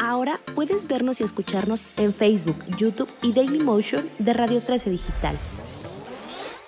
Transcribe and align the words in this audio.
Ahora 0.00 0.40
puedes 0.54 0.88
vernos 0.88 1.20
y 1.20 1.24
escucharnos 1.24 1.90
en 1.98 2.14
Facebook, 2.14 2.56
YouTube 2.78 3.10
y 3.20 3.34
Dailymotion 3.34 4.08
de 4.18 4.32
Radio 4.32 4.62
13 4.62 4.88
Digital. 4.88 5.38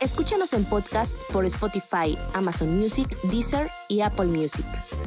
Escúchanos 0.02 0.52
en 0.52 0.66
podcast 0.66 1.16
por 1.32 1.46
Spotify, 1.46 2.18
Amazon 2.34 2.76
Music, 2.76 3.08
Deezer 3.22 3.70
y 3.88 4.02
Apple 4.02 4.26
Music. 4.26 4.66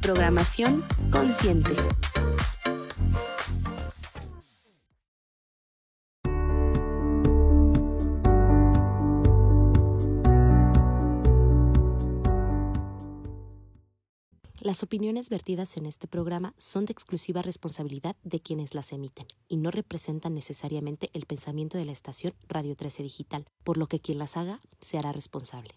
programación 0.00 0.84
consciente. 1.10 1.74
Las 14.68 14.82
opiniones 14.82 15.30
vertidas 15.30 15.78
en 15.78 15.86
este 15.86 16.08
programa 16.08 16.52
son 16.58 16.84
de 16.84 16.92
exclusiva 16.92 17.40
responsabilidad 17.40 18.16
de 18.22 18.40
quienes 18.40 18.74
las 18.74 18.92
emiten 18.92 19.24
y 19.48 19.56
no 19.56 19.70
representan 19.70 20.34
necesariamente 20.34 21.08
el 21.14 21.24
pensamiento 21.24 21.78
de 21.78 21.86
la 21.86 21.92
estación 21.92 22.34
Radio 22.48 22.76
13 22.76 23.02
Digital, 23.02 23.46
por 23.64 23.78
lo 23.78 23.86
que 23.86 23.98
quien 23.98 24.18
las 24.18 24.36
haga 24.36 24.60
se 24.82 24.98
hará 24.98 25.12
responsable. 25.12 25.74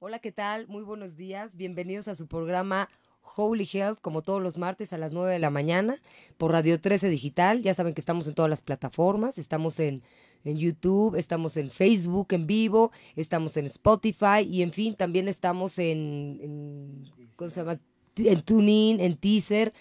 Hola, 0.00 0.18
¿qué 0.18 0.32
tal? 0.32 0.66
Muy 0.66 0.82
buenos 0.82 1.16
días. 1.16 1.54
Bienvenidos 1.54 2.08
a 2.08 2.14
su 2.14 2.26
programa 2.26 2.88
Holy 3.34 3.68
Health, 3.70 3.98
como 4.00 4.22
todos 4.22 4.42
los 4.42 4.58
martes 4.58 4.92
a 4.92 4.98
las 4.98 5.12
9 5.12 5.32
de 5.32 5.38
la 5.38 5.50
mañana, 5.50 6.00
por 6.38 6.52
Radio 6.52 6.80
13 6.80 7.08
Digital. 7.08 7.62
Ya 7.62 7.74
saben 7.74 7.94
que 7.94 8.00
estamos 8.00 8.26
en 8.26 8.34
todas 8.34 8.50
las 8.50 8.62
plataformas, 8.62 9.38
estamos 9.38 9.80
en, 9.80 10.02
en 10.44 10.56
YouTube, 10.56 11.16
estamos 11.16 11.56
en 11.56 11.70
Facebook 11.70 12.28
en 12.30 12.46
vivo, 12.46 12.92
estamos 13.16 13.56
en 13.56 13.66
Spotify 13.66 14.42
y 14.48 14.62
en 14.62 14.72
fin, 14.72 14.94
también 14.94 15.28
estamos 15.28 15.78
en, 15.78 17.10
¿cómo 17.36 17.50
se 17.50 17.60
llama? 17.60 17.80
En 18.16 18.42
TuneIn, 18.42 19.00
en 19.00 19.16
Teaser. 19.16 19.74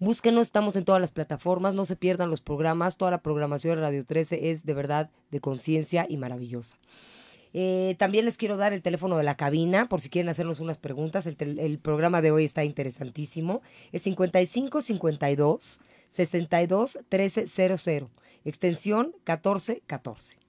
Búsquenos, 0.00 0.42
estamos 0.42 0.76
en 0.76 0.84
todas 0.84 1.00
las 1.00 1.12
plataformas, 1.12 1.74
no 1.74 1.84
se 1.84 1.96
pierdan 1.96 2.28
los 2.28 2.40
programas, 2.40 2.96
toda 2.96 3.12
la 3.12 3.22
programación 3.22 3.76
de 3.76 3.82
Radio 3.82 4.04
13 4.04 4.50
es 4.50 4.66
de 4.66 4.74
verdad 4.74 5.10
de 5.30 5.40
conciencia 5.40 6.06
y 6.08 6.16
maravillosa. 6.16 6.76
Eh, 7.54 7.94
también 7.98 8.24
les 8.24 8.36
quiero 8.36 8.56
dar 8.56 8.72
el 8.72 8.82
teléfono 8.82 9.16
de 9.16 9.22
la 9.24 9.36
cabina 9.36 9.88
por 9.88 10.00
si 10.00 10.10
quieren 10.10 10.28
hacernos 10.28 10.60
unas 10.60 10.76
preguntas. 10.76 11.26
El, 11.26 11.58
el 11.58 11.78
programa 11.78 12.20
de 12.20 12.32
hoy 12.32 12.44
está 12.44 12.64
interesantísimo. 12.64 13.62
Es 13.92 14.02
55 14.02 14.82
52 14.82 15.80
62 16.08 16.98
13 17.08 17.46
00, 17.46 18.10
extensión 18.44 19.14
14 19.24 19.82
14. 19.86 20.43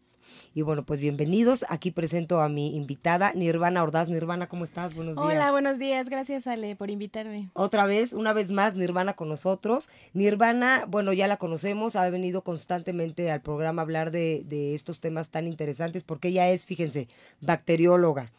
Y 0.54 0.62
bueno, 0.62 0.86
pues 0.86 1.00
bienvenidos. 1.00 1.66
Aquí 1.70 1.92
presento 1.92 2.42
a 2.42 2.50
mi 2.50 2.76
invitada, 2.76 3.34
Nirvana 3.34 3.84
Ordaz. 3.84 4.10
Nirvana, 4.10 4.48
¿cómo 4.48 4.66
estás? 4.66 4.96
Buenos 4.96 5.16
días. 5.16 5.26
Hola, 5.26 5.52
buenos 5.52 5.80
días. 5.80 6.10
Gracias, 6.10 6.48
Ale, 6.48 6.76
por 6.76 6.90
invitarme. 6.90 7.50
Otra 7.54 7.86
vez, 7.86 8.14
una 8.14 8.34
vez 8.34 8.52
más, 8.52 8.76
Nirvana 8.76 9.14
con 9.14 9.30
nosotros. 9.30 9.90
Nirvana, 10.14 10.86
bueno, 10.88 11.14
ya 11.14 11.28
la 11.28 11.38
conocemos, 11.38 11.96
ha 11.96 12.10
venido 12.10 12.42
constantemente 12.44 13.32
al 13.32 13.42
programa 13.42 13.82
a 13.82 13.84
hablar 13.84 14.12
de, 14.12 14.44
de 14.46 14.76
estos 14.76 15.00
temas 15.00 15.30
tan 15.30 15.48
interesantes 15.48 16.04
porque 16.04 16.30
ella 16.30 16.50
es, 16.50 16.66
fíjense, 16.66 17.08
bacterióloga, 17.42 18.32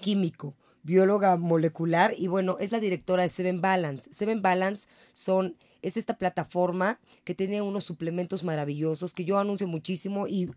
químico, 0.00 0.54
bióloga 0.82 1.36
molecular 1.36 2.14
y 2.16 2.28
bueno, 2.28 2.56
es 2.60 2.72
la 2.72 2.80
directora 2.80 3.24
de 3.24 3.28
Seven 3.28 3.60
Balance. 3.60 4.12
Seven 4.12 4.40
Balance 4.40 4.86
son, 5.12 5.56
es 5.82 5.96
esta 5.96 6.16
plataforma 6.16 7.00
que 7.24 7.34
tiene 7.34 7.60
unos 7.60 7.84
suplementos 7.84 8.44
maravillosos 8.44 9.12
que 9.12 9.24
yo 9.24 9.38
anuncio 9.38 9.66
muchísimo 9.66 10.28
y 10.28 10.50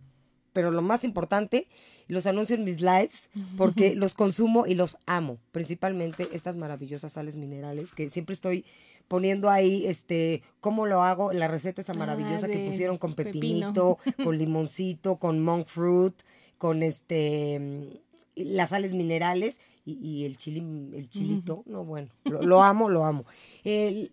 pero 0.53 0.71
lo 0.71 0.81
más 0.81 1.03
importante, 1.03 1.67
los 2.07 2.25
anuncio 2.25 2.55
en 2.55 2.63
mis 2.63 2.81
lives 2.81 3.29
porque 3.57 3.95
los 3.95 4.13
consumo 4.13 4.65
y 4.65 4.73
los 4.75 4.97
amo, 5.05 5.37
principalmente 5.51 6.27
estas 6.33 6.55
maravillosas 6.57 7.13
sales 7.13 7.35
minerales 7.35 7.91
que 7.91 8.09
siempre 8.09 8.33
estoy 8.33 8.65
poniendo 9.07 9.49
ahí 9.49 9.85
este 9.87 10.41
cómo 10.59 10.85
lo 10.85 11.03
hago, 11.03 11.33
la 11.33 11.47
receta 11.47 11.81
esa 11.81 11.93
Ah, 11.93 11.97
maravillosa 11.97 12.47
que 12.47 12.65
pusieron 12.67 12.97
con 12.97 13.13
pepino. 13.13 13.33
pepinito, 13.39 13.97
con 14.23 14.37
limoncito, 14.37 15.17
con 15.17 15.39
monk 15.43 15.67
fruit, 15.67 16.15
con 16.57 16.83
este 16.83 18.01
las 18.35 18.69
sales 18.69 18.93
minerales 18.93 19.59
y, 19.85 19.93
y 19.93 20.25
el 20.25 20.37
chili 20.37 20.59
el 20.95 21.09
chilito, 21.09 21.63
no 21.65 21.83
bueno, 21.83 22.09
lo, 22.23 22.41
lo 22.41 22.63
amo, 22.63 22.89
lo 22.89 23.03
amo. 23.05 23.25
El, 23.63 24.11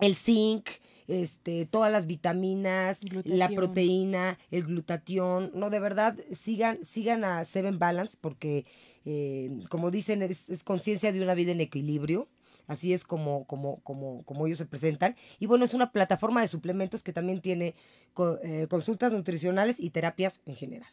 el 0.00 0.16
zinc, 0.16 0.68
este, 1.08 1.66
todas 1.66 1.90
las 1.90 2.06
vitaminas, 2.06 3.00
la 3.24 3.48
proteína, 3.56 4.38
el 4.50 4.64
glutatión. 4.64 5.50
No, 5.54 5.70
de 5.70 5.80
verdad, 5.80 6.16
sigan, 6.32 6.84
sigan 6.84 7.24
a 7.24 7.44
Seven 7.44 7.78
Balance 7.78 8.16
porque, 8.20 8.64
eh, 9.04 9.58
como 9.68 9.90
dicen, 9.90 10.22
es, 10.22 10.48
es 10.48 10.62
conciencia 10.62 11.10
de 11.10 11.22
una 11.22 11.34
vida 11.34 11.52
en 11.52 11.60
equilibrio. 11.60 12.28
Así 12.66 12.92
es 12.92 13.04
como, 13.04 13.46
como, 13.46 13.80
como, 13.80 14.22
como 14.24 14.46
ellos 14.46 14.58
se 14.58 14.66
presentan. 14.66 15.16
Y 15.38 15.46
bueno, 15.46 15.64
es 15.64 15.72
una 15.72 15.90
plataforma 15.90 16.42
de 16.42 16.48
suplementos 16.48 17.02
que 17.02 17.14
también 17.14 17.40
tiene 17.40 17.74
co- 18.12 18.38
eh, 18.42 18.66
consultas 18.68 19.10
nutricionales 19.12 19.80
y 19.80 19.88
terapias 19.88 20.42
en 20.44 20.54
general. 20.54 20.90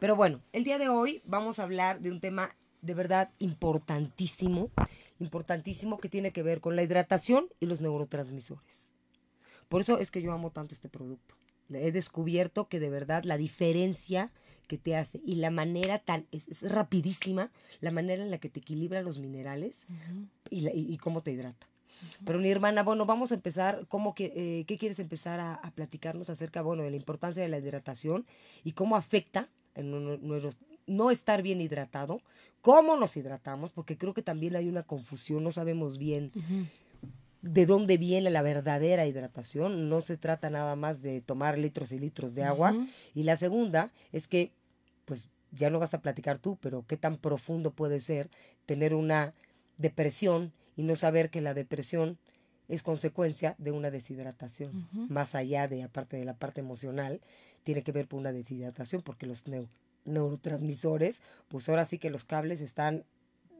Pero 0.00 0.16
bueno, 0.16 0.40
el 0.52 0.64
día 0.64 0.76
de 0.78 0.88
hoy 0.88 1.22
vamos 1.24 1.60
a 1.60 1.62
hablar 1.62 2.00
de 2.00 2.10
un 2.10 2.18
tema 2.18 2.56
de 2.82 2.94
verdad 2.94 3.30
importantísimo, 3.38 4.70
importantísimo 5.20 5.98
que 5.98 6.08
tiene 6.08 6.32
que 6.32 6.42
ver 6.42 6.60
con 6.60 6.74
la 6.74 6.82
hidratación 6.82 7.46
y 7.60 7.66
los 7.66 7.80
neurotransmisores. 7.80 8.93
Por 9.68 9.80
eso 9.80 9.98
es 9.98 10.10
que 10.10 10.22
yo 10.22 10.32
amo 10.32 10.50
tanto 10.50 10.74
este 10.74 10.88
producto. 10.88 11.34
He 11.72 11.92
descubierto 11.92 12.68
que 12.68 12.78
de 12.80 12.90
verdad 12.90 13.24
la 13.24 13.36
diferencia 13.38 14.30
que 14.66 14.78
te 14.78 14.96
hace 14.96 15.20
y 15.24 15.36
la 15.36 15.50
manera 15.50 15.98
tan, 15.98 16.26
es, 16.30 16.48
es 16.48 16.62
rapidísima, 16.70 17.50
la 17.80 17.90
manera 17.90 18.22
en 18.22 18.30
la 18.30 18.38
que 18.38 18.48
te 18.48 18.60
equilibra 18.60 19.02
los 19.02 19.18
minerales 19.18 19.86
y, 20.50 20.60
la- 20.62 20.72
y- 20.74 20.92
y 20.92 20.96
cómo 20.98 21.22
te 21.22 21.32
hidrata. 21.32 21.66
Pero 22.24 22.38
mi 22.38 22.50
hermana, 22.50 22.82
bueno, 22.82 23.06
vamos 23.06 23.30
a 23.32 23.34
empezar, 23.34 23.86
¿cómo 23.88 24.14
que, 24.14 24.32
eh, 24.34 24.64
¿qué 24.66 24.76
quieres 24.78 24.98
empezar 24.98 25.38
a, 25.40 25.54
a 25.54 25.70
platicarnos 25.70 26.28
acerca, 26.30 26.60
bueno, 26.62 26.82
de 26.82 26.90
la 26.90 26.96
importancia 26.96 27.42
de 27.42 27.48
la 27.48 27.58
hidratación 27.58 28.26
y 28.64 28.72
cómo 28.72 28.96
afecta 28.96 29.48
en 29.74 29.90
no 30.86 31.10
estar 31.10 31.40
bien 31.42 31.60
hidratado, 31.60 32.20
cómo 32.60 32.96
nos 32.96 33.16
hidratamos, 33.16 33.72
porque 33.72 33.96
creo 33.96 34.12
que 34.12 34.22
también 34.22 34.54
hay 34.56 34.68
una 34.68 34.82
confusión, 34.82 35.42
no 35.42 35.50
sabemos 35.52 35.96
bien 35.98 36.30
de 37.46 37.66
dónde 37.66 37.98
viene 37.98 38.30
la 38.30 38.40
verdadera 38.42 39.06
hidratación. 39.06 39.88
No 39.90 40.00
se 40.00 40.16
trata 40.16 40.48
nada 40.48 40.76
más 40.76 41.02
de 41.02 41.20
tomar 41.20 41.58
litros 41.58 41.92
y 41.92 41.98
litros 41.98 42.34
de 42.34 42.42
agua. 42.42 42.70
Y 43.14 43.24
la 43.24 43.36
segunda 43.36 43.90
es 44.12 44.26
que, 44.28 44.50
pues 45.04 45.28
ya 45.52 45.68
no 45.68 45.78
vas 45.78 45.92
a 45.94 46.00
platicar 46.00 46.38
tú, 46.38 46.56
pero 46.62 46.84
qué 46.88 46.96
tan 46.96 47.16
profundo 47.18 47.70
puede 47.70 48.00
ser 48.00 48.30
tener 48.66 48.94
una 48.94 49.34
depresión 49.76 50.52
y 50.76 50.82
no 50.84 50.96
saber 50.96 51.28
que 51.30 51.40
la 51.42 51.52
depresión 51.54 52.16
es 52.68 52.82
consecuencia 52.82 53.54
de 53.58 53.72
una 53.72 53.90
deshidratación. 53.90 54.88
Más 55.10 55.34
allá 55.34 55.68
de, 55.68 55.82
aparte 55.82 56.16
de 56.16 56.24
la 56.24 56.34
parte 56.34 56.60
emocional, 56.62 57.20
tiene 57.62 57.82
que 57.82 57.92
ver 57.92 58.08
con 58.08 58.20
una 58.20 58.32
deshidratación 58.32 59.02
porque 59.02 59.26
los 59.26 59.44
neu- 59.44 59.68
neurotransmisores, 60.06 61.20
pues 61.48 61.68
ahora 61.68 61.84
sí 61.84 61.98
que 61.98 62.08
los 62.10 62.24
cables 62.24 62.62
están 62.62 63.04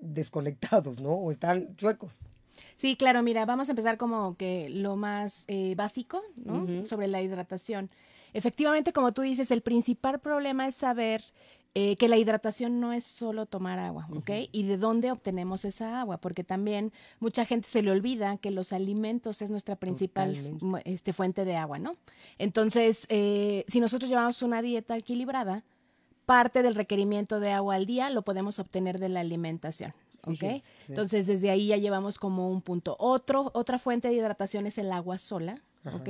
desconectados, 0.00 1.00
¿no? 1.00 1.10
O 1.10 1.30
están 1.30 1.76
chuecos. 1.76 2.20
Sí, 2.76 2.96
claro, 2.96 3.22
mira, 3.22 3.44
vamos 3.44 3.68
a 3.68 3.72
empezar 3.72 3.96
como 3.96 4.36
que 4.36 4.68
lo 4.70 4.96
más 4.96 5.44
eh, 5.48 5.74
básico, 5.76 6.22
¿no? 6.36 6.86
Sobre 6.86 7.08
la 7.08 7.22
hidratación. 7.22 7.90
Efectivamente, 8.32 8.92
como 8.92 9.12
tú 9.12 9.22
dices, 9.22 9.50
el 9.50 9.62
principal 9.62 10.18
problema 10.18 10.66
es 10.66 10.74
saber 10.74 11.22
eh, 11.76 11.96
que 11.96 12.08
la 12.08 12.16
hidratación 12.16 12.78
no 12.78 12.92
es 12.92 13.04
solo 13.04 13.46
tomar 13.46 13.80
agua, 13.80 14.06
¿ok? 14.14 14.30
Y 14.52 14.62
de 14.62 14.76
dónde 14.76 15.10
obtenemos 15.10 15.64
esa 15.64 16.00
agua, 16.00 16.18
porque 16.18 16.44
también 16.44 16.92
mucha 17.18 17.44
gente 17.44 17.68
se 17.68 17.82
le 17.82 17.90
olvida 17.90 18.36
que 18.36 18.52
los 18.52 18.72
alimentos 18.72 19.42
es 19.42 19.50
nuestra 19.50 19.74
principal 19.74 20.36
este, 20.84 21.12
fuente 21.12 21.44
de 21.44 21.56
agua, 21.56 21.78
¿no? 21.78 21.96
Entonces, 22.38 23.06
eh, 23.08 23.64
si 23.66 23.80
nosotros 23.80 24.08
llevamos 24.08 24.40
una 24.42 24.62
dieta 24.62 24.96
equilibrada, 24.96 25.64
parte 26.26 26.62
del 26.62 26.76
requerimiento 26.76 27.40
de 27.40 27.50
agua 27.50 27.74
al 27.74 27.86
día 27.86 28.08
lo 28.08 28.22
podemos 28.22 28.60
obtener 28.60 29.00
de 29.00 29.08
la 29.08 29.18
alimentación. 29.18 29.94
Entonces, 30.88 31.26
desde 31.26 31.50
ahí 31.50 31.68
ya 31.68 31.76
llevamos 31.76 32.18
como 32.18 32.50
un 32.50 32.62
punto. 32.62 32.96
Otro, 32.98 33.50
otra 33.54 33.78
fuente 33.78 34.08
de 34.08 34.14
hidratación 34.14 34.66
es 34.66 34.78
el 34.78 34.92
agua 34.92 35.18
sola, 35.18 35.62
Ajá. 35.84 35.96
¿ok? 35.96 36.08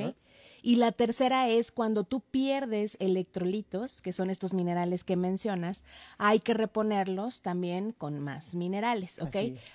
Y 0.65 0.77
la 0.77 0.93
tercera 0.93 1.51
es 1.51 1.71
cuando 1.71 2.05
tú 2.05 2.21
pierdes 2.21 2.97
electrolitos, 2.99 4.01
que 4.01 4.15
son 4.15 4.31
estos 4.31 4.55
minerales 4.55 5.05
que 5.05 5.15
mencionas, 5.15 5.85
hay 6.17 6.41
que 6.41 6.55
reponerlos 6.55 7.43
también 7.43 7.93
con 7.93 8.19
más 8.19 8.55
minerales. 8.55 9.19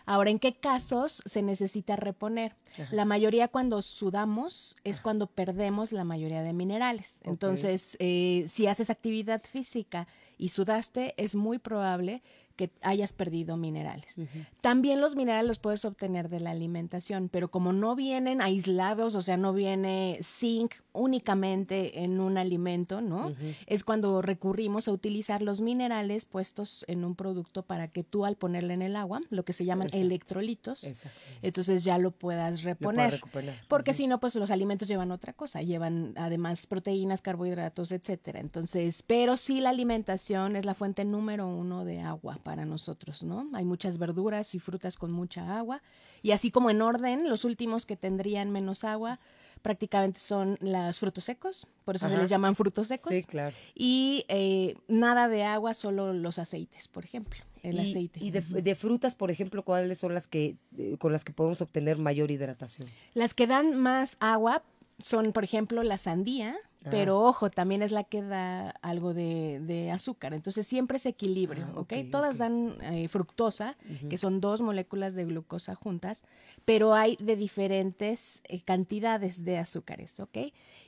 Ahora, 0.07 0.31
¿en 0.31 0.39
qué 0.39 0.53
casos 0.53 1.21
se 1.27 1.44
necesita 1.44 1.95
reponer? 1.95 2.56
La 2.89 3.06
mayoría 3.06 3.50
cuando 3.50 3.83
sudamos 3.83 4.75
es 4.83 5.00
cuando 5.00 5.27
perdemos 5.27 5.91
la 5.91 6.06
mayoría 6.06 6.41
de 6.41 6.53
minerales. 6.53 7.19
Entonces, 7.24 7.95
eh, 8.00 8.45
si 8.47 8.65
haces 8.65 8.89
actividad 8.89 9.44
física 9.44 10.07
y 10.39 10.50
sudaste, 10.50 11.13
es 11.18 11.36
muy 11.36 11.59
probable 11.59 12.24
que 12.59 12.71
hayas 12.81 13.13
perdido 13.13 13.56
minerales. 13.56 14.15
También 14.59 15.00
los 15.00 15.15
minerales 15.15 15.47
los 15.47 15.59
puedes 15.59 15.85
obtener 15.85 16.27
de 16.27 16.41
la 16.41 16.51
alimentación, 16.51 17.29
pero 17.29 17.50
como 17.50 17.71
no 17.71 17.95
vienen 17.95 18.41
aislados, 18.41 19.15
o 19.15 19.21
sea, 19.21 19.38
no 19.38 19.53
viene 19.53 20.19
zinc 20.21 20.73
únicamente 20.91 22.03
en 22.03 22.19
un 22.19 22.38
alimento, 22.38 23.00
¿no? 23.00 23.33
Es 23.65 23.85
cuando 23.85 24.21
recurrimos 24.21 24.89
a 24.89 24.91
utilizar 24.91 25.41
los 25.41 25.61
minerales 25.61 26.25
puestos 26.25 26.83
en 26.89 27.06
un 27.06 27.15
producto 27.15 27.63
para 27.63 27.88
que 27.88 28.03
tú 28.03 28.25
al 28.25 28.35
ponerle 28.35 28.73
en 28.73 28.81
el 28.81 28.97
agua, 28.97 29.21
lo 29.29 29.45
que 29.45 29.53
se 29.53 29.63
llaman 29.63 29.88
Exacto. 29.88 30.05
electrolitos, 30.05 30.83
Exacto. 30.83 31.17
entonces 31.41 31.85
ya 31.85 31.97
lo 31.97 32.12
puedas 32.12 32.63
reponer. 32.63 33.12
recuperar. 33.12 33.55
Porque 33.69 33.94
si 33.94 34.05
no, 34.07 34.19
pues 34.19 34.35
los 34.35 34.51
alimentos 34.51 34.89
llevan 34.89 35.12
otra 35.13 35.31
cosa, 35.31 35.62
llevan 35.62 36.13
además 36.17 36.67
proteínas, 36.67 37.21
carbohidratos, 37.21 37.94
etcétera. 37.94 38.41
Entonces, 38.41 39.01
pero 39.07 39.38
sí 39.38 39.62
la 39.62 39.69
alimentación 39.69 40.57
es 40.57 40.65
la 40.65 40.73
fuente 40.73 41.05
número 41.05 41.47
uno 41.47 41.85
de 41.85 42.01
agua 42.01 42.38
para 42.50 42.66
nosotros, 42.66 43.22
¿no? 43.22 43.48
Hay 43.54 43.63
muchas 43.63 44.00
verduras 44.00 44.56
y 44.56 44.60
frutas 44.60 44.98
con 44.98 45.12
mucha 45.12 45.60
agua. 45.60 45.84
Y 46.24 46.31
así 46.31 46.50
como 46.50 46.72
en 46.72 46.81
orden, 46.81 47.30
los 47.30 47.46
últimos 47.46 47.86
que 47.86 47.96
tendrían 47.96 48.50
menos 48.50 48.84
agua 48.84 49.19
prácticamente 49.62 50.19
son 50.19 50.57
los 50.60 50.98
frutos 50.98 51.25
secos, 51.25 51.68
por 51.86 51.98
eso 51.98 52.10
se 52.10 52.18
les 52.18 52.28
llaman 52.28 52.56
frutos 52.56 52.88
secos. 52.88 53.13
Sí, 53.13 53.22
claro. 53.22 53.56
Y 53.75 54.25
eh, 54.30 54.74
nada 54.88 55.28
de 55.28 55.44
agua, 55.44 55.75
solo 55.75 56.12
los 56.12 56.40
aceites, 56.40 56.88
por 56.88 57.06
ejemplo, 57.06 57.40
el 57.62 57.75
y, 57.75 57.81
aceite. 57.81 58.19
Y 58.19 58.31
de, 58.31 58.42
de 58.42 58.74
frutas, 58.74 59.13
por 59.13 59.30
ejemplo, 59.30 59.62
¿cuáles 59.63 60.00
son 60.00 60.16
las 60.16 60.25
que 60.25 60.56
eh, 60.75 60.96
con 60.98 61.12
las 61.12 61.24
que 61.24 61.31
podemos 61.31 61.62
obtener 61.62 62.00
mayor 62.00 62.31
hidratación? 62.31 62.88
Las 63.13 63.36
que 63.36 63.46
dan 63.46 63.75
más 63.75 64.18
agua 64.19 64.63
son, 65.00 65.31
por 65.31 65.44
ejemplo, 65.44 65.84
la 65.84 65.98
sandía, 65.98 66.56
Ah. 66.86 66.88
pero 66.92 67.19
ojo, 67.19 67.50
también 67.50 67.81
es 67.81 67.92
la 67.92 68.06
que 68.06 68.22
da 68.22 68.69
algo 68.81 69.13
de, 69.13 69.60
de 69.60 69.92
azúcar. 69.92 70.34
Entonces 70.34 70.66
siempre 70.66 70.96
es 70.96 71.06
equilibrio, 71.06 71.66
Ah, 71.75 71.80
¿ok? 71.81 71.94
Todas 72.10 72.38
dan 72.38 72.78
eh, 72.81 73.10
fructosa, 73.10 73.75
que 74.10 74.18
son 74.18 74.40
dos 74.40 74.62
moléculas 74.62 75.13
de 75.13 75.25
glucosa 75.25 75.75
juntas, 75.75 76.24
pero 76.63 76.94
hay 76.94 77.18
de 77.19 77.36
diferentes 77.36 78.42
eh, 78.48 78.62
cantidades 78.62 79.44
de 79.44 79.57
azúcares, 79.57 80.18
¿ok? 80.22 80.38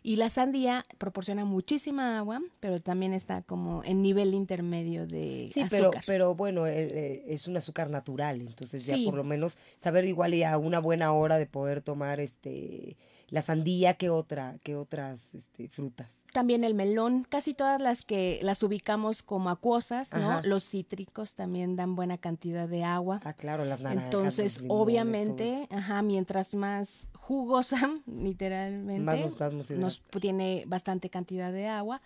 Y 0.02 0.16
la 0.16 0.30
sandía 0.30 0.86
proporciona 0.98 1.44
muchísima 1.44 2.18
agua, 2.18 2.42
pero 2.62 2.80
también 2.80 3.14
está 3.14 3.42
como 3.42 3.84
en 3.84 4.02
nivel 4.02 4.34
intermedio 4.34 5.06
de 5.08 5.50
Sí, 5.54 5.66
pero, 5.70 5.86
azúcar. 5.90 6.04
pero 6.08 6.36
bueno, 6.36 6.68
eh, 6.68 6.74
eh, 6.84 7.26
es 7.28 7.48
un 7.48 7.58
azúcar 7.58 7.90
natural, 7.90 8.40
entonces 8.40 8.86
ya 8.86 8.96
Sí. 8.96 9.04
por 9.04 9.16
lo 9.16 9.26
menos 9.26 9.58
saber 9.76 10.06
igual 10.06 10.34
y 10.36 10.44
a 10.44 10.58
una 10.58 10.80
buena 10.80 11.12
hora 11.12 11.38
de 11.38 11.48
poder 11.48 11.82
tomar 11.82 12.22
este 12.22 12.96
la 13.32 13.42
sandía 13.42 13.94
que 13.94 14.10
otra, 14.10 14.58
que 14.62 14.76
otras 14.76 15.34
este, 15.34 15.70
frutas. 15.70 16.24
También 16.34 16.66
el 16.66 16.76
melón, 16.76 17.26
casi 17.28 17.54
todas 17.54 17.82
las 17.82 18.06
que 18.06 18.40
las 18.44 18.62
ubicamos 18.62 19.24
como 19.24 19.50
acuosas, 19.50 20.12
¿no? 20.12 20.32
Ajá. 20.32 20.42
Los 20.44 20.70
cítricos 20.70 21.34
también 21.34 21.78
dan 21.78 21.96
buena 21.96 22.18
cantidad 22.18 22.68
de 22.68 22.84
agua. 22.84 23.22
Ah, 23.24 23.34
claro, 23.34 23.64
las 23.64 23.80
naranjas. 23.80 24.14
Entonces, 24.14 24.62
limones, 24.62 24.82
obviamente, 24.82 25.68
ajá, 25.72 26.02
mientras 26.02 26.54
más 26.56 27.08
jugosa, 27.14 27.90
literalmente, 28.06 29.02
Más 29.02 29.54
nos 29.54 29.72
nos 29.72 30.02
tiene 30.20 30.66
bastante 30.68 31.10
cantidad 31.10 31.54
de 31.54 31.68
agua. 31.68 32.02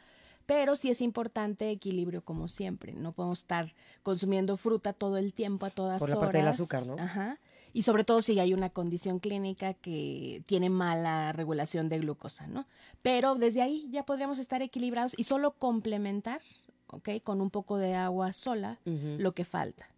Pero 0.45 0.75
sí 0.75 0.91
es 0.91 1.01
importante 1.01 1.71
equilibrio 1.71 2.23
como 2.23 2.47
siempre. 2.47 2.93
No 2.93 3.13
podemos 3.13 3.39
estar 3.39 3.73
consumiendo 4.03 4.57
fruta 4.57 4.93
todo 4.93 5.17
el 5.17 5.33
tiempo 5.33 5.65
a 5.65 5.71
todas 5.71 5.97
Por 5.97 6.09
horas. 6.09 6.15
la 6.17 6.21
parte 6.21 6.37
del 6.37 6.47
azúcar, 6.47 6.85
¿no? 6.85 6.97
Ajá. 6.99 7.39
Y 7.75 7.81
sobre 7.81 8.05
todo 8.05 8.21
si 8.21 8.39
hay 8.39 8.53
una 8.53 8.69
condición 8.69 9.19
clínica 9.19 9.73
que 9.73 10.41
tiene 10.47 10.69
mala 10.69 11.33
regulación 11.33 11.89
de 11.89 11.99
glucosa, 11.99 12.47
¿no? 12.47 12.65
Pero 13.01 13.35
desde 13.35 13.61
ahí 13.61 13.85
ya 13.91 14.05
podríamos 14.05 14.39
estar 14.39 14.61
equilibrados 14.61 15.13
y 15.17 15.25
solo 15.25 15.51
complementar, 15.51 16.39
¿ok? 16.87 17.09
Con 17.21 17.41
un 17.41 17.49
poco 17.49 17.75
de 17.77 17.93
agua 17.93 18.31
sola 18.31 18.79
lo 18.85 19.33
que 19.33 19.43
falta. 19.43 19.89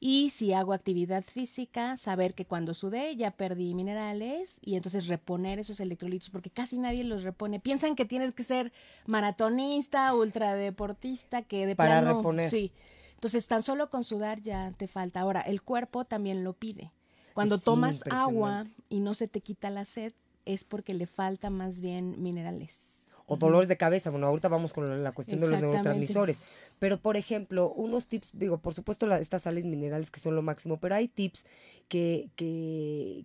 Y 0.00 0.28
si 0.30 0.52
hago 0.52 0.74
actividad 0.74 1.24
física, 1.24 1.96
saber 1.96 2.34
que 2.34 2.44
cuando 2.44 2.74
sudé 2.74 3.16
ya 3.16 3.30
perdí 3.30 3.72
minerales 3.72 4.58
y 4.60 4.74
entonces 4.74 5.06
reponer 5.06 5.58
esos 5.58 5.80
electrolitos, 5.80 6.28
porque 6.28 6.50
casi 6.50 6.76
nadie 6.76 7.04
los 7.04 7.22
repone. 7.22 7.58
Piensan 7.58 7.96
que 7.96 8.04
tienes 8.04 8.32
que 8.34 8.42
ser 8.42 8.70
maratonista, 9.06 10.12
ultradeportista, 10.14 11.40
que 11.40 11.66
de 11.66 11.74
Para 11.74 12.00
plano- 12.02 12.18
reponer. 12.18 12.50
Sí. 12.50 12.70
Entonces, 13.14 13.48
tan 13.48 13.62
solo 13.62 13.88
con 13.88 14.04
sudar 14.04 14.42
ya 14.42 14.72
te 14.76 14.88
falta. 14.88 15.20
Ahora, 15.20 15.40
el 15.40 15.62
cuerpo 15.62 16.04
también 16.04 16.44
lo 16.44 16.52
pide. 16.52 16.92
Cuando 17.34 17.56
Es 17.56 17.64
tomas 17.64 18.02
agua 18.10 18.64
y 18.88 19.00
no 19.00 19.12
se 19.14 19.28
te 19.28 19.40
quita 19.40 19.68
la 19.70 19.84
sed, 19.84 20.12
es 20.44 20.64
porque 20.64 20.94
le 20.94 21.06
falta 21.06 21.50
más 21.50 21.80
bien 21.80 22.22
minerales. 22.22 22.92
O 23.26 23.36
dolores 23.36 23.68
de 23.68 23.76
cabeza. 23.78 24.10
Bueno, 24.10 24.26
ahorita 24.26 24.48
vamos 24.48 24.72
con 24.74 25.02
la 25.02 25.12
cuestión 25.12 25.40
de 25.40 25.46
los 25.46 25.60
neurotransmisores. 25.62 26.38
Pero, 26.78 26.98
por 27.00 27.16
ejemplo, 27.16 27.72
unos 27.72 28.06
tips, 28.06 28.32
digo, 28.34 28.58
por 28.58 28.74
supuesto, 28.74 29.06
la- 29.06 29.18
estas 29.18 29.42
sales 29.42 29.64
minerales 29.64 30.10
que 30.10 30.20
son 30.20 30.36
lo 30.36 30.42
máximo, 30.42 30.78
pero 30.78 30.94
hay 30.94 31.08
tips 31.08 31.44
que, 31.88 32.28
que, 32.36 33.24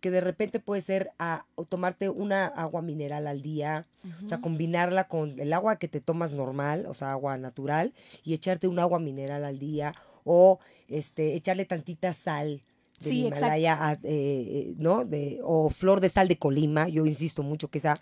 que 0.00 0.10
de 0.10 0.20
repente 0.20 0.60
puede 0.60 0.82
ser 0.82 1.12
a, 1.18 1.46
o 1.54 1.64
tomarte 1.64 2.10
una 2.10 2.44
agua 2.46 2.82
mineral 2.82 3.26
al 3.26 3.40
día, 3.40 3.86
o 4.22 4.28
sea, 4.28 4.40
combinarla 4.42 5.08
con 5.08 5.40
el 5.40 5.52
agua 5.54 5.76
que 5.76 5.88
te 5.88 6.02
tomas 6.02 6.32
normal, 6.32 6.84
o 6.86 6.92
sea, 6.92 7.12
agua 7.12 7.38
natural, 7.38 7.94
y 8.22 8.34
echarte 8.34 8.68
un 8.68 8.78
agua 8.78 8.98
mineral 8.98 9.44
al 9.46 9.58
día, 9.58 9.94
o 10.24 10.58
este, 10.88 11.34
echarle 11.34 11.64
tantita 11.64 12.12
sal 12.12 12.62
del 13.00 13.08
Sí, 13.12 13.26
exacto. 13.26 13.38
Himalaya, 13.46 13.88
a- 13.88 13.98
eh, 14.02 14.74
¿no? 14.78 15.04
De, 15.04 15.40
o 15.42 15.70
flor 15.70 16.00
de 16.00 16.08
sal 16.08 16.28
de 16.28 16.38
Colima, 16.38 16.88
yo 16.88 17.04
insisto 17.06 17.42
mucho 17.42 17.68
que 17.68 17.78
esa 17.78 17.98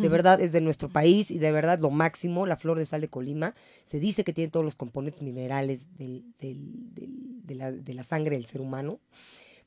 de 0.00 0.08
verdad 0.08 0.40
es 0.40 0.52
de 0.52 0.60
nuestro 0.60 0.88
país 0.88 1.30
y 1.30 1.38
de 1.38 1.52
verdad 1.52 1.78
lo 1.80 1.90
máximo, 1.90 2.46
la 2.46 2.56
flor 2.56 2.78
de 2.78 2.86
sal 2.86 3.00
de 3.00 3.08
Colima, 3.08 3.54
se 3.84 3.98
dice 4.00 4.24
que 4.24 4.32
tiene 4.32 4.50
todos 4.50 4.64
los 4.64 4.74
componentes 4.76 5.22
minerales 5.22 5.96
del, 5.98 6.24
del- 6.38 6.94
del- 6.94 7.46
de, 7.46 7.54
la, 7.54 7.72
de 7.72 7.94
la 7.94 8.04
sangre 8.04 8.36
del 8.36 8.46
ser 8.46 8.60
humano, 8.60 9.00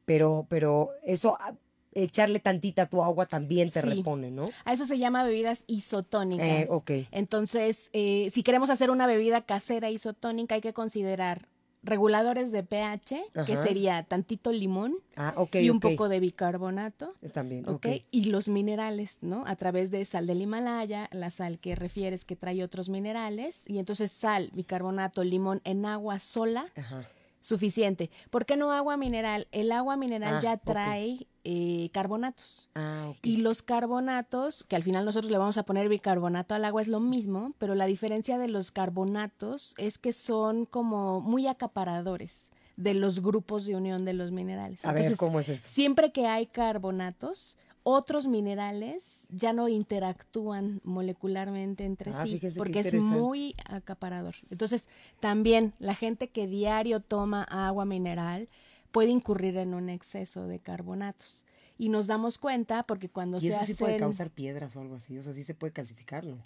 pero, 0.06 0.46
pero 0.50 0.90
eso, 1.04 1.38
ah, 1.40 1.54
echarle 1.96 2.40
tantita 2.40 2.84
a 2.84 2.86
tu 2.90 3.04
agua 3.04 3.26
también 3.28 3.70
te 3.70 3.82
Sí. 3.82 3.88
repone, 3.88 4.32
¿no? 4.32 4.50
A 4.66 4.74
eso 4.74 4.86
se 4.88 4.98
llama 4.98 5.24
bebidas 5.24 5.64
isotónicas. 5.68 6.48
Eh, 6.48 6.66
ok. 6.70 6.92
Entonces, 7.12 7.90
eh, 7.94 8.28
si 8.32 8.42
queremos 8.44 8.70
hacer 8.70 8.90
una 8.90 9.06
bebida 9.08 9.42
casera 9.46 9.90
isotónica, 9.92 10.56
hay 10.56 10.62
que 10.62 10.74
considerar 10.74 11.48
reguladores 11.84 12.52
de 12.52 12.64
pH, 12.64 13.24
que 13.46 13.58
sería 13.58 14.04
tantito 14.04 14.52
limón 14.52 14.96
Ah, 15.16 15.36
y 15.52 15.70
un 15.70 15.80
poco 15.80 16.10
de 16.10 16.20
bicarbonato. 16.20 17.14
También, 17.34 17.68
¿ok? 17.70 17.76
ok. 17.86 17.88
Y 18.10 18.26
los 18.26 18.48
minerales, 18.50 19.18
¿no? 19.22 19.44
A 19.46 19.56
través 19.56 19.92
de 19.92 20.04
sal 20.06 20.26
del 20.26 20.42
Himalaya, 20.42 21.10
la 21.12 21.30
sal 21.30 21.60
que 21.60 21.76
refieres 21.76 22.26
que 22.26 22.36
trae 22.36 22.64
otros 22.64 22.90
minerales, 22.90 23.64
y 23.68 23.78
entonces 23.78 24.12
sal, 24.12 24.50
bicarbonato, 24.54 25.24
limón 25.24 25.62
en 25.66 25.86
agua 25.86 26.20
sola, 26.20 26.66
Ajá. 26.76 27.08
suficiente. 27.42 28.10
¿Por 28.30 28.46
qué 28.46 28.56
no 28.58 28.72
agua 28.72 28.98
mineral? 28.98 29.48
El 29.52 29.72
agua 29.72 29.98
mineral 29.98 30.36
Ah, 30.38 30.40
ya 30.42 30.58
trae 30.58 31.28
eh, 31.44 31.90
carbonatos. 31.92 32.70
Ah. 32.76 33.12
Y 33.22 33.38
los 33.38 33.64
carbonatos, 33.64 34.64
que 34.64 34.76
al 34.76 34.84
final 34.84 35.06
nosotros 35.06 35.32
le 35.32 35.38
vamos 35.38 35.58
a 35.58 35.64
poner 35.64 35.90
bicarbonato 35.90 36.56
al 36.56 36.66
agua, 36.66 36.82
es 36.82 36.88
lo 36.88 37.00
mismo, 37.00 37.54
pero 37.58 37.76
la 37.76 37.86
diferencia 37.86 38.38
de 38.38 38.48
los 38.48 38.72
carbonatos 38.72 39.74
es 39.78 39.98
que 39.98 40.14
son 40.14 40.66
como 40.66 41.22
muy 41.22 41.48
acaparadores 41.48 42.50
de 42.78 42.94
los 42.94 43.22
grupos 43.22 43.66
de 43.66 43.76
unión 43.76 44.06
de 44.06 44.14
los 44.14 44.32
minerales. 44.32 44.84
A 44.86 44.94
ver, 44.94 45.16
¿cómo 45.18 45.40
es 45.40 45.50
eso? 45.50 45.68
Siempre 45.70 46.12
que 46.12 46.28
hay 46.28 46.48
carbonatos, 46.48 47.58
otros 47.84 48.28
minerales 48.28 49.26
ya 49.30 49.52
no 49.52 49.68
interactúan 49.68 50.80
molecularmente 50.84 51.84
entre 51.84 52.12
Ah, 52.14 52.24
sí, 52.24 52.42
porque 52.56 52.80
es 52.80 52.94
muy 52.94 53.54
acaparador. 53.70 54.36
Entonces, 54.50 54.88
también 55.20 55.74
la 55.80 55.94
gente 55.94 56.30
que 56.30 56.48
diario 56.48 57.02
toma 57.02 57.44
agua 57.44 57.86
mineral 57.86 58.48
puede 58.94 59.10
incurrir 59.10 59.58
en 59.58 59.74
un 59.74 59.90
exceso 59.90 60.48
de 60.48 60.60
carbonatos. 60.60 61.44
Y 61.78 61.90
nos 61.90 62.08
damos 62.08 62.38
cuenta 62.38 62.84
porque 62.84 63.10
cuando 63.10 63.40
Y 63.40 63.42
se 63.42 63.48
eso 63.50 63.66
sí 63.66 63.74
puede 63.74 63.98
causar 63.98 64.30
piedras 64.30 64.76
o 64.78 64.82
algo 64.82 64.96
así, 64.96 65.18
o 65.18 65.24
sea, 65.24 65.34
sí 65.34 65.44
se 65.44 65.54
puede 65.56 65.74
calcificar, 65.74 66.24
¿no? 66.24 66.38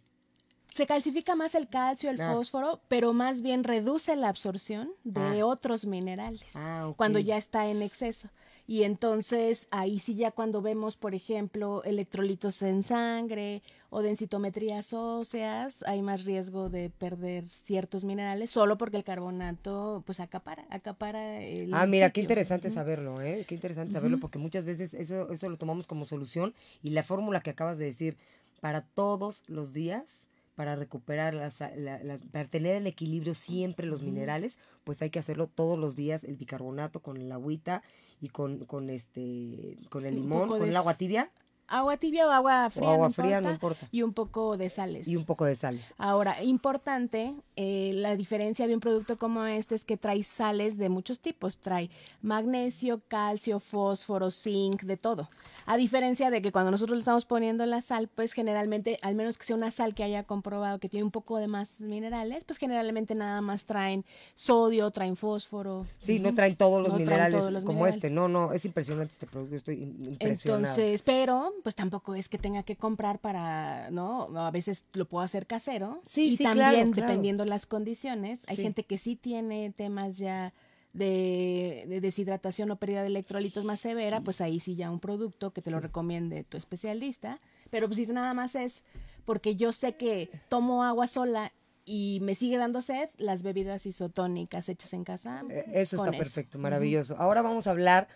se 0.72 0.86
calcifica 0.86 1.36
más 1.36 1.56
el 1.56 1.68
calcio, 1.70 2.12
el 2.12 2.22
Ah. 2.22 2.34
fósforo, 2.34 2.82
pero 2.88 3.12
más 3.12 3.42
bien 3.42 3.64
reduce 3.64 4.16
la 4.16 4.30
absorción 4.30 4.92
de 5.04 5.42
Ah. 5.42 5.46
otros 5.46 5.86
minerales 5.86 6.44
Ah, 6.54 6.94
cuando 6.96 7.18
ya 7.18 7.36
está 7.36 7.68
en 7.68 7.82
exceso. 7.82 8.30
Y 8.70 8.84
entonces 8.84 9.70
ahí 9.72 9.98
sí 9.98 10.16
ya 10.16 10.32
cuando 10.32 10.62
vemos, 10.62 10.98
por 10.98 11.16
ejemplo, 11.16 11.84
electrolitos 11.86 12.62
en 12.62 12.84
sangre 12.84 13.62
o 13.90 14.02
densitometrías 14.02 14.92
óseas, 14.92 15.84
hay 15.84 16.02
más 16.02 16.26
riesgo 16.26 16.70
de 16.70 16.90
perder 16.90 17.48
ciertos 17.48 18.04
minerales 18.04 18.50
solo 18.50 18.78
porque 18.78 18.98
el 18.98 19.06
carbonato 19.06 20.04
pues 20.06 20.20
acapara, 20.20 20.66
acapara 20.70 21.42
el 21.42 21.74
Ah, 21.74 21.86
mira, 21.86 22.10
qué 22.10 22.20
interesante 22.20 22.70
saberlo, 22.70 23.22
¿eh? 23.22 23.46
Qué 23.48 23.56
interesante 23.56 23.94
saberlo, 23.94 24.20
porque 24.20 24.38
muchas 24.38 24.66
veces 24.66 24.94
eso, 24.94 25.32
eso 25.32 25.50
lo 25.50 25.56
tomamos 25.58 25.88
como 25.88 26.06
solución 26.06 26.54
y 26.84 26.90
la 26.90 27.04
fórmula 27.04 27.40
que 27.40 27.52
acabas 27.52 27.78
de 27.78 27.86
decir, 27.86 28.18
para 28.60 28.82
todos 28.82 29.44
los 29.48 29.72
días 29.72 30.27
para 30.58 30.76
recuperar 30.76 31.36
las, 31.36 31.60
la- 31.78 32.04
las- 32.04 32.24
para 32.24 32.50
tener 32.50 32.76
en 32.78 32.88
equilibrio 32.88 33.36
siempre 33.36 33.86
los 33.86 34.02
minerales, 34.02 34.58
pues 34.84 35.02
hay 35.04 35.12
que 35.12 35.20
hacerlo 35.20 35.46
todos 35.48 35.78
los 35.78 35.96
días 35.96 36.24
el 36.24 36.36
bicarbonato 36.36 37.00
con 37.02 37.18
el 37.18 37.32
agüita 37.32 37.84
y 38.20 38.30
con, 38.30 38.66
con 38.66 38.90
este 38.90 39.78
con 39.90 40.06
el 40.08 40.16
limón, 40.16 40.48
con 40.50 40.68
el 40.70 40.76
agua 40.76 40.96
tibia 40.96 41.32
Agua 41.70 41.98
tibia 41.98 42.26
o 42.26 42.30
agua 42.32 42.70
fría, 42.70 42.90
agua 42.92 43.08
no, 43.08 43.14
fría, 43.14 43.38
importa, 43.38 43.48
no 43.50 43.54
importa. 43.54 43.88
Y 43.92 44.02
un 44.02 44.14
poco 44.14 44.56
de 44.58 44.70
sales. 44.70 45.08
y 45.08 45.16
un 45.18 45.26
poco 45.26 45.46
de 45.46 45.56
sales. 45.56 45.94
Ahora, 45.98 46.42
importante, 46.44 47.34
eh, 47.56 47.92
la 47.96 48.16
diferencia 48.16 48.68
de 48.68 48.74
un 48.74 48.80
producto 48.80 49.18
como 49.18 49.44
este 49.46 49.76
es 49.76 49.84
que 49.84 49.98
trae 49.98 50.24
sales 50.24 50.78
de 50.78 50.90
muchos 50.90 51.20
tipos. 51.20 51.58
Trae 51.58 51.90
magnesio, 52.22 53.02
calcio, 53.08 53.60
fósforo, 53.60 54.32
zinc, 54.32 54.84
de 54.84 54.96
todo. 54.98 55.30
A 55.66 55.76
diferencia 55.76 56.30
de 56.30 56.42
que 56.42 56.52
cuando 56.52 56.72
nosotros 56.72 56.98
le 56.98 57.02
estamos 57.02 57.26
poniendo 57.26 57.66
la 57.66 57.82
sal, 57.82 58.08
pues 58.08 58.32
generalmente, 58.34 58.98
al 59.02 59.16
menos 59.16 59.38
que 59.38 59.44
sea 59.44 59.56
una 59.56 59.72
sal 59.72 59.94
que 59.96 60.04
haya 60.04 60.24
comprobado 60.24 60.78
que 60.80 60.88
tiene 60.88 61.04
un 61.04 61.12
poco 61.12 61.38
de 61.38 61.48
más 61.48 61.82
minerales, 61.82 62.44
pues 62.46 62.60
generalmente 62.60 63.16
nada 63.16 63.42
más 63.42 63.66
traen 63.66 64.06
sodio, 64.36 64.90
traen 64.92 65.16
fósforo. 65.18 65.86
Sí, 66.00 66.20
no 66.20 66.34
traen 66.34 66.56
todos 66.56 66.82
los 66.82 66.94
No 66.94 67.00
minerales 67.00 67.40
todos 67.40 67.52
los 67.52 67.64
como 67.64 67.80
minerales. 67.80 67.96
este. 68.04 68.10
No, 68.16 68.28
no, 68.28 68.54
es 68.54 68.64
impresionante 68.66 69.14
este 69.14 69.26
producto, 69.28 69.56
estoy 69.56 69.76
im- 69.84 70.12
impresionado. 70.12 70.76
Entonces, 70.76 71.02
pero 71.02 71.54
pues 71.64 71.76
tampoco 71.76 72.16
es 72.16 72.30
que 72.30 72.38
tenga 72.38 72.64
que 72.64 72.76
comprar 72.76 73.20
para, 73.20 73.90
¿no? 73.92 74.30
A 74.38 74.52
veces 74.52 74.86
lo 74.94 75.06
puedo 75.08 75.24
hacer 75.24 75.48
casero. 75.48 76.02
Sí, 76.06 76.28
y 76.34 76.38
sí, 76.38 76.44
también, 76.44 76.70
claro, 76.70 76.92
claro. 76.92 77.08
dependiendo 77.08 77.46
las 77.46 77.66
condiciones, 77.66 78.42
hay 78.48 78.56
Sí. 78.58 78.62
gente 78.64 78.84
que 78.84 78.98
sí 78.98 79.16
tiene 79.16 79.72
temas 79.76 80.18
ya 80.18 80.54
de, 80.94 81.86
de 81.88 82.02
deshidratación 82.02 82.72
o 82.72 82.78
pérdida 82.78 83.02
de 83.02 83.08
electrolitos 83.08 83.64
más 83.66 83.80
severa, 83.80 84.22
pues 84.22 84.42
ahí 84.42 84.60
sí 84.60 84.76
ya 84.76 84.90
un 84.90 85.00
producto 85.00 85.52
que 85.52 85.62
te 85.62 85.70
lo 85.70 85.80
recomiende 85.80 86.44
tu 86.44 86.58
especialista. 86.58 87.40
Pero 87.70 87.88
pues 87.88 87.98
si 87.98 88.12
nada 88.14 88.34
más 88.34 88.56
es 88.56 88.84
porque 89.26 89.56
yo 89.56 89.74
sé 89.74 89.96
que 89.96 90.30
tomo 90.50 90.84
agua 90.84 91.06
sola 91.08 91.52
y 91.86 92.20
me 92.22 92.36
sigue 92.36 92.58
dando 92.58 92.82
sed, 92.82 93.10
las 93.18 93.44
bebidas 93.44 93.86
isotónicas 93.86 94.68
hechas 94.70 94.92
en 94.94 95.04
casa. 95.04 95.44
Eh, 95.50 95.66
Eso 95.74 95.98
está 95.98 96.12
perfecto, 96.12 96.58
maravilloso. 96.60 97.16
Ahora 97.18 97.42
vamos 97.42 97.68
a 97.68 97.72
hablar 97.72 98.08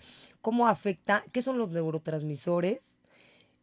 cómo 0.42 0.68
afecta, 0.68 1.24
qué 1.32 1.42
son 1.42 1.58
los 1.58 1.70
neurotransmisores, 1.72 3.00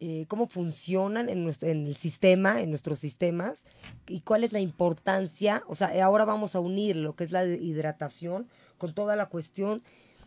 eh, 0.01 0.27
cómo 0.29 0.47
funcionan 0.47 1.29
en, 1.29 1.43
nuestro, 1.43 1.69
en 1.69 1.87
el 1.87 1.97
sistema, 1.97 2.61
en 2.61 2.71
nuestros 2.71 2.99
sistemas, 2.99 3.65
y 4.07 4.21
cuál 4.21 4.45
es 4.45 4.53
la 4.53 4.61
importancia. 4.61 5.65
O 5.67 5.75
sea, 5.75 5.93
ahora 6.05 6.25
vamos 6.25 6.55
a 6.55 6.61
unir 6.61 6.97
lo 6.97 7.17
que 7.17 7.25
es 7.25 7.33
la 7.33 7.45
hidratación 7.45 8.49
con 8.79 8.95
toda 8.95 9.17
la 9.17 9.27
cuestión 9.27 9.83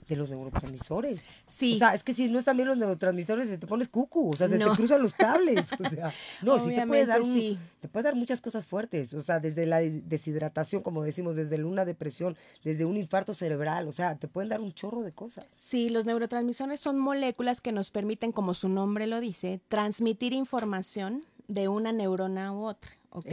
de 0.08 0.16
los 0.16 0.30
neurotransmisores. 0.30 1.22
Sí. 1.48 1.76
O 1.76 1.78
sea, 1.78 1.94
es 1.94 2.04
que 2.04 2.14
si 2.14 2.30
no 2.30 2.40
están 2.40 2.58
bien 2.58 2.68
los 2.68 2.78
neurotransmisores, 2.78 3.48
se 3.48 3.58
te 3.58 3.68
pones 3.68 3.88
cucu, 3.88 4.32
o 4.32 4.34
sea, 4.34 4.50
se 4.50 4.58
No. 4.58 4.72
te 4.72 4.76
cruzan 4.78 5.02
los 5.02 5.14
cables. 5.14 5.68
O 5.80 5.90
sea, 5.90 6.12
no, 6.42 6.60
sí 6.60 6.74
te 6.76 6.86
puede 6.86 7.06
dar 7.06 7.22
un- 7.22 7.32
Obviamente, 7.32 7.60
sí. 7.64 7.70
te 7.80 7.88
puede 7.88 8.04
dar 8.04 8.16
muchas 8.16 8.42
cosas 8.42 8.66
fuertes, 8.66 9.14
o 9.14 9.22
sea, 9.22 9.40
desde 9.40 9.66
la 9.66 9.80
des- 9.80 10.08
deshidratación, 10.10 10.82
como 10.82 11.04
decimos, 11.04 11.36
desde 11.36 11.64
una 11.64 11.86
depresión, 11.86 12.36
desde 12.64 12.84
un 12.86 12.98
infarto 12.98 13.34
cerebral, 13.34 13.88
o 13.88 13.92
sea, 13.92 14.16
te 14.18 14.28
pueden 14.28 14.50
dar 14.50 14.60
un 14.62 14.74
chorro 14.74 15.02
de 15.02 15.12
cosas. 15.14 15.48
Sí, 15.60 15.90
los 15.90 16.06
neurotransmisores 16.06 16.80
son 16.80 17.00
moléculas 17.00 17.62
que 17.62 17.72
nos 17.72 17.90
permiten, 17.92 18.32
como 18.32 18.54
su 18.54 18.68
nombre 18.70 19.08
lo 19.08 19.20
dice, 19.22 19.62
transmitir 19.70 20.34
información 20.34 21.24
de 21.48 21.68
una 21.68 21.92
neurona 21.92 22.52
u 22.54 22.66
otra. 22.66 22.92
¿ok? 23.14 23.28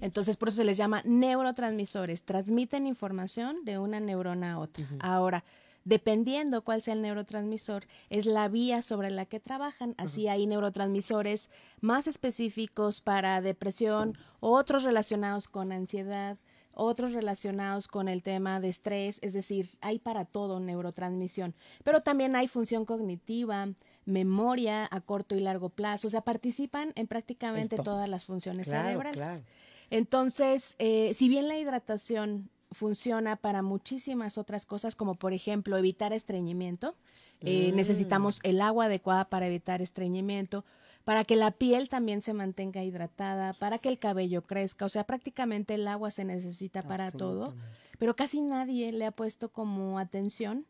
Entonces, 0.00 0.36
por 0.36 0.48
eso 0.48 0.56
se 0.56 0.64
les 0.64 0.76
llama 0.76 1.00
neurotransmisores. 1.04 2.22
Transmiten 2.24 2.86
información 2.88 3.64
de 3.64 3.78
una 3.78 4.00
neurona 4.00 4.54
a 4.54 4.58
otra. 4.58 4.84
Ahora, 4.98 5.44
dependiendo 5.84 6.62
cuál 6.62 6.80
sea 6.80 6.94
el 6.94 7.02
neurotransmisor, 7.02 7.86
es 8.10 8.26
la 8.26 8.48
vía 8.48 8.82
sobre 8.82 9.10
la 9.10 9.26
que 9.26 9.40
trabajan. 9.40 9.94
Así 9.98 10.28
hay 10.28 10.46
neurotransmisores 10.46 11.50
más 11.80 12.06
específicos 12.06 13.00
para 13.00 13.40
depresión, 13.40 14.16
otros 14.40 14.84
relacionados 14.84 15.48
con 15.48 15.72
ansiedad, 15.72 16.38
otros 16.74 17.12
relacionados 17.12 17.86
con 17.86 18.08
el 18.08 18.22
tema 18.22 18.58
de 18.58 18.70
estrés, 18.70 19.18
es 19.20 19.34
decir, 19.34 19.68
hay 19.82 19.98
para 19.98 20.24
todo 20.24 20.58
neurotransmisión, 20.58 21.54
pero 21.84 22.00
también 22.00 22.34
hay 22.34 22.48
función 22.48 22.86
cognitiva, 22.86 23.68
memoria 24.06 24.88
a 24.90 25.00
corto 25.02 25.34
y 25.36 25.40
largo 25.40 25.68
plazo, 25.68 26.06
o 26.06 26.10
sea, 26.10 26.22
participan 26.22 26.92
en 26.94 27.06
prácticamente 27.08 27.76
todas 27.76 28.08
las 28.08 28.24
funciones 28.24 28.68
Claro, 28.68 28.84
cerebrales. 28.84 29.16
claro. 29.16 29.44
Entonces, 29.90 30.74
eh, 30.78 31.12
si 31.12 31.28
bien 31.28 31.46
la 31.48 31.58
hidratación 31.58 32.48
funciona 32.72 33.36
para 33.36 33.62
muchísimas 33.62 34.38
otras 34.38 34.66
cosas, 34.66 34.94
como 34.96 35.14
por 35.14 35.32
ejemplo 35.32 35.76
evitar 35.76 36.12
estreñimiento, 36.12 36.94
eh, 37.40 37.70
Mm. 37.72 37.76
necesitamos 37.76 38.40
el 38.42 38.60
agua 38.60 38.84
adecuada 38.86 39.24
para 39.28 39.46
evitar 39.46 39.82
estreñimiento, 39.82 40.64
para 41.04 41.24
que 41.24 41.34
la 41.34 41.50
piel 41.50 41.88
también 41.88 42.22
se 42.22 42.32
mantenga 42.32 42.84
hidratada, 42.84 43.52
para 43.54 43.78
que 43.78 43.88
el 43.88 43.98
cabello 43.98 44.42
crezca, 44.42 44.84
o 44.84 44.88
sea, 44.88 45.04
prácticamente 45.04 45.74
el 45.74 45.88
agua 45.88 46.10
se 46.12 46.24
necesita 46.24 46.82
para 46.82 47.10
todo, 47.10 47.54
pero 47.98 48.14
casi 48.14 48.40
nadie 48.40 48.92
le 48.92 49.06
ha 49.06 49.10
puesto 49.10 49.48
como 49.50 49.98
atención 49.98 50.64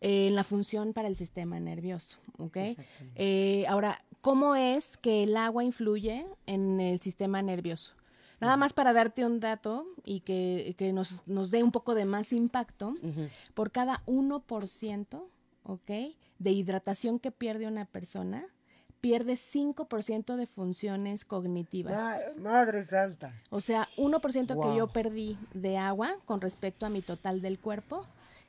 eh, 0.00 0.26
en 0.28 0.34
la 0.34 0.44
función 0.44 0.92
para 0.94 1.08
el 1.08 1.16
sistema 1.16 1.60
nervioso, 1.60 2.18
¿ok? 2.38 2.56
Eh, 3.14 3.64
ahora, 3.68 4.02
¿cómo 4.22 4.56
es 4.56 4.96
que 4.96 5.22
el 5.22 5.36
agua 5.36 5.64
influye 5.64 6.26
en 6.46 6.80
el 6.80 7.00
sistema 7.00 7.42
nervioso? 7.42 7.94
Nada 8.40 8.56
más 8.56 8.72
para 8.72 8.92
darte 8.92 9.24
un 9.24 9.40
dato 9.40 9.86
y 10.04 10.20
que, 10.20 10.74
que 10.76 10.92
nos, 10.92 11.26
nos 11.26 11.50
dé 11.50 11.62
un 11.62 11.72
poco 11.72 11.94
de 11.94 12.04
más 12.04 12.32
impacto, 12.32 12.94
por 13.54 13.70
cada 13.70 14.02
1%, 14.06 15.22
¿ok? 15.64 15.90
De 16.38 16.50
hidratación 16.50 17.18
que 17.18 17.30
pierde 17.30 17.66
una 17.66 17.84
persona, 17.86 18.44
pierde 19.00 19.34
5% 19.36 20.36
de 20.36 20.46
funciones 20.46 21.24
cognitivas. 21.24 22.00
Ma- 22.02 22.42
Madre 22.50 22.84
Santa. 22.84 23.32
O 23.50 23.60
sea, 23.60 23.88
1% 23.96 24.46
que 24.60 24.76
yo 24.76 24.86
Wow. 24.86 24.92
perdí 24.92 25.38
de 25.52 25.76
agua 25.78 26.14
con 26.24 26.40
respecto 26.40 26.86
a 26.86 26.90
mi 26.90 27.02
total 27.02 27.40
del 27.40 27.58
cuerpo 27.58 28.06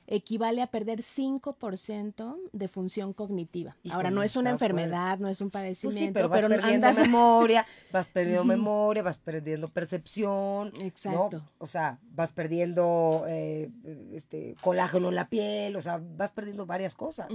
equivale 0.08 0.62
a 0.62 0.68
perder 0.68 1.02
5% 1.02 2.38
de 2.52 2.68
función 2.68 3.14
cognitiva. 3.14 3.76
Ahora, 3.90 4.12
no 4.12 4.24
es 4.24 4.36
una 4.36 4.52
fuerte. 4.52 4.66
enfermedad, 4.66 5.20
no 5.20 5.28
es 5.28 5.42
un 5.42 5.50
Pues 5.50 5.64
padecimiento, 5.64 6.06
sí, 6.08 6.12
pero 6.14 6.30
vas 6.30 6.42
perdiendo 6.42 6.88
andas... 6.88 6.98
memoria, 7.06 7.66
vas 7.92 8.08
perdiendo 8.08 8.44
memoria, 8.44 9.04
vas 9.04 9.18
perdiendo 9.18 9.70
percepción. 9.70 10.72
¿no? 10.74 10.86
Exacto. 10.86 11.44
O 11.58 11.68
sea, 11.68 12.00
vas 12.12 12.32
perdiendo 12.32 13.26
eh, 13.28 13.70
este 14.14 14.56
colágeno 14.62 15.10
en 15.10 15.16
la 15.16 15.30
piel, 15.30 15.76
o 15.76 15.82
sea, 15.82 16.02
vas 16.18 16.32
perdiendo 16.32 16.66
varias 16.66 16.94
cosas. 16.94 17.28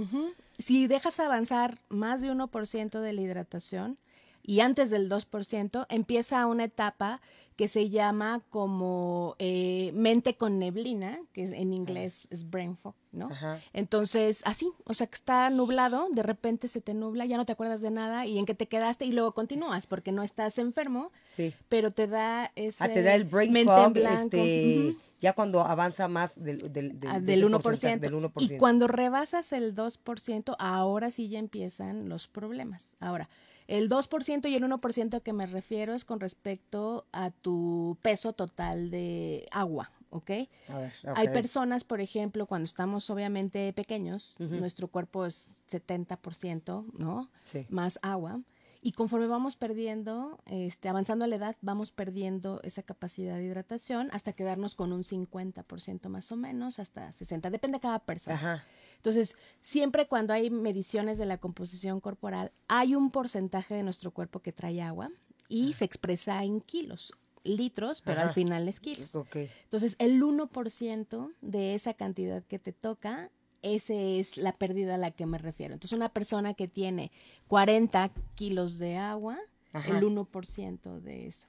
Si 0.57 0.87
dejas 0.87 1.19
avanzar 1.19 1.77
más 1.89 2.21
de 2.21 2.31
1% 2.31 2.99
de 2.99 3.13
la 3.13 3.21
hidratación 3.21 3.97
y 4.43 4.59
antes 4.61 4.89
del 4.89 5.09
2%, 5.09 5.85
empieza 5.89 6.45
una 6.45 6.63
etapa 6.65 7.21
que 7.55 7.67
se 7.67 7.89
llama 7.89 8.41
como 8.49 9.35
eh, 9.37 9.91
mente 9.93 10.35
con 10.35 10.57
neblina, 10.57 11.19
que 11.31 11.43
en 11.43 11.73
inglés 11.73 12.27
es 12.31 12.49
brain 12.49 12.75
fog, 12.75 12.95
¿no? 13.11 13.27
Ajá. 13.31 13.59
Entonces, 13.73 14.41
así, 14.45 14.71
o 14.85 14.93
sea, 14.95 15.05
que 15.07 15.15
está 15.15 15.49
nublado, 15.51 16.07
de 16.11 16.23
repente 16.23 16.67
se 16.67 16.81
te 16.81 16.93
nubla, 16.95 17.25
ya 17.25 17.37
no 17.37 17.45
te 17.45 17.51
acuerdas 17.51 17.81
de 17.81 17.91
nada 17.91 18.25
y 18.25 18.39
en 18.39 18.45
que 18.45 18.55
te 18.55 18.67
quedaste 18.67 19.05
y 19.05 19.11
luego 19.11 19.33
continúas 19.33 19.85
porque 19.85 20.11
no 20.11 20.23
estás 20.23 20.57
enfermo, 20.57 21.11
Sí. 21.25 21.53
pero 21.69 21.91
te 21.91 22.07
da 22.07 22.51
ese 22.55 22.83
Ah, 22.83 22.87
te 22.89 23.03
da 23.03 23.13
el 23.13 23.25
brain 23.25 23.51
mente 23.51 23.71
en 23.73 23.83
fog, 23.83 23.93
blanco. 23.93 24.37
este, 24.37 24.87
Ujú. 24.89 24.97
ya 25.19 25.33
cuando 25.33 25.61
avanza 25.61 26.07
más 26.07 26.41
del, 26.41 26.57
del, 26.73 26.99
del, 26.99 27.09
Ah, 27.11 27.19
de 27.19 27.25
del 27.27 27.39
ese 27.39 27.45
1%. 27.45 27.61
porcentaje, 27.61 27.99
del 27.99 28.13
1%. 28.15 28.55
Y 28.55 28.57
cuando 28.57 28.87
rebasas 28.87 29.51
el 29.51 29.75
2%, 29.75 30.55
ahora 30.57 31.11
sí 31.11 31.27
ya 31.29 31.37
empiezan 31.37 32.09
los 32.09 32.27
problemas. 32.27 32.95
Ahora, 32.99 33.29
el 33.67 33.89
2% 33.89 34.49
y 34.49 34.55
el 34.55 34.63
1% 34.63 35.21
que 35.21 35.33
me 35.33 35.45
refiero 35.45 35.93
es 35.93 36.05
con 36.05 36.19
respecto 36.19 37.05
a 37.11 37.31
tu 37.31 37.97
peso 38.01 38.33
total 38.33 38.91
de 38.91 39.45
agua, 39.51 39.91
¿ok? 40.09 40.31
A 40.69 40.77
ver, 40.77 40.93
Hay 41.15 41.27
ok. 41.27 41.33
personas, 41.33 41.83
por 41.83 42.01
ejemplo, 42.01 42.45
cuando 42.45 42.65
estamos 42.65 43.09
obviamente 43.09 43.71
pequeños, 43.73 44.35
nuestro 44.39 44.87
cuerpo 44.87 45.25
es 45.25 45.47
70%, 45.69 46.85
¿no? 46.97 47.29
Sí. 47.43 47.65
Más 47.69 47.99
agua. 48.01 48.41
Y 48.83 48.93
conforme 48.93 49.27
vamos 49.27 49.55
perdiendo, 49.55 50.39
este, 50.47 50.89
avanzando 50.89 51.25
a 51.25 51.27
la 51.27 51.35
edad, 51.35 51.55
vamos 51.61 51.91
perdiendo 51.91 52.61
esa 52.63 52.81
capacidad 52.81 53.37
de 53.37 53.43
hidratación 53.43 54.09
hasta 54.11 54.33
quedarnos 54.33 54.73
con 54.73 54.91
un 54.91 55.03
50% 55.03 56.09
más 56.09 56.31
o 56.31 56.35
menos, 56.35 56.79
hasta 56.79 57.11
60%, 57.11 57.51
depende 57.51 57.77
de 57.77 57.81
cada 57.81 57.99
persona. 57.99 58.35
Ajá. 58.35 58.65
Entonces, 59.01 59.35
siempre 59.61 60.05
cuando 60.07 60.31
hay 60.31 60.51
mediciones 60.51 61.17
de 61.17 61.25
la 61.25 61.39
composición 61.39 61.99
corporal, 61.99 62.51
hay 62.67 62.93
un 62.93 63.09
porcentaje 63.09 63.73
de 63.73 63.81
nuestro 63.81 64.11
cuerpo 64.11 64.41
que 64.41 64.51
trae 64.51 64.79
agua 64.79 65.09
y 65.49 65.73
se 65.73 65.85
expresa 65.85 66.43
en 66.43 66.61
kilos, 66.61 67.11
litros, 67.43 68.01
pero 68.01 68.21
al 68.21 68.29
final 68.29 68.67
es 68.67 68.79
kilos. 68.79 69.15
Entonces, 69.63 69.95
el 69.97 70.21
1% 70.21 71.33
de 71.41 71.73
esa 71.73 71.95
cantidad 71.95 72.43
que 72.43 72.59
te 72.59 72.73
toca, 72.73 73.31
esa 73.63 73.95
es 73.95 74.37
la 74.37 74.53
pérdida 74.53 74.93
a 74.93 74.99
la 74.99 75.09
que 75.09 75.25
me 75.25 75.39
refiero. 75.39 75.73
Entonces, 75.73 75.97
una 75.97 76.09
persona 76.09 76.53
que 76.53 76.67
tiene 76.67 77.11
40 77.47 78.11
kilos 78.35 78.77
de 78.77 78.97
agua, 78.97 79.39
Ajá. 79.73 79.97
el 79.97 80.03
1% 80.03 80.99
de 80.99 81.25
eso. 81.25 81.47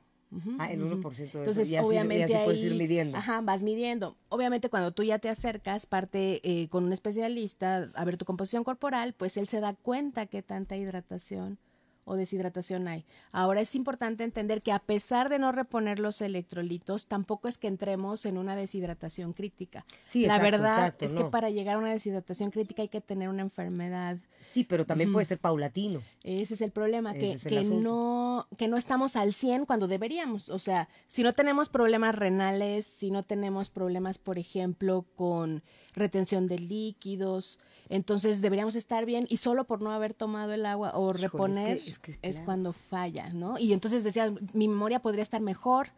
Ah, 0.58 0.72
el 0.72 0.82
ujú. 0.82 0.94
1% 0.94 1.16
de 1.16 1.44
Entonces, 1.44 1.64
eso. 1.68 1.72
Y 1.72 1.76
así, 1.76 1.86
obviamente 1.86 2.32
y 2.32 2.34
así 2.34 2.44
puedes 2.44 2.62
ir 2.64 2.74
midiendo. 2.74 3.18
Ajá, 3.18 3.40
vas 3.42 3.62
midiendo. 3.62 4.16
Obviamente, 4.28 4.68
cuando 4.70 4.92
tú 4.92 5.02
ya 5.02 5.18
te 5.18 5.28
acercas, 5.28 5.86
parte 5.86 6.40
eh, 6.42 6.68
con 6.68 6.84
un 6.84 6.92
especialista 6.92 7.90
a 7.94 8.04
ver 8.04 8.16
tu 8.16 8.24
composición 8.24 8.64
corporal, 8.64 9.12
pues 9.12 9.36
él 9.36 9.46
se 9.48 9.60
da 9.60 9.74
cuenta 9.74 10.26
que 10.26 10.42
tanta 10.42 10.76
hidratación 10.76 11.58
o 12.04 12.16
deshidratación 12.16 12.88
hay. 12.88 13.04
Ahora 13.30 13.60
es 13.60 13.74
importante 13.74 14.24
entender 14.24 14.62
que 14.62 14.72
a 14.72 14.78
pesar 14.78 15.28
de 15.28 15.38
no 15.38 15.52
reponer 15.52 15.98
los 15.98 16.20
electrolitos, 16.20 17.06
tampoco 17.06 17.48
es 17.48 17.58
que 17.58 17.68
entremos 17.68 18.26
en 18.26 18.38
una 18.38 18.56
deshidratación 18.56 19.32
crítica. 19.32 19.84
Sí, 20.06 20.26
La 20.26 20.36
exacto, 20.36 20.50
verdad 20.50 20.78
exacto, 20.78 21.04
es 21.04 21.12
no. 21.12 21.24
que 21.24 21.30
para 21.30 21.50
llegar 21.50 21.76
a 21.76 21.78
una 21.78 21.92
deshidratación 21.92 22.50
crítica 22.50 22.82
hay 22.82 22.88
que 22.88 23.00
tener 23.00 23.28
una 23.28 23.42
enfermedad. 23.42 24.18
Sí, 24.40 24.64
pero 24.64 24.84
también 24.84 25.12
puede 25.12 25.26
ser 25.26 25.38
paulatino. 25.38 26.02
Ese 26.24 26.54
es 26.54 26.60
el 26.60 26.72
problema, 26.72 27.14
que, 27.14 27.32
el 27.32 27.40
que 27.40 27.64
no, 27.64 28.48
que 28.58 28.66
no 28.66 28.76
estamos 28.76 29.14
al 29.14 29.32
100 29.32 29.66
cuando 29.66 29.86
deberíamos. 29.86 30.48
O 30.48 30.58
sea, 30.58 30.88
si 31.06 31.22
no 31.22 31.32
tenemos 31.32 31.68
problemas 31.68 32.16
renales, 32.16 32.86
si 32.86 33.10
no 33.10 33.22
tenemos 33.22 33.70
problemas, 33.70 34.18
por 34.18 34.38
ejemplo, 34.38 35.06
con 35.14 35.62
retención 35.94 36.48
de 36.48 36.58
líquidos, 36.58 37.60
entonces 37.94 38.40
deberíamos 38.40 38.74
estar 38.74 39.04
bien 39.06 39.26
y 39.28 39.36
solo 39.36 39.64
por 39.64 39.82
no 39.82 39.92
haber 39.92 40.14
tomado 40.14 40.52
el 40.52 40.66
agua 40.66 40.92
o 40.96 41.10
Híjole, 41.10 41.14
es 41.14 41.20
que- 41.20 41.26
reponer 41.28 41.76
es 41.76 41.98
que, 41.98 42.12
es 42.12 42.18
claro. 42.36 42.44
cuando 42.44 42.72
falla, 42.72 43.28
¿no? 43.30 43.58
Y 43.58 43.72
entonces 43.72 44.02
decías, 44.04 44.32
mi 44.54 44.68
memoria 44.68 45.00
podría 45.00 45.22
estar 45.22 45.40
mejor, 45.40 45.88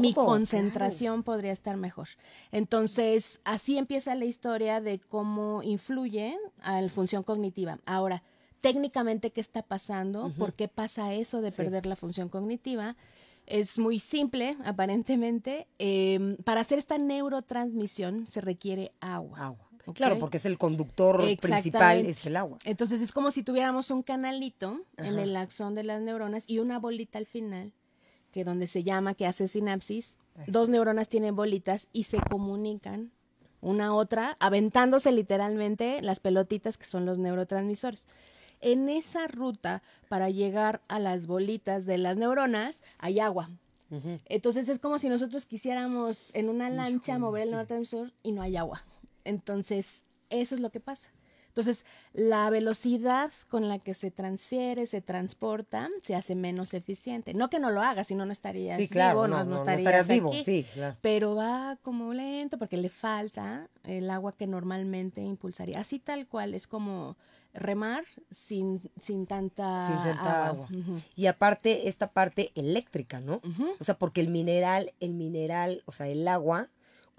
mi 0.00 0.14
concentración 0.14 1.22
podría 1.24 1.50
estar 1.52 1.76
mejor. 1.76 2.08
Entonces, 2.52 3.40
así 3.44 3.76
empieza 3.78 4.14
la 4.14 4.24
historia 4.24 4.80
de 4.80 5.00
cómo 5.00 5.62
influye 5.64 6.36
a 6.62 6.80
la 6.80 6.88
función 6.90 7.22
cognitiva. 7.24 7.78
Ahora, 7.86 8.22
técnicamente, 8.60 9.30
¿qué 9.32 9.40
está 9.40 9.62
pasando? 9.62 10.30
¿Por 10.38 10.52
qué 10.52 10.68
pasa 10.68 11.14
eso 11.14 11.40
de 11.40 11.50
Sí. 11.50 11.56
perder 11.56 11.86
la 11.86 11.96
función 11.96 12.28
cognitiva? 12.28 12.96
Es 13.46 13.78
muy 13.78 13.98
simple, 13.98 14.56
aparentemente. 14.64 15.66
Eh, 15.78 16.36
para 16.44 16.60
hacer 16.60 16.78
esta 16.78 16.98
neurotransmisión 16.98 18.26
se 18.28 18.40
requiere 18.40 18.92
agua. 19.00 19.38
Agua. 19.46 19.69
Claro, 19.94 20.18
porque 20.18 20.36
es 20.36 20.46
el 20.46 20.58
conductor 20.58 21.22
principal, 21.40 21.98
es 22.06 22.26
el 22.26 22.36
agua. 22.36 22.58
Entonces 22.64 23.00
es 23.00 23.12
como 23.12 23.30
si 23.30 23.42
tuviéramos 23.42 23.90
un 23.90 24.02
canalito 24.02 24.80
en 24.96 25.18
el 25.18 25.36
axón 25.36 25.74
de 25.74 25.84
las 25.84 26.00
neuronas 26.00 26.44
y 26.46 26.58
una 26.58 26.78
bolita 26.78 27.18
al 27.18 27.26
final, 27.26 27.72
que 28.32 28.44
donde 28.44 28.68
se 28.68 28.82
llama 28.82 29.14
que 29.14 29.26
hace 29.26 29.48
sinapsis. 29.48 30.16
Dos 30.46 30.68
neuronas 30.68 31.08
tienen 31.08 31.36
bolitas 31.36 31.88
y 31.92 32.04
se 32.04 32.18
comunican 32.18 33.12
una 33.60 33.88
a 33.88 33.92
otra, 33.92 34.36
aventándose 34.40 35.12
literalmente 35.12 36.00
las 36.02 36.20
pelotitas 36.20 36.78
que 36.78 36.86
son 36.86 37.04
los 37.04 37.18
neurotransmisores. 37.18 38.06
En 38.60 38.88
esa 38.88 39.26
ruta, 39.26 39.82
para 40.08 40.28
llegar 40.30 40.82
a 40.88 40.98
las 40.98 41.26
bolitas 41.26 41.86
de 41.86 41.98
las 41.98 42.16
neuronas, 42.16 42.82
hay 42.98 43.20
agua. 43.20 43.50
Entonces 44.26 44.68
es 44.68 44.78
como 44.78 45.00
si 45.00 45.08
nosotros 45.08 45.46
quisiéramos 45.46 46.30
en 46.34 46.48
una 46.48 46.70
lancha 46.70 47.12
Híjole, 47.12 47.18
mover 47.18 47.42
el 47.42 47.48
sí. 47.48 47.50
neurotransmisor 47.52 48.12
y 48.22 48.32
no 48.32 48.42
hay 48.42 48.56
agua. 48.56 48.84
Entonces, 49.24 50.02
eso 50.30 50.54
es 50.54 50.60
lo 50.60 50.70
que 50.70 50.80
pasa. 50.80 51.10
Entonces, 51.48 51.84
la 52.12 52.48
velocidad 52.48 53.32
con 53.48 53.68
la 53.68 53.80
que 53.80 53.92
se 53.92 54.12
transfiere, 54.12 54.86
se 54.86 55.00
transporta, 55.00 55.88
se 56.00 56.14
hace 56.14 56.36
menos 56.36 56.74
eficiente. 56.74 57.34
No 57.34 57.50
que 57.50 57.58
no 57.58 57.70
lo 57.70 57.82
haga, 57.82 58.04
si 58.04 58.14
no, 58.14 58.24
no 58.24 58.30
estarías 58.30 58.78
Sí, 58.78 58.86
claro, 58.86 59.22
vivo, 59.22 59.28
no, 59.28 59.38
no, 59.38 59.44
no, 59.44 59.64
no 59.64 59.72
estarías, 59.72 60.06
vivo, 60.06 60.28
aquí. 60.28 60.44
sí, 60.44 60.66
claro. 60.72 60.96
Pero 61.00 61.34
va 61.34 61.76
como 61.82 62.14
lento 62.14 62.56
porque 62.56 62.76
le 62.76 62.88
falta 62.88 63.68
el 63.82 64.10
agua 64.10 64.32
que 64.32 64.46
normalmente 64.46 65.22
impulsaría. 65.22 65.80
Así 65.80 65.98
tal 65.98 66.28
cual, 66.28 66.54
es 66.54 66.68
como 66.68 67.16
remar 67.52 68.04
sin, 68.30 68.80
sin 69.00 69.26
tanta, 69.26 69.88
sin 69.88 70.14
tanta 70.14 70.46
agua. 70.46 70.68
Y 71.16 71.26
aparte, 71.26 71.88
esta 71.88 72.12
parte 72.12 72.52
eléctrica, 72.54 73.20
¿no? 73.20 73.40
O 73.80 73.84
sea, 73.84 73.98
porque 73.98 74.20
el 74.20 74.28
mineral, 74.28 74.92
el 75.00 75.14
mineral, 75.14 75.82
o 75.86 75.90
sea, 75.90 76.06
el 76.06 76.28
agua, 76.28 76.68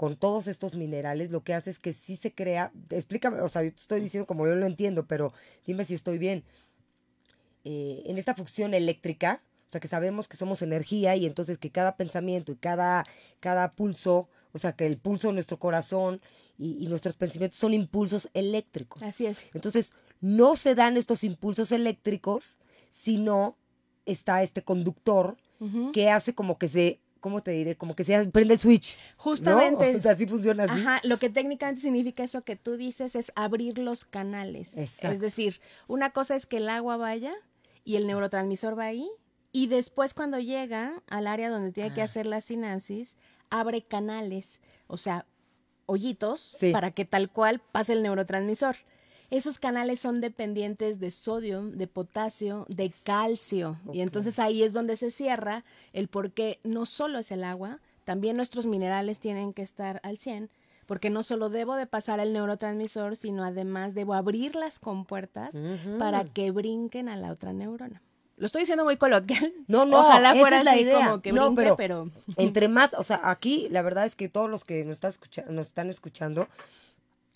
con 0.01 0.15
todos 0.15 0.47
estos 0.47 0.73
minerales, 0.73 1.29
lo 1.29 1.43
que 1.43 1.53
hace 1.53 1.69
es 1.69 1.77
que 1.77 1.93
sí 1.93 2.15
se 2.15 2.33
crea, 2.33 2.71
explícame, 2.89 3.39
o 3.41 3.49
sea, 3.49 3.61
yo 3.61 3.69
te 3.69 3.81
estoy 3.81 4.01
diciendo 4.01 4.25
como 4.25 4.47
yo 4.47 4.55
lo 4.55 4.65
entiendo, 4.65 5.05
pero 5.05 5.31
dime 5.67 5.85
si 5.85 5.93
estoy 5.93 6.17
bien. 6.17 6.43
Eh, 7.65 8.01
en 8.07 8.17
esta 8.17 8.33
función 8.33 8.73
eléctrica, 8.73 9.43
o 9.67 9.71
sea, 9.71 9.79
que 9.79 9.87
sabemos 9.87 10.27
que 10.27 10.37
somos 10.37 10.63
energía 10.63 11.15
y 11.15 11.27
entonces 11.27 11.59
que 11.59 11.69
cada 11.69 11.97
pensamiento 11.97 12.51
y 12.51 12.55
cada, 12.55 13.05
cada 13.39 13.73
pulso, 13.73 14.27
o 14.53 14.57
sea, 14.57 14.71
que 14.73 14.87
el 14.87 14.97
pulso 14.97 15.27
de 15.27 15.35
nuestro 15.35 15.59
corazón 15.59 16.19
y, 16.57 16.83
y 16.83 16.87
nuestros 16.87 17.13
pensamientos 17.13 17.59
son 17.59 17.75
impulsos 17.75 18.27
eléctricos. 18.33 19.03
Así 19.03 19.27
es. 19.27 19.51
Entonces, 19.53 19.93
no 20.19 20.55
se 20.55 20.73
dan 20.73 20.97
estos 20.97 21.23
impulsos 21.23 21.71
eléctricos 21.71 22.57
si 22.89 23.19
no 23.19 23.55
está 24.07 24.41
este 24.41 24.63
conductor 24.63 25.37
que 25.93 26.09
hace 26.09 26.33
como 26.33 26.57
que 26.57 26.67
se, 26.67 26.99
¿cómo 27.21 27.41
te 27.41 27.51
diré? 27.51 27.77
Como 27.77 27.95
que 27.95 28.03
se 28.03 28.25
prende 28.27 28.55
el 28.55 28.59
switch. 28.59 28.97
¿no? 28.97 29.13
Justamente. 29.23 29.95
O 29.97 30.01
sea, 30.01 30.11
así 30.11 30.25
funciona 30.27 30.65
así. 30.65 30.73
Ajá, 30.81 30.99
lo 31.03 31.17
que 31.17 31.29
técnicamente 31.29 31.81
significa 31.81 32.23
eso 32.23 32.41
que 32.41 32.57
tú 32.57 32.75
dices 32.75 33.15
es 33.15 33.31
abrir 33.35 33.77
los 33.77 34.03
canales. 34.03 34.75
Exacto. 34.77 35.07
Es 35.13 35.21
decir, 35.21 35.61
una 35.87 36.09
cosa 36.09 36.35
es 36.35 36.45
que 36.45 36.57
el 36.57 36.67
agua 36.67 36.97
vaya 36.97 37.33
y 37.85 37.95
el 37.95 38.07
neurotransmisor 38.07 38.77
va 38.77 38.85
ahí 38.85 39.09
y 39.53 39.67
después 39.67 40.13
cuando 40.13 40.39
llega 40.39 41.01
al 41.07 41.27
área 41.27 41.49
donde 41.49 41.71
tiene 41.71 41.93
que 41.93 42.01
Ah. 42.01 42.05
hacer 42.05 42.25
la 42.25 42.41
sinapsis, 42.41 43.15
abre 43.49 43.81
canales, 43.83 44.59
o 44.87 44.97
sea, 44.97 45.25
hoyitos 45.85 46.39
Sí. 46.59 46.71
para 46.71 46.91
que 46.91 47.05
tal 47.05 47.29
cual 47.31 47.59
pase 47.71 47.93
el 47.93 48.03
neurotransmisor. 48.03 48.75
Esos 49.31 49.59
canales 49.59 49.99
son 49.99 50.21
dependientes 50.21 50.99
de 50.99 51.09
sodio, 51.09 51.63
de 51.63 51.87
potasio, 51.87 52.65
de 52.69 52.91
calcio. 53.03 53.77
Y 53.93 54.01
entonces 54.01 54.37
ahí 54.39 54.61
es 54.61 54.73
donde 54.73 54.97
se 54.97 55.09
cierra 55.09 55.63
el 55.93 56.07
por 56.09 56.31
qué 56.31 56.59
no 56.63 56.85
solo 56.85 57.17
es 57.19 57.31
el 57.31 57.43
agua, 57.43 57.79
también 58.03 58.35
nuestros 58.35 58.65
minerales 58.65 59.19
tienen 59.19 59.53
que 59.53 59.61
estar 59.61 59.99
al 60.03 60.17
100, 60.17 60.49
porque 60.85 61.09
no 61.09 61.23
solo 61.23 61.49
debo 61.49 61.75
de 61.77 61.87
pasar 61.87 62.19
el 62.19 62.33
neurotransmisor, 62.33 63.15
sino 63.15 63.45
además 63.45 63.93
debo 63.93 64.13
abrir 64.15 64.55
las 64.55 64.79
compuertas 64.79 65.55
para 65.97 66.25
que 66.25 66.51
brinquen 66.51 67.07
a 67.07 67.15
la 67.15 67.31
otra 67.31 67.53
neurona. 67.53 68.01
Lo 68.35 68.47
estoy 68.47 68.63
diciendo 68.63 68.83
muy 68.83 68.97
coloquial. 68.97 69.53
No, 69.67 69.85
no, 69.85 69.99
Ojalá 70.01 70.31
esa 70.31 70.39
fuera 70.41 70.57
es 70.59 70.65
la 70.65 70.71
así 70.71 70.81
idea. 70.81 71.05
como 71.05 71.21
que 71.21 71.31
No, 71.31 71.51
brinque, 71.51 71.75
pero, 71.77 71.77
pero... 71.77 72.09
entre 72.37 72.67
más, 72.67 72.93
o 72.95 73.03
sea, 73.03 73.21
aquí 73.23 73.67
la 73.69 73.81
verdad 73.83 74.03
es 74.05 74.15
que 74.15 74.27
todos 74.27 74.49
los 74.49 74.65
que 74.65 74.83
nos, 74.83 74.95
está 74.95 75.07
escucha- 75.07 75.45
nos 75.47 75.67
están 75.67 75.89
escuchando, 75.89 76.47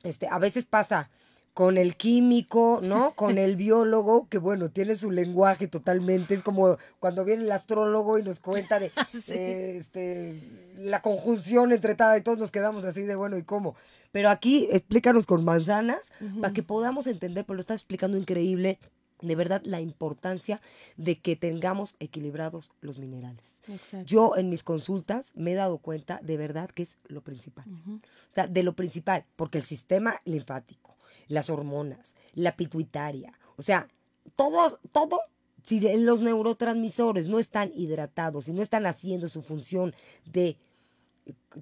este, 0.04 0.28
a 0.28 0.40
veces 0.40 0.66
pasa 0.66 1.10
con 1.56 1.78
el 1.78 1.96
químico, 1.96 2.82
¿no? 2.84 3.15
Con 3.15 3.38
el 3.38 3.56
biólogo, 3.56 4.28
que 4.28 4.39
bueno, 4.39 4.72
tiene 4.72 4.98
su 4.98 5.10
lenguaje 5.10 5.68
totalmente, 5.68 6.34
es 6.34 6.44
como 6.44 6.78
cuando 7.00 7.24
viene 7.24 7.46
el 7.46 7.52
astrólogo 7.54 8.20
y 8.20 8.24
nos 8.24 8.41
cuenta 8.41 8.78
de 8.78 8.88
eh, 9.30 9.78
este, 9.78 10.74
la 10.78 11.02
conjunción 11.02 11.72
entre 11.72 11.96
tal 11.96 12.20
y 12.20 12.22
todos 12.22 12.38
nos 12.38 12.52
quedamos 12.52 12.84
así 12.84 13.04
de 13.04 13.15
bueno, 13.15 13.38
¿y 13.38 13.44
cómo? 13.44 13.78
Pero 14.12 14.30
aquí 14.30 14.68
explícanos 14.70 15.26
con 15.26 15.46
manzanas 15.46 16.12
para 16.41 16.54
que 16.54 16.62
podamos 16.62 17.08
entender, 17.08 17.46
pero 17.46 17.56
lo 17.56 17.62
estás 17.62 17.80
explicando 17.80 18.18
increíble, 18.18 18.78
de 19.22 19.36
verdad, 19.36 19.62
la 19.63 19.80
importancia 19.80 20.60
de 20.98 21.20
que 21.22 21.38
tengamos 21.38 21.96
equilibrados 22.02 22.74
los 22.82 23.00
minerales. 23.00 23.62
Exacto. 23.70 24.06
Yo 24.06 24.36
en 24.36 24.50
mis 24.50 24.63
consultas 24.63 25.32
me 25.38 25.54
he 25.54 25.56
dado 25.56 25.78
cuenta 25.78 26.20
de 26.22 26.36
verdad 26.36 26.70
que 26.70 26.84
es 26.84 26.98
lo 27.08 27.22
principal. 27.22 27.63
O 27.88 28.02
sea, 28.28 28.46
de 28.46 28.62
lo 28.62 28.74
principal, 28.74 29.24
porque 29.38 29.58
el 29.58 29.63
sistema 29.63 30.15
linfático, 30.26 30.95
las 31.28 31.50
hormonas, 31.50 32.16
la 32.34 32.56
pituitaria, 32.56 33.38
o 33.58 33.62
sea, 33.62 33.88
todos, 34.36 34.80
todo, 34.92 35.20
si 35.64 35.80
los 35.98 36.22
neurotransmisores 36.22 37.28
no 37.28 37.40
están 37.40 37.72
hidratados 37.76 38.48
y 38.48 38.54
no 38.54 38.62
están 38.62 38.86
haciendo 38.86 39.30
su 39.30 39.42
función 39.42 39.94
de 40.26 40.58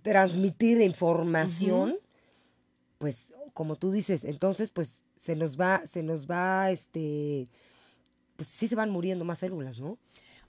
transmitir 0.01 0.81
información, 0.81 1.97
pues 2.97 3.33
como 3.53 3.75
tú 3.75 3.91
dices, 3.91 4.23
entonces 4.23 4.71
pues 4.71 5.03
se 5.17 5.35
nos 5.35 5.59
va, 5.59 5.83
se 5.85 6.03
nos 6.03 6.25
va, 6.25 6.71
este, 6.71 7.47
pues 8.35 8.49
sí 8.49 8.67
se 8.67 8.75
van 8.75 8.89
muriendo 8.89 9.23
más 9.23 9.39
células, 9.39 9.79
¿no? 9.79 9.97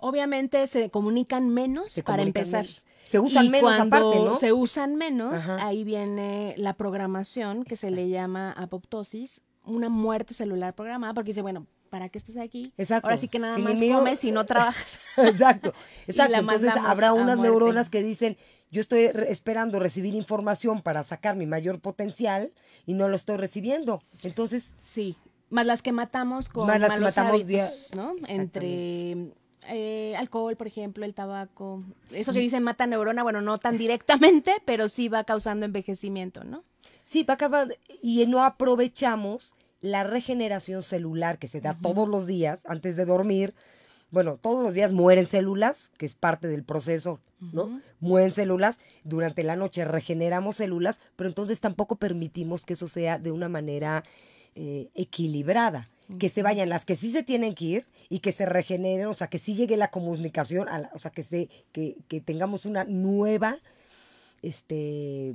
Obviamente 0.04 0.66
se 0.66 0.90
comunican 0.90 1.48
menos 1.48 1.92
Se 1.92 2.02
para 2.02 2.18
comunican 2.18 2.42
empezar. 2.44 2.60
menos. 2.62 2.86
Se 3.04 3.18
usan 3.20 3.44
Y 3.46 3.50
menos 3.50 3.78
aparte, 3.78 4.16
¿no? 4.16 4.36
Se 4.36 4.52
usan 4.52 4.96
menos, 4.96 5.34
Ajá. 5.34 5.66
ahí 5.66 5.84
viene 5.84 6.54
la 6.58 6.74
programación 6.74 7.64
que 7.64 7.76
se 7.76 7.90
le 7.90 8.08
llama 8.08 8.52
apoptosis, 8.52 9.40
una 9.64 9.88
muerte 9.88 10.34
celular 10.34 10.74
programada, 10.74 11.14
porque 11.14 11.30
dice, 11.30 11.42
bueno, 11.42 11.66
¿para 11.90 12.08
qué 12.08 12.18
estás 12.18 12.36
aquí? 12.36 12.72
Exacto. 12.76 13.06
Ahora 13.06 13.16
sí 13.16 13.28
que 13.28 13.38
nada 13.38 13.56
más 13.58 13.72
enemigo- 13.72 13.98
comes 14.00 14.24
y 14.24 14.30
no 14.30 14.44
trabajas. 14.44 14.98
Exacto, 15.16 15.72
exacto. 16.06 16.36
Entonces 16.38 16.72
habrá 16.76 17.12
unas 17.12 17.36
muerte. 17.36 17.42
neuronas 17.42 17.88
que 17.88 18.02
dicen, 18.02 18.36
yo 18.70 18.80
estoy 18.80 19.08
re- 19.10 19.30
esperando 19.30 19.78
recibir 19.78 20.14
información 20.14 20.82
para 20.82 21.02
sacar 21.02 21.36
mi 21.36 21.46
mayor 21.46 21.80
potencial 21.80 22.52
y 22.84 22.92
no 22.94 23.08
lo 23.08 23.16
estoy 23.16 23.36
recibiendo. 23.38 24.02
Entonces, 24.22 24.74
Sí, 24.80 25.16
más 25.50 25.64
las 25.66 25.80
que 25.82 25.92
matamos 25.92 26.48
con 26.48 26.66
Más 26.66 26.80
las 26.80 26.92
que 26.94 27.00
matamos 27.00 27.32
hábitos, 27.40 27.90
¿no? 27.94 28.12
Entre 28.26 29.32
eh, 29.68 30.14
alcohol, 30.16 30.56
por 30.56 30.66
ejemplo, 30.66 31.04
el 31.04 31.14
tabaco. 31.14 31.82
Eso 32.12 32.32
que 32.32 32.40
dicen 32.40 32.62
mata 32.62 32.86
neurona, 32.86 33.22
bueno, 33.22 33.40
no 33.40 33.58
tan 33.58 33.78
directamente, 33.78 34.54
pero 34.64 34.88
sí 34.88 35.08
va 35.08 35.24
causando 35.24 35.66
envejecimiento, 35.66 36.44
¿no? 36.44 36.62
sí, 37.04 37.22
va 37.22 37.34
acabando 37.34 37.74
y 38.02 38.26
no 38.26 38.42
aprovechamos 38.42 39.54
la 39.80 40.02
regeneración 40.02 40.82
celular 40.82 41.38
que 41.38 41.46
se 41.46 41.60
da 41.60 41.76
todos 41.80 42.08
los 42.08 42.26
días 42.26 42.64
antes 42.66 42.96
de 42.96 43.04
dormir. 43.04 43.54
Bueno, 44.10 44.38
todos 44.40 44.64
los 44.64 44.74
días 44.74 44.92
mueren 44.92 45.26
células, 45.26 45.92
que 45.98 46.06
es 46.06 46.14
parte 46.14 46.48
del 46.48 46.64
proceso, 46.64 47.20
¿no? 47.52 47.82
Mueren 48.00 48.30
células, 48.30 48.80
durante 49.02 49.42
la 49.44 49.56
noche 49.56 49.84
regeneramos 49.84 50.56
células, 50.56 51.00
pero 51.16 51.28
entonces 51.28 51.60
tampoco 51.60 51.96
permitimos 51.96 52.64
que 52.64 52.72
eso 52.72 52.88
sea 52.88 53.18
de 53.18 53.32
una 53.32 53.48
manera 53.48 54.02
eh, 54.54 54.88
equilibrada. 54.94 55.90
Que 56.18 56.28
se 56.28 56.42
vayan 56.42 56.68
las 56.68 56.84
que 56.84 56.96
sí 56.96 57.10
se 57.10 57.22
tienen 57.22 57.54
que 57.54 57.64
ir 57.64 57.86
y 58.08 58.18
que 58.20 58.32
se 58.32 58.46
regeneren, 58.46 59.06
o 59.06 59.14
sea, 59.14 59.28
que 59.28 59.38
sí 59.38 59.54
llegue 59.54 59.76
la 59.76 59.90
comunicación, 59.90 60.68
a 60.68 60.78
la- 60.78 60.90
o 60.94 60.98
sea, 60.98 61.10
que, 61.10 61.22
se, 61.22 61.48
que, 61.72 61.96
que 62.08 62.20
tengamos 62.20 62.64
una 62.66 62.84
nueva, 62.84 63.58
este, 64.42 65.34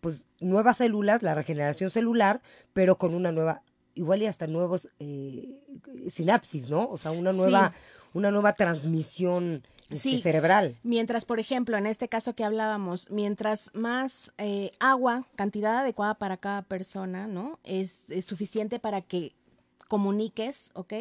pues 0.00 0.26
nuevas 0.40 0.78
células, 0.78 1.22
la 1.22 1.34
regeneración 1.34 1.90
celular, 1.90 2.42
pero 2.72 2.96
con 2.98 3.14
una 3.14 3.32
nueva, 3.32 3.62
igual 3.94 4.22
y 4.22 4.26
hasta 4.26 4.46
nuevos 4.46 4.88
eh, 4.98 5.60
sinapsis, 6.10 6.68
¿no? 6.68 6.88
O 6.88 6.96
sea, 6.96 7.10
una 7.12 7.32
Sí. 7.32 7.38
nueva, 7.38 7.72
una 8.12 8.30
nueva 8.30 8.52
transmisión 8.54 9.62
este, 9.90 9.96
Sí. 9.96 10.22
cerebral. 10.22 10.76
Mientras, 10.82 11.24
por 11.26 11.38
ejemplo, 11.40 11.76
en 11.76 11.86
este 11.86 12.08
caso 12.08 12.34
que 12.34 12.42
hablábamos, 12.44 13.10
mientras 13.10 13.70
más 13.74 14.32
eh, 14.38 14.70
agua, 14.80 15.26
cantidad 15.36 15.78
adecuada 15.78 16.14
para 16.14 16.38
cada 16.38 16.62
persona, 16.62 17.26
¿no? 17.26 17.58
Es, 17.64 18.04
es 18.08 18.24
suficiente 18.24 18.78
para 18.78 19.02
que 19.02 19.34
comuniques, 19.94 20.70
¿ok? 20.74 20.92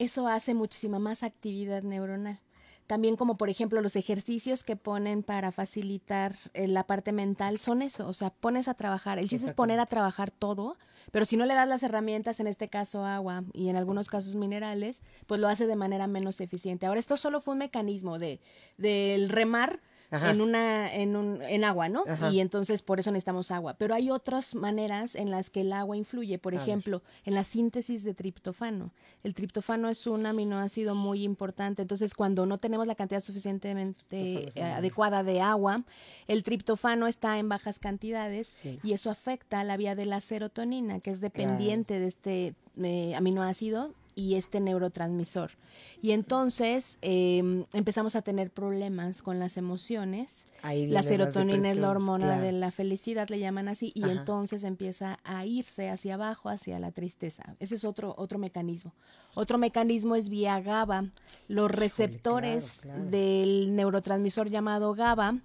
Eso 0.00 0.26
hace 0.26 0.54
muchísima 0.54 0.98
más 0.98 1.22
actividad 1.22 1.84
neuronal. 1.84 2.40
También 2.88 3.14
como 3.14 3.36
por 3.36 3.48
ejemplo 3.48 3.80
los 3.80 3.94
ejercicios 3.94 4.64
que 4.64 4.74
ponen 4.74 5.22
para 5.22 5.52
facilitar 5.52 6.34
eh, 6.52 6.66
la 6.66 6.84
parte 6.84 7.12
mental 7.12 7.58
son 7.58 7.80
eso, 7.80 8.08
o 8.08 8.12
sea, 8.12 8.30
pones 8.30 8.66
a 8.66 8.74
trabajar. 8.74 9.20
El 9.20 9.28
chiste 9.28 9.46
es 9.46 9.52
poner 9.52 9.78
a 9.78 9.86
trabajar 9.86 10.32
todo, 10.32 10.76
pero 11.12 11.26
si 11.26 11.36
no 11.36 11.46
le 11.46 11.54
das 11.54 11.68
las 11.68 11.84
herramientas, 11.84 12.40
en 12.40 12.48
este 12.48 12.66
caso 12.66 13.04
agua 13.04 13.44
y 13.52 13.68
en 13.68 13.76
algunos 13.76 14.08
casos 14.08 14.34
minerales, 14.34 15.00
pues 15.28 15.40
lo 15.40 15.46
hace 15.46 15.68
de 15.68 15.76
manera 15.76 16.08
menos 16.08 16.40
eficiente. 16.40 16.86
Ahora, 16.86 16.98
esto 16.98 17.16
solo 17.16 17.40
fue 17.40 17.52
un 17.52 17.58
mecanismo 17.58 18.18
de 18.18 18.40
del 18.78 19.28
remar 19.28 19.80
Ajá. 20.10 20.30
en 20.30 20.40
una 20.40 20.94
en 20.94 21.16
un 21.16 21.42
en 21.42 21.64
agua, 21.64 21.88
¿no? 21.88 22.04
Ajá. 22.06 22.30
Y 22.30 22.40
entonces 22.40 22.82
por 22.82 23.00
eso 23.00 23.10
necesitamos 23.10 23.50
agua, 23.50 23.74
pero 23.74 23.94
hay 23.94 24.10
otras 24.10 24.54
maneras 24.54 25.14
en 25.16 25.30
las 25.30 25.50
que 25.50 25.62
el 25.62 25.72
agua 25.72 25.96
influye, 25.96 26.38
por 26.38 26.54
A 26.54 26.58
ver. 26.58 26.68
ejemplo, 26.68 27.02
en 27.24 27.34
la 27.34 27.42
síntesis 27.44 28.04
de 28.04 28.14
triptofano. 28.14 28.92
El 29.22 29.34
triptofano 29.34 29.88
es 29.88 30.06
un 30.06 30.26
aminoácido 30.26 30.94
muy 30.94 31.22
importante, 31.24 31.82
entonces 31.82 32.14
cuando 32.14 32.46
no 32.46 32.58
tenemos 32.58 32.86
la 32.86 32.94
cantidad 32.94 33.20
suficientemente 33.20 34.50
eh, 34.54 34.62
adecuada 34.62 35.22
de 35.22 35.40
agua, 35.40 35.84
el 36.28 36.42
triptofano 36.42 37.06
está 37.06 37.38
en 37.38 37.48
bajas 37.48 37.78
cantidades 37.78 38.48
Sí. 38.48 38.78
y 38.82 38.92
eso 38.92 39.10
afecta 39.10 39.64
la 39.64 39.76
vía 39.76 39.94
de 39.94 40.06
la 40.06 40.20
serotonina, 40.20 41.00
que 41.00 41.10
es 41.10 41.20
dependiente 41.20 41.98
de 41.98 42.06
este 42.06 42.54
eh, 42.82 43.14
aminoácido 43.14 43.92
y 44.14 44.34
este 44.36 44.60
neurotransmisor. 44.60 45.52
Y 46.00 46.12
entonces 46.12 46.98
eh, 47.02 47.64
empezamos 47.72 48.16
a 48.16 48.22
tener 48.22 48.50
problemas 48.50 49.22
con 49.22 49.38
las 49.38 49.56
emociones. 49.56 50.46
Ahí 50.62 50.86
La 50.86 51.02
serotonina 51.02 51.70
es 51.70 51.76
la 51.76 51.90
hormona 51.90 52.26
claro. 52.26 52.42
de 52.42 52.52
la 52.52 52.70
felicidad, 52.70 53.28
le 53.28 53.38
llaman 53.38 53.68
así, 53.68 53.92
y 53.94 54.04
Ajá. 54.04 54.12
entonces 54.12 54.64
empieza 54.64 55.18
a 55.24 55.44
irse 55.46 55.90
hacia 55.90 56.14
abajo, 56.14 56.48
hacia 56.48 56.78
la 56.78 56.90
tristeza. 56.90 57.56
Ese 57.60 57.74
es 57.74 57.84
otro, 57.84 58.14
otro 58.16 58.38
mecanismo. 58.38 58.92
Otro 59.34 59.58
mecanismo 59.58 60.16
es 60.16 60.28
vía 60.28 60.60
GABA. 60.60 61.10
Los 61.48 61.70
receptores 61.70 62.80
claro, 62.82 62.98
claro. 63.00 63.10
del 63.10 63.76
neurotransmisor 63.76 64.48
llamado 64.48 64.94
GABA 64.94 65.38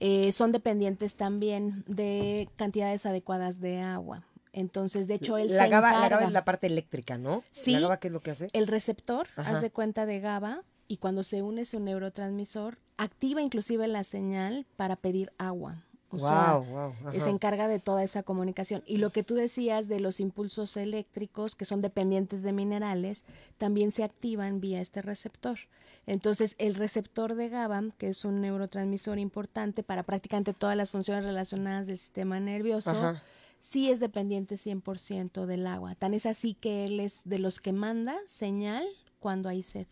eh, 0.00 0.32
son 0.32 0.52
dependientes 0.52 1.14
también 1.14 1.84
de 1.86 2.48
cantidades 2.56 3.06
adecuadas 3.06 3.60
de 3.60 3.80
agua. 3.80 4.24
Entonces, 4.54 5.08
de 5.08 5.14
hecho, 5.14 5.36
él 5.36 5.48
la 5.48 5.64
se 5.64 5.68
GABA, 5.68 5.98
la 5.98 6.08
GABA 6.08 6.24
es 6.26 6.32
la 6.32 6.44
parte 6.44 6.68
eléctrica, 6.68 7.18
¿no? 7.18 7.42
Sí. 7.52 7.72
¿La 7.72 7.80
GABA 7.80 7.96
qué 7.98 8.08
es 8.08 8.14
lo 8.14 8.20
que 8.20 8.30
hace? 8.30 8.48
el 8.52 8.68
receptor, 8.68 9.26
Ajá. 9.36 9.60
de 9.60 9.70
cuenta 9.70 10.06
de 10.06 10.20
GABA, 10.20 10.62
y 10.86 10.98
cuando 10.98 11.24
se 11.24 11.42
une 11.42 11.64
su 11.64 11.80
neurotransmisor, 11.80 12.78
activa 12.96 13.42
inclusive 13.42 13.88
la 13.88 14.04
señal 14.04 14.64
para 14.76 14.94
pedir 14.96 15.32
agua. 15.38 15.82
O 16.10 16.18
sea, 16.20 16.52
Guau, 16.58 16.64
guau, 16.64 16.92
eh, 17.12 17.18
se 17.18 17.30
encarga 17.30 17.66
de 17.66 17.80
toda 17.80 18.04
esa 18.04 18.22
comunicación. 18.22 18.84
Y 18.86 18.98
lo 18.98 19.10
que 19.10 19.24
tú 19.24 19.34
decías 19.34 19.88
de 19.88 19.98
los 19.98 20.20
impulsos 20.20 20.76
eléctricos, 20.76 21.56
que 21.56 21.64
son 21.64 21.82
dependientes 21.82 22.42
de 22.42 22.52
minerales, 22.52 23.24
también 23.58 23.90
se 23.90 24.04
activan 24.04 24.60
vía 24.60 24.80
este 24.80 25.02
receptor. 25.02 25.58
Entonces, 26.06 26.54
el 26.58 26.76
receptor 26.76 27.34
de 27.34 27.48
GABA, 27.48 27.82
que 27.98 28.10
es 28.10 28.24
un 28.24 28.40
neurotransmisor 28.40 29.18
importante 29.18 29.82
para 29.82 30.04
prácticamente 30.04 30.52
todas 30.52 30.76
las 30.76 30.92
funciones 30.92 31.24
relacionadas 31.24 31.88
del 31.88 31.98
sistema 31.98 32.38
nervioso, 32.38 32.90
Ajá. 32.90 33.22
Sí 33.64 33.90
es 33.90 33.98
dependiente 33.98 34.56
100% 34.56 35.46
del 35.46 35.66
agua. 35.66 35.94
Tan 35.94 36.12
es 36.12 36.26
así 36.26 36.52
que 36.52 36.84
él 36.84 37.00
es 37.00 37.22
de 37.24 37.38
los 37.38 37.60
que 37.60 37.72
manda 37.72 38.14
señal 38.26 38.86
cuando 39.20 39.48
hay 39.48 39.62
sed. 39.62 39.86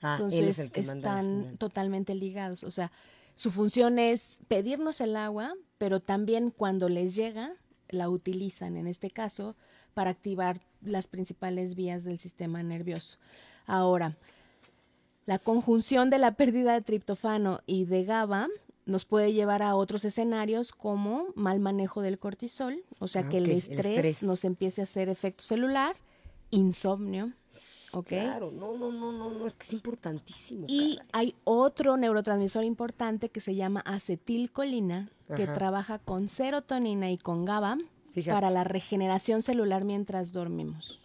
Ah, 0.00 0.14
Entonces 0.14 0.40
él 0.40 0.48
es 0.48 0.58
el 0.58 0.70
que 0.70 0.82
manda 0.82 1.12
la 1.12 1.20
están 1.20 1.56
totalmente 1.58 2.14
ligados. 2.14 2.64
O 2.64 2.70
sea, 2.70 2.90
su 3.34 3.50
función 3.50 3.98
es 3.98 4.40
pedirnos 4.48 5.02
el 5.02 5.16
agua, 5.16 5.52
pero 5.76 6.00
también 6.00 6.50
cuando 6.50 6.88
les 6.88 7.14
llega, 7.14 7.52
la 7.90 8.08
utilizan, 8.08 8.78
en 8.78 8.86
este 8.86 9.10
caso, 9.10 9.54
para 9.92 10.08
activar 10.08 10.58
las 10.80 11.06
principales 11.06 11.74
vías 11.74 12.04
del 12.04 12.18
sistema 12.18 12.62
nervioso. 12.62 13.18
Ahora, 13.66 14.16
la 15.26 15.38
conjunción 15.38 16.08
de 16.08 16.18
la 16.18 16.32
pérdida 16.36 16.72
de 16.72 16.80
triptofano 16.80 17.60
y 17.66 17.84
de 17.84 18.04
GABA 18.04 18.48
nos 18.86 19.04
puede 19.04 19.32
llevar 19.32 19.62
a 19.62 19.74
otros 19.76 20.04
escenarios 20.04 20.72
como 20.72 21.26
mal 21.34 21.60
manejo 21.60 22.02
del 22.02 22.18
cortisol, 22.18 22.84
o 22.98 23.08
sea 23.08 23.22
Ah, 23.22 23.28
que 23.28 23.38
el, 23.38 23.44
el 23.46 23.58
estrés 23.58 24.22
nos 24.22 24.44
empiece 24.44 24.80
a 24.80 24.84
hacer 24.84 25.08
efecto 25.08 25.42
celular, 25.42 25.96
insomnio, 26.50 27.32
¿ok? 27.92 28.08
Claro, 28.08 28.50
no, 28.50 28.76
no, 28.76 28.92
no, 28.92 29.12
no, 29.12 29.30
no, 29.30 29.46
es 29.46 29.56
que 29.56 29.64
es 29.64 29.72
importantísimo. 29.72 30.66
Y 30.68 30.96
caray. 30.96 31.08
hay 31.12 31.34
otro 31.44 31.96
neurotransmisor 31.96 32.64
importante 32.64 33.30
que 33.30 33.40
se 33.40 33.54
llama 33.54 33.80
acetilcolina, 33.80 35.08
que 35.36 35.46
trabaja 35.46 35.98
con 35.98 36.28
serotonina 36.28 37.10
y 37.10 37.16
con 37.16 37.44
GABA 37.44 37.78
Fíjate. 38.12 38.34
para 38.34 38.50
la 38.50 38.64
regeneración 38.64 39.42
celular 39.42 39.84
mientras 39.84 40.32
dormimos. 40.32 41.00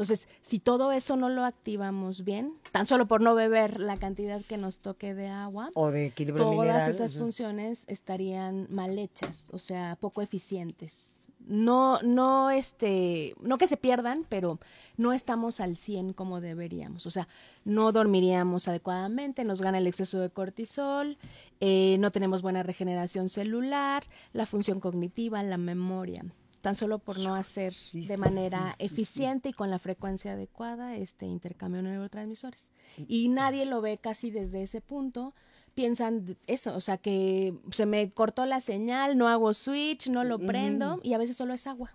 Entonces, 0.00 0.28
si 0.40 0.60
todo 0.60 0.92
eso 0.92 1.14
no 1.16 1.28
lo 1.28 1.44
activamos 1.44 2.24
bien, 2.24 2.54
tan 2.72 2.86
solo 2.86 3.06
por 3.06 3.20
no 3.20 3.34
beber 3.34 3.80
la 3.80 3.98
cantidad 3.98 4.40
que 4.40 4.56
nos 4.56 4.78
toque 4.78 5.12
de 5.12 5.28
agua, 5.28 5.68
O 5.74 5.90
de 5.90 6.06
equilibrio 6.06 6.42
todas 6.42 6.58
mineral. 6.58 6.90
esas 6.90 7.18
funciones 7.18 7.84
estarían 7.86 8.66
mal 8.70 8.98
hechas, 8.98 9.44
o 9.52 9.58
sea, 9.58 9.98
poco 10.00 10.22
eficientes. 10.22 11.16
No, 11.46 12.00
no, 12.00 12.50
este, 12.50 13.34
no 13.42 13.58
que 13.58 13.68
se 13.68 13.76
pierdan, 13.76 14.24
pero 14.30 14.58
no 14.96 15.12
estamos 15.12 15.60
al 15.60 15.76
100 15.76 16.14
como 16.14 16.40
deberíamos. 16.40 17.04
O 17.04 17.10
sea, 17.10 17.28
no 17.66 17.92
dormiríamos 17.92 18.68
adecuadamente, 18.68 19.44
nos 19.44 19.60
gana 19.60 19.76
el 19.76 19.86
exceso 19.86 20.18
de 20.20 20.30
cortisol, 20.30 21.18
eh, 21.60 21.96
no 21.98 22.10
tenemos 22.10 22.40
buena 22.40 22.62
regeneración 22.62 23.28
celular, 23.28 24.04
la 24.32 24.46
función 24.46 24.80
cognitiva, 24.80 25.42
la 25.42 25.58
memoria. 25.58 26.24
Tan 26.60 26.74
solo 26.74 26.98
por 26.98 27.18
no 27.18 27.34
hacer 27.34 27.72
de 27.92 28.16
manera 28.16 28.74
eficiente 28.78 29.48
y 29.48 29.52
con 29.52 29.70
la 29.70 29.78
frecuencia 29.78 30.32
adecuada 30.32 30.96
este 30.96 31.26
intercambio 31.26 31.82
de 31.82 31.88
neurotransmisores. 31.88 32.70
Y 33.08 33.28
nadie 33.28 33.64
lo 33.64 33.80
ve 33.80 33.98
casi 33.98 34.30
desde 34.30 34.62
ese 34.62 34.80
punto. 34.80 35.34
Piensan 35.74 36.36
eso, 36.46 36.76
o 36.76 36.80
sea, 36.80 36.98
que 36.98 37.54
se 37.70 37.86
me 37.86 38.10
cortó 38.10 38.44
la 38.44 38.60
señal, 38.60 39.16
no 39.16 39.28
hago 39.28 39.54
switch, 39.54 40.08
no 40.08 40.24
lo 40.24 40.38
prendo 40.38 41.00
y 41.02 41.14
a 41.14 41.18
veces 41.18 41.36
solo 41.36 41.54
es 41.54 41.66
agua. 41.66 41.94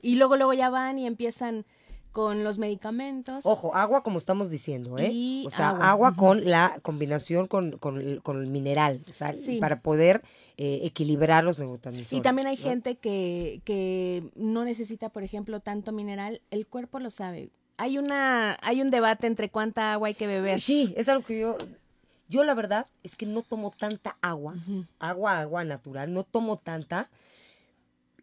Y 0.00 0.16
luego, 0.16 0.36
luego 0.36 0.52
ya 0.52 0.70
van 0.70 0.98
y 0.98 1.06
empiezan 1.06 1.64
con 2.16 2.44
los 2.44 2.56
medicamentos. 2.56 3.44
Ojo, 3.44 3.74
agua 3.74 4.02
como 4.02 4.16
estamos 4.18 4.48
diciendo, 4.48 4.96
¿eh? 4.96 5.10
Y 5.12 5.44
o 5.46 5.50
sea, 5.50 5.68
agua, 5.68 6.16
con 6.16 6.46
la 6.48 6.74
combinación 6.80 7.46
con, 7.46 7.72
con 7.76 8.00
el, 8.00 8.22
con 8.22 8.40
el 8.40 8.46
mineral, 8.46 9.02
o 9.06 9.12
sea, 9.12 9.36
Sí. 9.36 9.58
para 9.58 9.80
poder 9.80 10.22
eh, 10.56 10.80
equilibrar 10.84 11.44
los 11.44 11.58
neurotransmisores. 11.58 12.18
Y 12.18 12.22
también 12.22 12.48
hay 12.48 12.56
¿no? 12.56 12.62
gente 12.62 12.96
que, 12.96 13.60
que 13.66 14.30
no 14.34 14.64
necesita, 14.64 15.10
por 15.10 15.24
ejemplo, 15.24 15.60
tanto 15.60 15.92
mineral, 15.92 16.40
el 16.50 16.66
cuerpo 16.66 17.00
lo 17.00 17.10
sabe. 17.10 17.50
Hay 17.76 17.98
una, 17.98 18.56
hay 18.62 18.80
un 18.80 18.90
debate 18.90 19.26
entre 19.26 19.50
cuánta 19.50 19.92
agua 19.92 20.08
hay 20.08 20.14
que 20.14 20.26
beber. 20.26 20.58
Sí, 20.58 20.94
es 20.96 21.10
algo 21.10 21.22
que 21.22 21.38
yo, 21.38 21.58
yo 22.30 22.44
la 22.44 22.54
verdad 22.54 22.86
es 23.02 23.14
que 23.14 23.26
no 23.26 23.42
tomo 23.42 23.74
tanta 23.78 24.16
agua, 24.22 24.54
agua, 25.00 25.40
agua 25.40 25.64
natural, 25.64 26.14
no 26.14 26.22
tomo 26.22 26.56
tanta. 26.56 27.10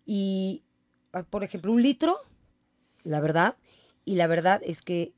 Y, 0.03 0.63
ah, 1.13 1.21
por 1.29 1.43
ejemplo, 1.43 1.71
un 1.71 1.84
litro, 1.84 2.17
la 3.03 3.19
verdad, 3.19 3.56
y 4.06 4.16
la 4.16 4.28
verdad 4.28 4.62
es 4.63 4.82
que 4.82 5.13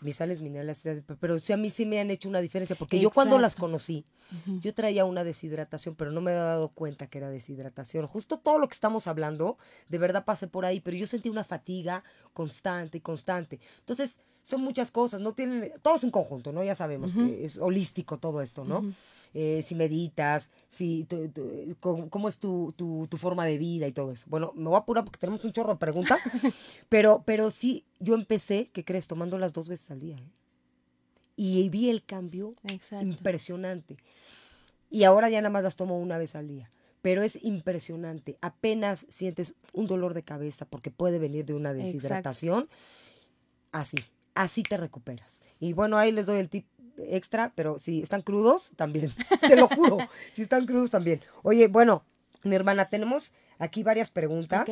mis 0.00 0.16
sales 0.16 0.42
minerales, 0.42 0.82
pero 1.18 1.38
sí 1.38 1.52
a 1.52 1.56
mí 1.56 1.70
sí 1.70 1.86
me 1.86 1.98
han 1.98 2.10
hecho 2.10 2.28
una 2.28 2.40
diferencia, 2.40 2.76
porque 2.76 3.00
yo 3.00 3.10
cuando 3.10 3.38
las 3.38 3.56
conocí, 3.56 4.04
yo 4.60 4.74
traía 4.74 5.04
una 5.04 5.24
deshidratación, 5.24 5.94
pero 5.94 6.10
no 6.10 6.20
me 6.20 6.32
había 6.32 6.42
dado 6.42 6.68
cuenta 6.68 7.06
que 7.06 7.18
era 7.18 7.30
deshidratación. 7.30 8.06
Justo 8.06 8.38
todo 8.38 8.58
lo 8.58 8.68
que 8.68 8.74
estamos 8.74 9.06
hablando, 9.06 9.56
de 9.88 9.98
verdad 9.98 10.24
pasé 10.24 10.46
por 10.46 10.66
ahí, 10.66 10.80
pero 10.80 10.96
yo 10.96 11.06
sentí 11.06 11.30
una 11.30 11.44
fatiga 11.44 12.04
constante 12.34 12.98
y 12.98 13.00
constante. 13.00 13.60
Entonces, 13.78 14.18
son 14.44 14.60
muchas 14.60 14.90
cosas, 14.90 15.20
no 15.22 15.32
tienen, 15.32 15.72
todo 15.82 15.96
es 15.96 16.04
un 16.04 16.10
conjunto, 16.10 16.52
¿no? 16.52 16.62
Ya 16.62 16.74
sabemos 16.76 17.14
que 17.14 17.46
es 17.46 17.56
holístico 17.58 18.18
todo 18.18 18.42
esto, 18.42 18.64
¿no? 18.64 18.84
Eh, 19.32 19.62
si 19.66 19.74
meditas, 19.74 20.50
si 20.68 21.04
tu- 21.04 21.28
tu- 21.30 21.76
cómo, 21.80 22.28
es 22.28 22.38
tu, 22.38 22.72
tu, 22.76 23.08
forma 23.16 23.46
de 23.46 23.56
vida 23.58 23.86
y 23.88 23.92
todo 23.92 24.12
eso. 24.12 24.26
Bueno, 24.28 24.52
me 24.54 24.66
voy 24.66 24.76
a 24.76 24.80
apurar 24.80 25.02
porque 25.04 25.18
tenemos 25.18 25.42
un 25.44 25.52
chorro 25.52 25.72
de 25.72 25.78
preguntas, 25.78 26.22
pero, 26.90 27.22
pero 27.24 27.50
sí, 27.50 27.84
yo 27.98 28.14
empecé, 28.14 28.68
¿qué 28.72 28.84
crees? 28.84 29.08
Tomándolas 29.08 29.54
dos 29.54 29.66
veces 29.66 29.90
al 29.90 30.00
día, 30.00 30.16
¿eh? 30.18 30.30
Y 31.36 31.68
vi 31.70 31.88
el 31.88 32.04
cambio 32.04 32.54
Exacto. 32.64 33.04
impresionante. 33.04 33.96
Y 34.90 35.04
ahora 35.04 35.30
ya 35.30 35.40
nada 35.40 35.50
más 35.50 35.64
las 35.64 35.74
tomo 35.74 35.98
una 35.98 36.18
vez 36.18 36.36
al 36.36 36.46
día. 36.46 36.70
Pero 37.02 37.22
es 37.22 37.42
impresionante. 37.42 38.38
Apenas 38.40 39.06
sientes 39.08 39.54
un 39.72 39.86
dolor 39.86 40.14
de 40.14 40.22
cabeza 40.22 40.64
porque 40.64 40.90
puede 40.90 41.18
venir 41.18 41.44
de 41.44 41.54
una 41.54 41.72
deshidratación. 41.74 42.68
así, 43.72 43.96
así 44.34 44.62
te 44.62 44.76
recuperas. 44.76 45.40
Y 45.60 45.72
bueno, 45.72 45.96
ahí 45.98 46.12
les 46.12 46.26
doy 46.26 46.38
el 46.38 46.48
tip 46.48 46.66
extra, 46.98 47.52
pero 47.54 47.78
si 47.78 48.02
están 48.02 48.22
crudos, 48.22 48.72
también, 48.76 49.12
te 49.48 49.56
lo 49.56 49.68
juro, 49.68 49.98
si 50.32 50.42
están 50.42 50.66
crudos 50.66 50.90
también. 50.90 51.20
Oye, 51.42 51.66
bueno, 51.68 52.04
mi 52.44 52.54
hermana, 52.54 52.86
tenemos 52.88 53.32
aquí 53.58 53.82
varias 53.82 54.10
preguntas. 54.10 54.64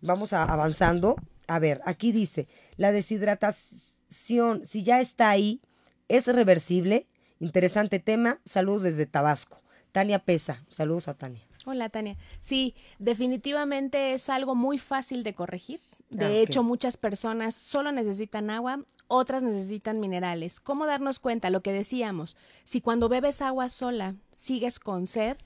Vamos 0.00 0.32
a- 0.32 0.44
avanzando. 0.44 1.16
A 1.46 1.58
ver, 1.58 1.80
aquí 1.84 2.12
dice, 2.12 2.46
la 2.76 2.92
deshidratación, 2.92 4.66
si 4.66 4.82
ya 4.82 5.00
está 5.00 5.30
ahí, 5.30 5.60
es 6.08 6.26
reversible. 6.26 7.06
Interesante 7.40 7.98
tema. 7.98 8.40
Saludos 8.44 8.82
desde 8.82 9.06
Tabasco. 9.06 9.60
Tania 9.92 10.18
Pesa. 10.20 10.64
Saludos 10.70 11.08
a 11.08 11.14
Tania. 11.14 11.42
Hola, 11.64 11.88
Tania. 11.88 12.16
Sí, 12.40 12.74
definitivamente 12.98 14.12
es 14.14 14.28
algo 14.28 14.54
muy 14.54 14.78
fácil 14.78 15.22
de 15.22 15.34
corregir. 15.34 15.80
De 16.10 16.26
Ah, 16.26 16.30
hecho, 16.30 16.62
muchas 16.62 16.96
personas 16.96 17.54
solo 17.54 17.92
necesitan 17.92 18.50
agua, 18.50 18.80
otras 19.08 19.42
necesitan 19.42 20.00
minerales. 20.00 20.60
¿Cómo 20.60 20.86
darnos 20.86 21.18
cuenta? 21.20 21.50
Lo 21.50 21.62
que 21.62 21.72
decíamos, 21.72 22.36
si 22.64 22.80
cuando 22.80 23.08
bebes 23.08 23.40
agua 23.42 23.68
sola 23.68 24.16
sigues 24.32 24.78
con 24.80 25.06
sed, 25.06 25.36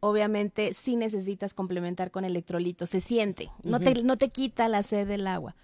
obviamente 0.00 0.74
sí 0.74 0.96
necesitas 0.96 1.54
complementar 1.54 2.10
con 2.10 2.24
electrolitos. 2.24 2.90
Se 2.90 3.00
siente, 3.00 3.50
no, 3.62 3.80
te, 3.80 4.02
no 4.02 4.16
te 4.16 4.28
quita 4.28 4.68
la 4.68 4.82
sed 4.82 5.08
del 5.08 5.26
agua. 5.26 5.56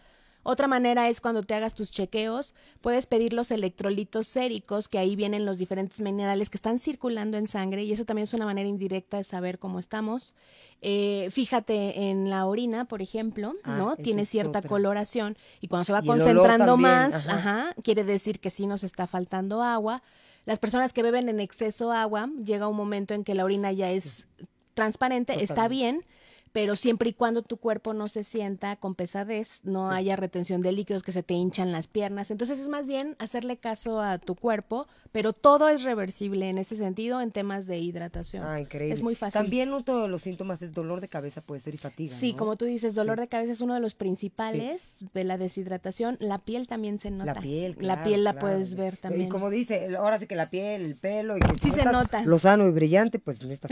Otra 0.43 0.67
manera 0.67 1.09
es 1.09 1.21
cuando 1.21 1.43
te 1.43 1.55
hagas 1.55 1.75
tus 1.75 1.91
chequeos, 1.91 2.55
puedes 2.81 3.07
pedir 3.07 3.33
los 3.35 3.51
electrolitos 3.51 4.27
séricos, 4.27 4.89
que 4.89 4.99
ahí 4.99 5.15
vienen 5.15 5.45
los 5.45 5.59
diferentes 5.59 6.01
minerales 6.01 6.49
que 6.49 6.57
están 6.57 6.79
circulando 6.79 7.37
en 7.37 7.47
sangre, 7.47 7.85
y 7.85 7.93
eso 7.93 8.05
también 8.07 8.25
es 8.25 8.33
una 8.35 8.47
manera 8.47 8.69
indirecta 8.69 9.19
de 9.19 9.25
saber 9.25 9.59
cómo 9.59 9.79
estamos. 9.79 10.35
Eh, 10.81 11.29
fíjate 11.31 12.09
en 12.09 12.31
la 12.31 12.47
orina, 12.47 12.87
por 12.87 13.03
ejemplo, 13.03 13.55
Ah, 13.65 13.77
¿no? 13.77 13.97
Tiene 13.97 14.25
cierta 14.25 14.63
coloración, 14.63 15.37
y 15.61 15.69
cuando 15.69 15.85
se 15.85 15.93
va 15.93 16.01
Y 16.03 16.07
concentrando 16.07 16.77
más, 16.79 17.27
ajá. 17.27 17.37
ajá, 17.67 17.75
quiere 17.83 18.05
decir 18.05 18.41
que 18.41 18.51
sí 18.51 18.67
nos 18.67 18.83
está 18.83 19.07
faltando 19.07 19.63
agua. 19.63 20.03
Las 20.47 20.59
personas 20.59 20.95
que 20.95 21.03
beben 21.03 21.29
en 21.29 21.39
exceso 21.39 21.93
agua, 21.93 22.31
llega 22.43 22.67
un 22.67 22.77
momento 22.77 23.13
en 23.13 23.25
que 23.25 23.35
la 23.35 23.45
orina 23.45 23.73
ya 23.73 23.91
es 23.91 24.27
transparente, 24.73 25.45
está 25.45 25.69
bien, 25.69 26.07
pero 26.53 26.75
siempre 26.77 27.11
y 27.11 27.13
cuando 27.13 27.43
tu 27.43 27.57
cuerpo 27.59 27.93
no 27.95 28.09
se 28.09 28.25
sienta 28.25 28.77
con 28.77 28.95
pesadez, 28.95 29.61
no 29.65 29.89
Sí. 29.91 29.95
haya 29.97 30.17
retención 30.17 30.61
de 30.61 30.73
líquidos 30.73 31.03
que 31.03 31.13
se 31.13 31.23
te 31.23 31.35
hinchan 31.35 31.71
las 31.73 31.87
piernas. 31.87 32.31
Entonces 32.31 32.59
es 32.59 32.69
más 32.69 32.89
bien 32.89 33.15
hacerle 33.19 33.57
caso 33.57 34.01
a 34.01 34.19
tu 34.19 34.35
cuerpo, 34.35 34.87
pero 35.13 35.33
todo 35.33 35.69
es 35.69 35.83
reversible 35.83 36.49
en 36.51 36.59
ese 36.59 36.77
sentido 36.77 37.21
en 37.21 37.31
temas 37.31 37.67
de 37.67 37.79
hidratación. 37.79 38.45
Ah, 38.45 38.61
increíble. 38.61 38.95
Es 38.95 39.03
muy 39.03 39.15
fácil. 39.15 39.41
También 39.41 39.73
otro 39.73 40.03
de 40.03 40.09
los 40.09 40.23
síntomas 40.23 40.63
es 40.63 40.73
dolor 40.75 41.01
de 41.01 41.09
cabeza, 41.09 41.41
puede 41.41 41.61
ser 41.61 41.75
y 41.75 41.79
fatiga. 41.79 42.15
Sí, 42.17 42.33
¿no? 42.33 42.39
como 42.39 42.57
tú 42.57 42.65
dices, 42.65 42.95
dolor 42.95 43.17
Sí. 43.17 43.23
de 43.23 43.29
cabeza 43.29 43.53
es 43.53 43.61
uno 43.61 43.75
de 43.75 43.81
los 43.81 43.95
principales 43.95 44.95
de 45.15 45.25
la 45.25 45.39
deshidratación. 45.39 46.17
La 46.21 46.39
piel 46.39 46.67
también 46.67 46.99
se 46.99 47.11
nota. 47.11 47.35
La 47.35 47.41
piel, 47.41 47.73
La 47.73 47.95
claro, 47.95 48.05
piel 48.05 48.25
la 48.25 48.33
claro. 48.33 48.47
puedes 48.47 48.75
ver 48.75 48.97
también. 48.97 49.27
Y 49.27 49.29
como 49.29 49.51
dice, 49.51 49.95
ahora 49.97 50.19
sí 50.19 50.27
que 50.27 50.37
la 50.37 50.51
piel, 50.51 50.83
el 50.83 50.97
pelo 50.97 51.37
y 51.37 51.41
que 51.41 51.53
Sí 51.59 51.69
si 51.69 51.71
se 51.71 51.79
estás 51.79 51.93
nota. 51.93 52.23
Lozano 52.25 52.67
y 52.69 52.73
brillante, 52.73 53.19
pues 53.19 53.41
en 53.43 53.53
esta 53.53 53.69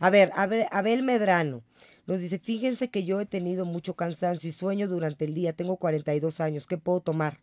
A 0.00 0.10
ver, 0.10 0.30
a 0.34 0.46
ver, 0.46 0.66
Abel 0.70 1.02
Medrano 1.02 1.62
nos 2.08 2.20
dice, 2.20 2.38
fíjense 2.38 2.88
que 2.88 3.04
yo 3.04 3.20
he 3.20 3.26
tenido 3.26 3.66
mucho 3.66 3.94
cansancio 3.94 4.48
y 4.48 4.52
sueño 4.52 4.88
durante 4.88 5.26
el 5.26 5.34
día, 5.34 5.52
tengo 5.52 5.76
42 5.76 6.40
años, 6.40 6.66
¿qué 6.66 6.78
puedo 6.78 7.00
tomar? 7.00 7.38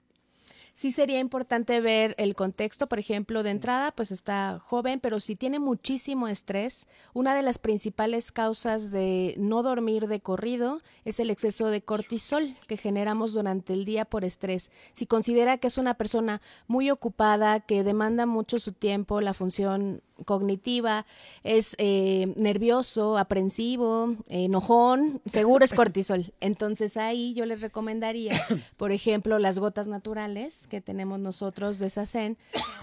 Sí 0.73 0.91
sería 0.91 1.19
importante 1.19 1.79
ver 1.79 2.15
el 2.17 2.35
contexto, 2.35 2.87
por 2.87 2.99
ejemplo, 2.99 3.43
de 3.43 3.51
entrada, 3.51 3.93
pues 3.93 4.11
está 4.11 4.59
joven, 4.59 4.99
pero 4.99 5.21
si 5.21 5.37
tiene 5.37 5.57
muchísimo 5.57 6.27
estrés, 6.27 6.85
una 7.13 7.33
de 7.33 7.43
las 7.43 7.59
principales 7.59 8.33
causas 8.33 8.91
de 8.91 9.35
no 9.37 9.63
dormir 9.63 10.07
de 10.09 10.19
corrido 10.19 10.81
es 11.05 11.21
el 11.21 11.29
exceso 11.29 11.67
de 11.67 11.81
cortisol 11.81 12.49
que 12.67 12.75
generamos 12.75 13.31
durante 13.31 13.71
el 13.71 13.85
día 13.85 14.03
por 14.03 14.25
estrés. 14.25 14.69
Si 14.91 15.05
considera 15.05 15.59
que 15.59 15.67
es 15.67 15.77
una 15.77 15.93
persona 15.93 16.41
muy 16.67 16.91
ocupada, 16.91 17.61
que 17.61 17.85
demanda 17.85 18.25
mucho 18.25 18.59
su 18.59 18.73
tiempo, 18.73 19.21
la 19.21 19.33
función 19.33 20.01
cognitiva, 20.23 21.05
es 21.43 21.75
eh, 21.77 22.33
nervioso, 22.37 23.17
aprensivo, 23.17 24.15
enojón, 24.29 25.21
seguro 25.25 25.65
es 25.65 25.73
cortisol. 25.73 26.33
Entonces 26.39 26.95
ahí 26.97 27.33
yo 27.33 27.45
les 27.45 27.61
recomendaría, 27.61 28.41
por 28.77 28.91
ejemplo, 28.91 29.39
las 29.39 29.59
gotas 29.59 29.87
naturales 29.87 30.67
que 30.67 30.81
tenemos 30.81 31.19
nosotros 31.19 31.79
de 31.79 31.89
Sacen 31.89 32.37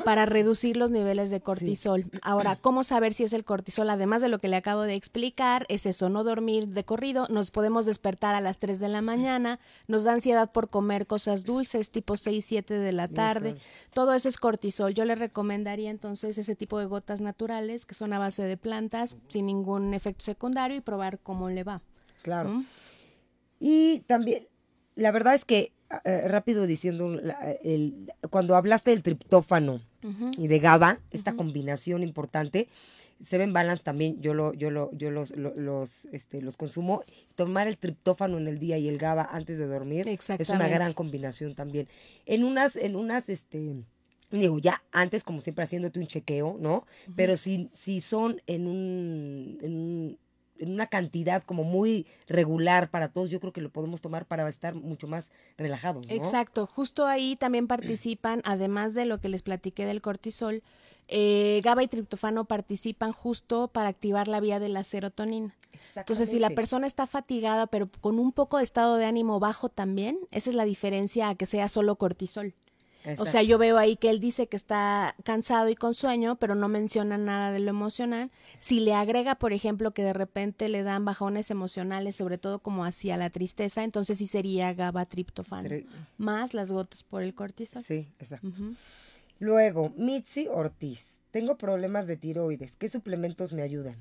para 0.04 0.26
reducir 0.26 0.76
los 0.76 0.90
niveles 0.90 1.30
de 1.30 1.40
cortisol. 1.40 2.04
Ahora, 2.22 2.56
¿cómo 2.56 2.84
saber 2.84 3.12
si 3.12 3.24
es 3.24 3.32
el 3.32 3.44
cortisol? 3.44 3.88
Además 3.88 4.20
de 4.20 4.28
lo 4.28 4.38
que 4.38 4.48
le 4.48 4.56
acabo 4.56 4.82
de 4.82 4.94
explicar, 4.94 5.64
es 5.68 5.86
eso, 5.86 6.08
no 6.08 6.24
dormir 6.24 6.68
de 6.68 6.84
corrido, 6.84 7.26
nos 7.30 7.50
podemos 7.50 7.86
despertar 7.86 8.34
a 8.34 8.40
las 8.40 8.58
3 8.58 8.78
de 8.78 8.88
la 8.88 9.00
mañana, 9.00 9.58
nos 9.88 10.04
da 10.04 10.12
ansiedad 10.12 10.52
por 10.52 10.68
comer 10.68 11.06
cosas 11.06 11.44
dulces 11.44 11.90
tipo 11.90 12.16
6, 12.16 12.44
7 12.44 12.78
de 12.78 12.92
la 12.92 13.08
tarde. 13.08 13.56
Todo 13.94 14.12
eso 14.12 14.28
es 14.28 14.36
cortisol. 14.36 14.94
Yo 14.94 15.04
le 15.04 15.14
recomendaría 15.14 15.90
entonces 15.90 16.36
ese 16.38 16.54
tipo 16.54 16.78
de 16.78 16.86
gotas 16.86 17.20
naturales 17.22 17.87
que 17.87 17.94
son 17.94 18.12
a 18.12 18.18
base 18.18 18.42
de 18.42 18.56
plantas 18.56 19.16
sin 19.28 19.46
ningún 19.46 19.94
efecto 19.94 20.24
secundario 20.24 20.76
y 20.76 20.80
probar 20.80 21.18
cómo 21.18 21.48
le 21.48 21.64
va. 21.64 21.80
Claro. 22.22 22.62
Y 23.61 24.00
también, 24.06 24.46
la 24.96 25.11
verdad 25.12 25.35
es 25.35 25.44
que, 25.44 25.72
eh, 26.04 26.26
rápido 26.28 26.66
diciendo, 26.66 27.08
la- 27.08 27.52
el- 27.62 28.12
cuando 28.30 28.56
hablaste 28.56 28.90
del 28.90 29.02
triptófano 29.02 29.80
y 30.37 30.48
de 30.48 30.58
GABA, 30.58 30.98
esta 31.12 31.35
combinación 31.35 32.02
importante, 32.02 32.68
Seven 33.20 33.52
Balance 33.52 33.85
también 33.85 34.20
yo 34.20 34.35
lo, 34.35 34.52
yo 34.52 34.70
lo, 34.70 34.90
yo 34.96 35.12
los, 35.12 35.30
lo- 35.37 35.54
los, 35.54 36.06
este, 36.06 36.42
los 36.42 36.56
consumo. 36.56 37.04
Tomar 37.37 37.68
el 37.68 37.78
triptófano 37.78 38.37
en 38.37 38.48
el 38.48 38.58
día 38.58 38.78
y 38.78 38.88
el 38.88 38.98
GABA 38.98 39.22
antes 39.30 39.61
de 39.61 39.66
dormir 39.68 40.04
es 40.42 40.48
una 40.48 40.64
gran 40.74 40.92
combinación 40.92 41.54
también. 41.54 41.87
En 42.26 42.42
unas, 42.42 42.74
en 42.74 42.96
unas, 42.96 43.28
este, 43.28 43.85
digo, 44.40 44.58
ya 44.58 44.82
antes 44.92 45.24
como 45.24 45.40
siempre 45.42 45.64
haciéndote 45.64 46.00
un 46.00 46.06
chequeo, 46.06 46.56
¿no? 46.58 46.86
Pero 47.16 47.36
si, 47.36 47.68
si 47.72 48.00
son 48.00 48.40
en 48.46 48.66
un, 48.66 49.58
en 49.62 49.74
un- 49.76 50.18
en 50.58 50.70
una 50.70 50.86
cantidad 50.86 51.42
como 51.42 51.64
muy 51.64 52.06
regular 52.28 52.88
para 52.88 53.08
todos, 53.12 53.30
yo 53.30 53.40
creo 53.40 53.52
que 53.52 53.60
lo 53.60 53.70
podemos 53.70 54.00
tomar 54.00 54.26
para 54.26 54.48
estar 54.48 54.76
mucho 54.76 55.08
más 55.08 55.32
relajados, 55.58 56.06
¿no? 56.06 56.14
Exacto, 56.14 56.66
justo 56.66 57.06
ahí 57.06 57.34
también 57.34 57.66
participan, 57.66 58.42
además 58.44 58.94
de 58.94 59.04
lo 59.06 59.20
que 59.20 59.28
les 59.28 59.42
platiqué 59.42 59.86
del 59.86 60.00
cortisol, 60.02 60.62
eh, 61.08 61.60
GABA 61.64 61.82
y 61.82 61.88
triptofano 61.88 62.44
participan 62.44 63.12
justo 63.12 63.68
para 63.68 63.88
activar 63.88 64.28
la 64.28 64.38
vía 64.38 64.60
de 64.60 64.68
la 64.68 64.84
serotonina. 64.84 65.56
Entonces, 66.02 66.28
si 66.30 66.38
la 66.38 66.48
persona 66.54 66.86
está 66.86 67.06
fatigada, 67.08 67.66
pero 67.66 67.88
con 68.00 68.20
un 68.20 68.30
poco 68.30 68.58
de 68.58 68.64
estado 68.64 68.96
de 68.98 69.04
ánimo 69.06 69.40
bajo 69.40 69.68
también, 69.68 70.18
esa 70.30 70.50
es 70.50 70.54
la 70.54 70.64
diferencia 70.64 71.28
a 71.28 71.34
que 71.34 71.46
sea 71.46 71.68
solo 71.68 71.96
cortisol. 71.96 72.54
O 73.18 73.26
sea, 73.26 73.42
yo 73.42 73.58
veo 73.58 73.78
ahí 73.78 73.96
que 73.96 74.10
él 74.10 74.20
dice 74.20 74.46
que 74.46 74.56
está 74.56 75.14
cansado 75.24 75.68
y 75.68 75.74
con 75.74 75.92
sueño, 75.94 76.36
pero 76.36 76.54
no 76.54 76.68
menciona 76.68 77.18
nada 77.18 77.50
de 77.50 77.58
lo 77.58 77.70
emocional. 77.70 78.30
Si 78.60 78.78
le 78.80 78.94
agrega, 78.94 79.34
por 79.34 79.52
ejemplo, 79.52 79.90
que 79.92 80.04
de 80.04 80.12
repente 80.12 80.68
le 80.68 80.82
dan 80.84 81.04
bajones 81.04 81.50
emocionales, 81.50 82.14
sobre 82.16 82.38
todo 82.38 82.60
como 82.60 82.84
hacia 82.84 83.16
la 83.16 83.30
tristeza, 83.30 83.82
entonces 83.82 84.18
sí 84.18 84.26
sería 84.26 84.72
GABA 84.72 85.06
triptofano, 85.06 85.68
Tri- 85.68 85.86
más 86.18 86.54
las 86.54 86.70
gotas 86.70 87.02
por 87.02 87.22
el 87.22 87.34
cortisol. 87.34 87.82
Sí, 87.82 88.08
exacto. 88.20 88.48
Luego, 89.38 89.92
Mitzi 89.96 90.46
Ortiz. 90.48 91.20
Tengo 91.32 91.56
problemas 91.56 92.06
de 92.06 92.16
tiroides. 92.16 92.76
¿Qué 92.76 92.88
suplementos 92.88 93.52
me 93.52 93.62
ayudan? 93.62 93.96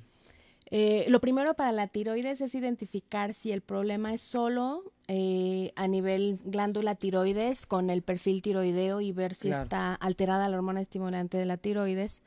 Eh, 0.70 1.06
lo 1.10 1.20
primero 1.20 1.54
para 1.54 1.72
la 1.74 1.88
tiroides 1.88 2.40
es 2.40 2.56
identificar 2.56 3.34
si 3.34 3.52
el 3.52 3.62
problema 3.62 4.14
es 4.14 4.22
solo 4.22 4.84
eh, 5.08 5.74
a 5.76 5.88
nivel 5.88 6.40
glándula 6.46 6.96
tiroides 6.96 7.66
con 7.66 7.90
el 7.90 8.04
perfil 8.04 8.42
tiroideo 8.42 9.02
y 9.02 9.12
ver 9.12 9.34
si 9.34 9.50
Claro. 9.50 9.64
está 9.64 9.96
alterada 9.96 10.48
la 10.48 10.56
hormona 10.56 10.80
estimulante 10.82 11.38
de 11.38 11.46
la 11.46 11.58
tiroides 11.58 12.22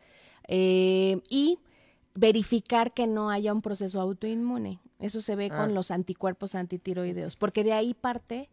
eh, 0.49 1.21
y 1.31 1.59
verificar 2.15 2.93
que 2.93 3.07
no 3.07 3.31
haya 3.31 3.53
un 3.53 3.63
proceso 3.63 4.01
autoinmune. 4.01 4.79
Eso 4.99 5.21
se 5.23 5.37
ve 5.37 5.49
Ah. 5.51 5.57
con 5.57 5.75
los 5.75 5.91
anticuerpos 5.91 6.55
antitiroideos, 6.55 7.37
porque 7.37 7.65
de 7.65 7.73
ahí 7.73 7.95
parte 7.95 8.51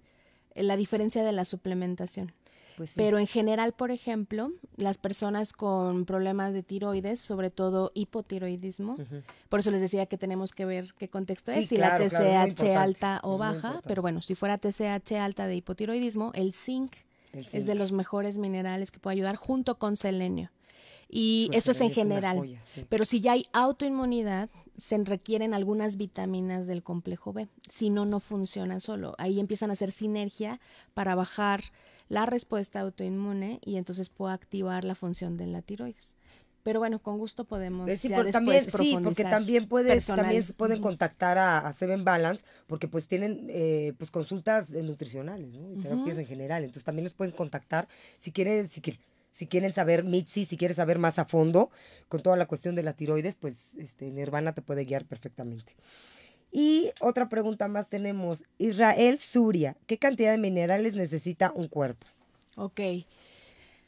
eh, 0.56 0.63
la 0.63 0.78
diferencia 0.78 1.24
de 1.24 1.32
la 1.34 1.44
suplementación. 1.46 2.32
Pues 2.77 2.91
sí. 2.91 2.95
Pero 2.97 3.19
en 3.19 3.27
general, 3.27 3.73
por 3.73 3.91
ejemplo, 3.91 4.51
las 4.77 4.97
personas 4.97 5.53
con 5.53 6.05
problemas 6.05 6.53
de 6.53 6.63
tiroides, 6.63 7.19
sobre 7.19 7.49
todo 7.49 7.91
hipotiroidismo, 7.93 8.97
por 9.49 9.60
eso 9.60 9.71
les 9.71 9.81
decía 9.81 10.05
que 10.05 10.17
tenemos 10.17 10.53
que 10.53 10.65
ver 10.65 10.93
qué 10.97 11.10
contexto 11.10 11.51
Sí, 11.51 11.60
es, 11.60 11.69
si 11.69 11.75
claro, 11.75 12.03
la 12.03 12.10
claro, 12.10 12.25
TSH 12.25 12.29
importante, 12.31 12.75
alta 12.75 13.19
o 13.23 13.38
baja, 13.38 13.81
pero 13.86 14.01
bueno, 14.01 14.21
si 14.21 14.36
fuera 14.36 14.57
TSH 14.57 15.13
alta 15.19 15.47
de 15.47 15.55
hipotiroidismo, 15.55 16.31
el 16.34 16.53
zinc, 16.53 16.93
El 17.34 17.45
es 17.51 17.65
de 17.65 17.75
los 17.75 17.91
mejores 17.91 18.38
minerales 18.38 18.91
que 18.91 18.99
puede 18.99 19.15
ayudar 19.15 19.36
junto 19.36 19.77
con 19.77 19.95
selenio. 19.97 20.51
Y 21.13 21.47
Pues 21.47 21.57
esto 21.57 21.71
es 21.71 21.81
en 21.81 21.91
general. 21.91 22.38
joya, 22.38 22.62
sí. 22.65 22.86
Pero 22.88 23.03
si 23.03 23.19
ya 23.19 23.34
hay 23.34 23.45
autoinmunidad, 23.51 24.49
se 24.77 24.97
requieren 25.03 25.53
algunas 25.53 25.97
vitaminas 25.97 26.67
del 26.67 26.84
complejo 26.84 27.34
B. 27.34 27.49
Si 27.69 27.89
no, 27.89 28.05
no 28.05 28.21
funciona 28.21 28.79
solo. 28.79 29.13
Ahí 29.17 29.41
empiezan 29.41 29.71
a 29.71 29.73
hacer 29.73 29.91
sinergia 29.91 30.62
para 30.93 31.13
bajar 31.15 31.62
la 32.12 32.26
respuesta 32.26 32.82
autoinmune 32.82 33.60
y 33.63 33.78
entonces 33.78 34.10
puede 34.10 34.34
activar 34.34 34.84
la 34.84 34.95
función 34.95 35.38
de 35.38 35.47
la 35.47 35.62
tiroides. 35.62 36.13
Pero 36.62 36.80
bueno, 36.80 37.00
con 37.00 37.17
gusto 37.17 37.45
podemos 37.45 37.89
Es 37.89 38.04
ya 38.04 38.30
también, 38.32 38.69
sí, 38.69 38.97
porque 39.02 39.24
también 39.24 39.67
puedes, 39.69 40.06
también 40.06 40.43
se 40.43 40.54
pueden 40.54 40.82
contactar 40.82 41.38
a, 41.38 41.60
a 41.60 41.71
Seven 41.71 42.04
Balance, 42.04 42.43
porque 42.67 42.89
pues 42.89 43.08
tienen 43.08 43.47
eh, 43.50 43.93
pues 43.97 44.12
consultas 44.12 44.74
eh, 44.74 44.84
nutricionales, 44.84 45.58
¿no? 45.58 45.71
Y 45.71 45.78
terapias 45.78 46.17
en 46.17 46.26
general. 46.26 46.63
Entonces 46.63 46.84
también 46.84 47.06
los 47.06 47.13
pueden 47.13 47.34
contactar 47.34 47.88
si 48.19 48.34
quieren, 48.34 48.67
si, 48.67 48.82
si 49.32 49.47
quieren 49.47 49.71
saber 49.71 50.04
Mitzi, 50.04 50.45
si 50.45 50.58
quieres 50.58 50.76
saber 50.76 51.00
más 51.00 51.17
a 51.17 51.24
fondo 51.24 51.71
con 52.10 52.21
toda 52.21 52.36
la 52.36 52.45
cuestión 52.45 52.76
de 52.76 52.84
la 52.84 52.91
tiroides, 52.91 53.36
pues 53.36 53.74
este 53.78 54.12
Nirvana 54.12 54.54
te 54.54 54.62
puede 54.62 54.84
guiar 54.84 55.06
perfectamente. 55.06 55.74
Y 56.51 56.91
otra 56.99 57.29
pregunta 57.29 57.67
más 57.67 57.87
tenemos. 57.87 58.43
Israel 58.57 59.17
Suria, 59.17 59.77
¿qué 59.87 59.97
cantidad 59.97 60.31
de 60.31 60.37
minerales 60.37 60.95
necesita 60.95 61.51
un 61.55 61.67
cuerpo? 61.67 62.05
Ok. 62.57 62.81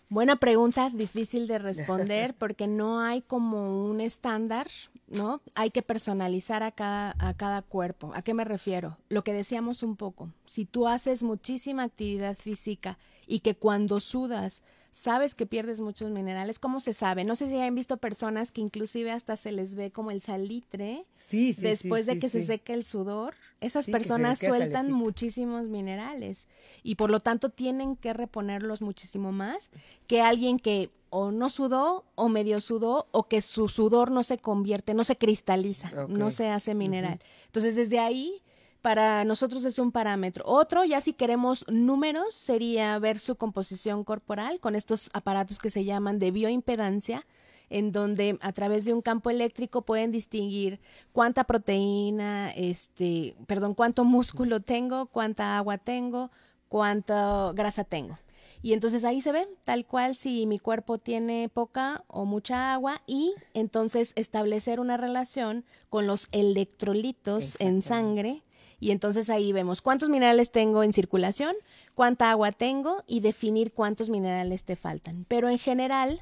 Buena 0.09 0.35
pregunta, 0.35 0.91
difícil 0.93 1.47
de 1.47 1.57
responder 1.57 2.33
porque 2.37 2.67
no 2.67 3.01
hay 3.01 3.21
como 3.21 3.85
un 3.89 3.99
estándar, 3.99 4.67
¿no? 5.07 5.41
Hay 5.55 5.71
que 5.71 5.81
personalizar 5.81 6.61
a 6.61 6.71
cada, 6.71 7.15
a 7.17 7.33
cada 7.33 7.63
cuerpo. 7.63 8.11
¿A 8.13 8.21
qué 8.21 8.33
me 8.33 8.45
refiero? 8.45 8.97
Lo 9.09 9.23
que 9.23 9.33
decíamos 9.33 9.81
un 9.81 9.95
poco. 9.95 10.29
Si 10.45 10.65
tú 10.65 10.87
haces 10.87 11.23
muchísima 11.23 11.83
actividad 11.83 12.37
física 12.37 12.99
y 13.25 13.39
que 13.39 13.55
cuando 13.55 13.99
sudas 13.99 14.61
sabes 14.93 15.33
que 15.33 15.45
pierdes 15.45 15.81
muchos 15.81 16.11
minerales, 16.11 16.59
¿cómo 16.59 16.79
se 16.79 16.93
sabe? 16.93 17.25
No 17.25 17.35
sé 17.35 17.49
si 17.49 17.59
han 17.59 17.75
visto 17.75 17.97
personas 17.97 18.51
que 18.51 18.61
inclusive 18.61 19.11
hasta 19.11 19.35
se 19.35 19.51
les 19.51 19.75
ve 19.75 19.91
como 19.91 20.11
el 20.11 20.21
salitre 20.21 21.03
Sí, 21.15 21.53
sí, 21.53 21.61
después 21.61 22.05
sí, 22.05 22.13
de 22.13 22.19
que 22.19 22.29
se 22.29 22.43
seca 22.43 22.73
el 22.73 22.85
sudor, 22.85 23.33
esas 23.59 23.87
que 23.87 23.91
personas 23.91 24.39
sueltan 24.39 24.91
muchísimos 24.91 25.63
minerales 25.63 26.47
y 26.83 26.95
por 26.95 27.09
lo 27.09 27.19
tanto 27.19 27.49
tienen 27.49 27.95
que 27.95 28.13
reponerlos 28.13 28.81
muchísimo 28.81 29.31
más 29.31 29.71
que 30.07 30.21
alguien 30.21 30.59
que 30.59 30.91
o 31.09 31.31
no 31.31 31.49
sudó 31.49 32.05
o 32.15 32.29
medio 32.29 32.61
sudó 32.61 33.07
o 33.11 33.27
que 33.27 33.41
su 33.41 33.69
sudor 33.69 34.11
no 34.11 34.23
se 34.23 34.37
convierte, 34.37 34.93
no 34.93 35.03
se 35.03 35.15
cristaliza, 35.15 35.91
no 36.07 36.31
se 36.31 36.47
hace 36.49 36.75
mineral. 36.75 37.19
Entonces 37.45 37.75
desde 37.75 37.99
ahí 37.99 38.41
para 38.83 39.23
nosotros 39.23 39.63
es 39.63 39.79
un 39.79 39.93
parámetro. 39.93 40.43
Otro, 40.45 40.83
ya 40.83 40.99
si 40.99 41.13
queremos 41.13 41.65
números, 41.69 42.33
sería 42.33 42.99
ver 42.99 43.17
su 43.17 43.37
composición 43.37 44.03
corporal 44.03 44.59
con 44.59 44.75
estos 44.75 45.09
aparatos 45.13 45.57
que 45.57 45.69
se 45.69 45.85
llaman 45.85 46.19
de 46.19 46.31
bioimpedancia, 46.31 47.25
en 47.69 47.93
donde 47.93 48.37
a 48.41 48.51
través 48.51 48.83
de 48.83 48.93
un 48.93 49.01
campo 49.01 49.29
eléctrico 49.29 49.83
pueden 49.83 50.11
distinguir 50.11 50.81
cuánta 51.13 51.45
proteína, 51.45 52.51
este, 52.51 53.37
perdón, 53.47 53.73
cuánto 53.73 54.03
músculo 54.03 54.59
tengo, 54.59 55.05
cuánta 55.05 55.57
agua 55.57 55.77
tengo, 55.77 56.29
cuánta 56.67 57.53
grasa 57.53 57.85
tengo. 57.85 58.19
Y 58.61 58.73
entonces 58.73 59.05
ahí 59.05 59.21
se 59.21 59.31
ve 59.31 59.47
tal 59.63 59.85
cual 59.85 60.13
si 60.13 60.45
mi 60.45 60.59
cuerpo 60.59 60.97
tiene 60.97 61.47
poca 61.47 62.03
o 62.07 62.25
mucha 62.25 62.73
agua 62.73 63.01
y 63.07 63.33
entonces 63.53 64.11
establecer 64.17 64.81
una 64.81 64.97
relación 64.97 65.63
con 65.89 66.05
los 66.05 66.27
electrolitos 66.33 67.55
en 67.61 67.81
sangre 67.81 68.43
y 68.83 68.91
entonces 68.91 69.29
ahí 69.29 69.53
vemos 69.53 69.81
cuántos 69.81 70.09
minerales 70.09 70.51
tengo 70.51 70.83
en 70.83 70.91
circulación, 70.91 71.55
cuánta 71.95 72.29
agua 72.29 72.51
tengo 72.51 73.01
y 73.07 73.21
definir 73.21 73.71
cuántos 73.71 74.09
minerales 74.09 74.65
te 74.65 74.75
faltan. 74.75 75.25
Pero 75.29 75.47
en 75.47 75.57
general, 75.57 76.21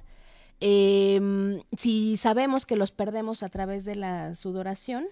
eh, 0.59 1.59
si 1.75 2.17
sabemos 2.17 2.67
que 2.67 2.75
los 2.75 2.91
perdemos 2.91 3.41
a 3.41 3.49
través 3.49 3.83
de 3.83 3.95
la 3.95 4.35
sudoración, 4.35 5.07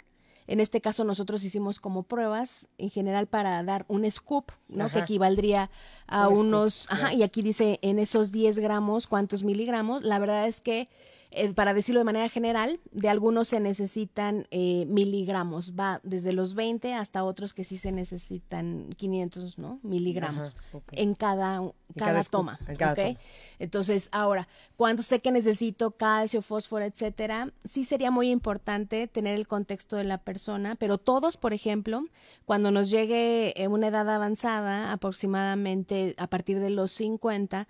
en 0.45 0.59
este 0.59 0.79
caso 0.79 1.03
nosotros 1.03 1.43
hicimos 1.43 1.79
como 1.79 2.03
pruebas 2.03 2.67
en 2.77 2.91
general 2.91 3.25
para 3.25 3.63
dar 3.63 3.83
un 3.87 4.09
scoop, 4.11 4.51
¿no? 4.67 4.91
Que 4.91 4.99
equivaldría 4.99 5.71
a 6.05 6.27
Un 6.27 6.35
scoop, 6.35 6.45
unos, 6.45 6.87
ajá, 6.91 7.13
y 7.15 7.23
aquí 7.23 7.41
dice 7.41 7.79
en 7.81 7.97
esos 7.97 8.31
10 8.31 8.59
gramos 8.59 9.07
cuántos 9.07 9.43
miligramos. 9.43 10.03
La 10.03 10.19
verdad 10.19 10.47
es 10.47 10.61
que, 10.61 10.87
eh, 11.31 11.53
para 11.53 11.75
decirlo 11.75 11.99
de 11.99 12.05
manera 12.05 12.27
general, 12.27 12.79
de 12.91 13.07
algunos 13.07 13.49
se 13.49 13.59
necesitan 13.59 14.47
eh, 14.49 14.85
miligramos, 14.87 15.73
va 15.79 15.99
desde 16.03 16.33
los 16.33 16.55
20 16.55 16.95
hasta 16.95 17.23
otros 17.23 17.53
que 17.53 17.63
sí 17.63 17.77
se 17.77 17.91
necesitan 17.91 18.89
500, 18.97 19.59
¿no? 19.59 19.79
Miligramos 19.83 20.55
Ajá, 20.55 20.79
en 20.93 21.13
cada, 21.13 21.61
cada, 21.95 22.23
toma. 22.23 22.57
en 22.67 22.75
cada 22.77 22.93
¿ok? 22.93 22.97
toma. 22.97 23.19
Entonces, 23.59 24.09
ahora, 24.11 24.47
cuando 24.75 25.03
sé 25.03 25.19
que 25.19 25.31
necesito 25.31 25.91
calcio, 25.91 26.41
fósforo, 26.41 26.83
etcétera, 26.83 27.53
sí 27.63 27.83
sería 27.83 28.09
muy 28.09 28.31
importante 28.31 29.07
tener 29.07 29.35
el 29.35 29.47
contexto 29.47 29.97
de 29.97 30.05
la 30.05 30.17
persona, 30.17 30.75
pero 30.75 30.97
todos, 30.97 31.37
por 31.37 31.53
ejemplo, 31.53 32.05
cuando 32.47 32.71
nos 32.71 32.89
llegue 32.89 33.53
eh, 33.55 33.67
una 33.67 33.89
edad 33.89 34.09
avanzada, 34.09 34.91
aproximadamente 34.91 36.15
a 36.17 36.25
partir 36.25 36.59
de 36.59 36.71
los 36.71 36.91
50, 36.91 37.67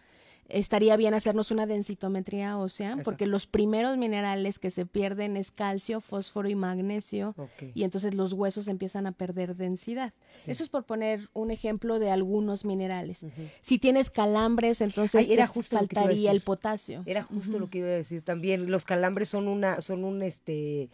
estaría 0.49 0.97
bien 0.97 1.13
hacernos 1.13 1.51
una 1.51 1.65
densitometría 1.65 2.57
ósea, 2.57 2.97
porque 3.03 3.25
los 3.25 3.47
primeros 3.47 3.97
minerales 3.97 4.59
que 4.59 4.69
se 4.69 4.85
pierden 4.85 5.37
es 5.37 5.51
calcio, 5.51 6.01
fósforo 6.01 6.49
y 6.49 6.55
magnesio, 6.55 7.35
y 7.73 7.83
entonces 7.83 8.13
los 8.13 8.33
huesos 8.33 8.67
empiezan 8.67 9.07
a 9.07 9.11
perder 9.11 9.55
densidad. 9.55 10.13
Sí. 10.29 10.51
Eso 10.51 10.63
es 10.63 10.69
por 10.69 10.85
poner 10.85 11.29
un 11.33 11.51
ejemplo 11.51 11.99
de 11.99 12.11
algunos 12.11 12.65
minerales. 12.65 13.25
Si 13.61 13.79
tienes 13.79 14.09
calambres, 14.09 14.81
entonces 14.81 15.27
Ay, 15.27 15.33
era 15.33 15.45
te 15.45 15.53
justo 15.53 15.77
faltaría 15.77 16.31
el 16.31 16.41
potasio. 16.41 17.03
Era 17.05 17.23
justo 17.23 17.59
lo 17.59 17.69
que 17.69 17.79
iba 17.79 17.87
a 17.87 17.91
decir 17.91 18.21
también. 18.21 18.69
Los 18.69 18.85
calambres 18.85 19.29
son 19.29 19.47
una, 19.47 19.81
son 19.81 20.03
un 20.03 20.21
este 20.21 20.89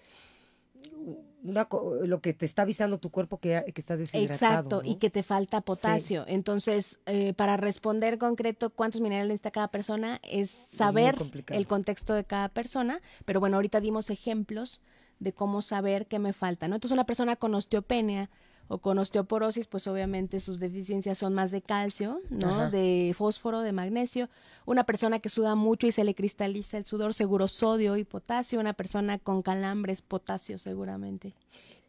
una 1.46 1.68
lo 2.04 2.22
que 2.22 2.34
te 2.34 2.46
está 2.46 2.64
avisando 2.64 2.98
tu 2.98 3.10
cuerpo 3.10 3.40
que, 3.40 3.64
que 3.74 3.82
estás 3.82 4.00
deshidratado. 4.00 4.34
Exacto, 4.34 4.82
y 4.84 4.96
que 4.96 5.10
te 5.10 5.24
falta 5.24 5.62
potasio. 5.62 6.26
Entonces, 6.28 7.00
eh, 7.06 7.34
para 7.34 7.58
responder 7.58 8.18
concreto 8.18 8.70
cuántos 8.70 9.02
minerales 9.02 9.30
necesita 9.30 9.52
cada 9.52 9.68
persona, 9.70 10.20
es 10.24 10.50
saber 10.50 11.16
el 11.48 11.68
contexto 11.68 12.14
de 12.14 12.24
cada 12.24 12.50
persona. 12.50 13.02
Pero 13.26 13.40
bueno, 13.40 13.58
ahorita 13.58 13.80
dimos 13.80 14.10
ejemplos 14.10 14.82
de 15.20 15.34
cómo 15.34 15.62
saber 15.62 16.08
qué 16.08 16.20
me 16.20 16.34
falta. 16.34 16.68
¿no? 16.68 16.76
Entonces, 16.76 16.94
una 16.94 17.06
persona 17.06 17.36
con 17.36 17.56
osteopenia 17.56 18.30
o 18.67 18.80
con 18.80 18.97
osteoporosis, 18.97 19.67
pues 19.67 19.88
obviamente 19.88 20.39
sus 20.39 20.60
deficiencias 20.60 21.17
son 21.17 21.34
más 21.34 21.51
de 21.51 21.62
calcio, 21.62 22.21
¿no? 22.30 22.54
Ajá. 22.54 22.69
De 22.69 23.13
fósforo, 23.15 23.62
de 23.62 23.71
magnesio. 23.71 24.30
Una 24.65 24.86
persona 24.86 25.19
que 25.19 25.30
suda 25.30 25.56
mucho 25.56 25.88
y 25.88 25.91
se 25.91 26.04
le 26.04 26.15
cristaliza 26.15 26.78
el 26.78 26.86
sudor, 26.86 27.13
seguro 27.13 27.47
sodio 27.47 27.97
y 27.97 28.04
potasio. 28.04 28.60
Una 28.60 28.73
persona 28.73 29.19
con 29.19 29.43
calambres, 29.43 30.01
potasio 30.01 30.58
seguramente. 30.58 31.34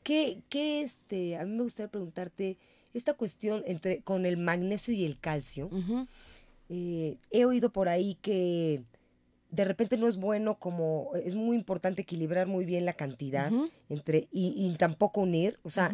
¿Qué, 0.02 0.42
qué 0.48 0.82
este, 0.82 1.36
a 1.36 1.44
mí 1.44 1.56
me 1.56 1.62
gustaría 1.62 1.90
preguntarte 1.90 2.58
esta 2.92 3.14
cuestión 3.14 3.62
entre 3.66 4.02
con 4.02 4.26
el 4.26 4.36
magnesio 4.36 4.92
y 4.92 5.04
el 5.04 5.18
calcio? 5.18 5.70
Eh, 6.68 7.16
he 7.30 7.44
oído 7.44 7.70
por 7.70 7.88
ahí 7.88 8.16
que 8.20 8.82
de 9.50 9.64
repente 9.64 9.96
no 9.96 10.08
es 10.08 10.16
bueno 10.16 10.58
como 10.58 11.12
es 11.24 11.34
muy 11.34 11.56
importante 11.56 12.02
equilibrar 12.02 12.48
muy 12.48 12.64
bien 12.64 12.84
la 12.84 12.94
cantidad 12.94 13.52
entre 13.88 14.28
y, 14.32 14.52
y 14.56 14.74
tampoco 14.76 15.22
unir 15.22 15.58
o 15.62 15.70
sea. 15.70 15.92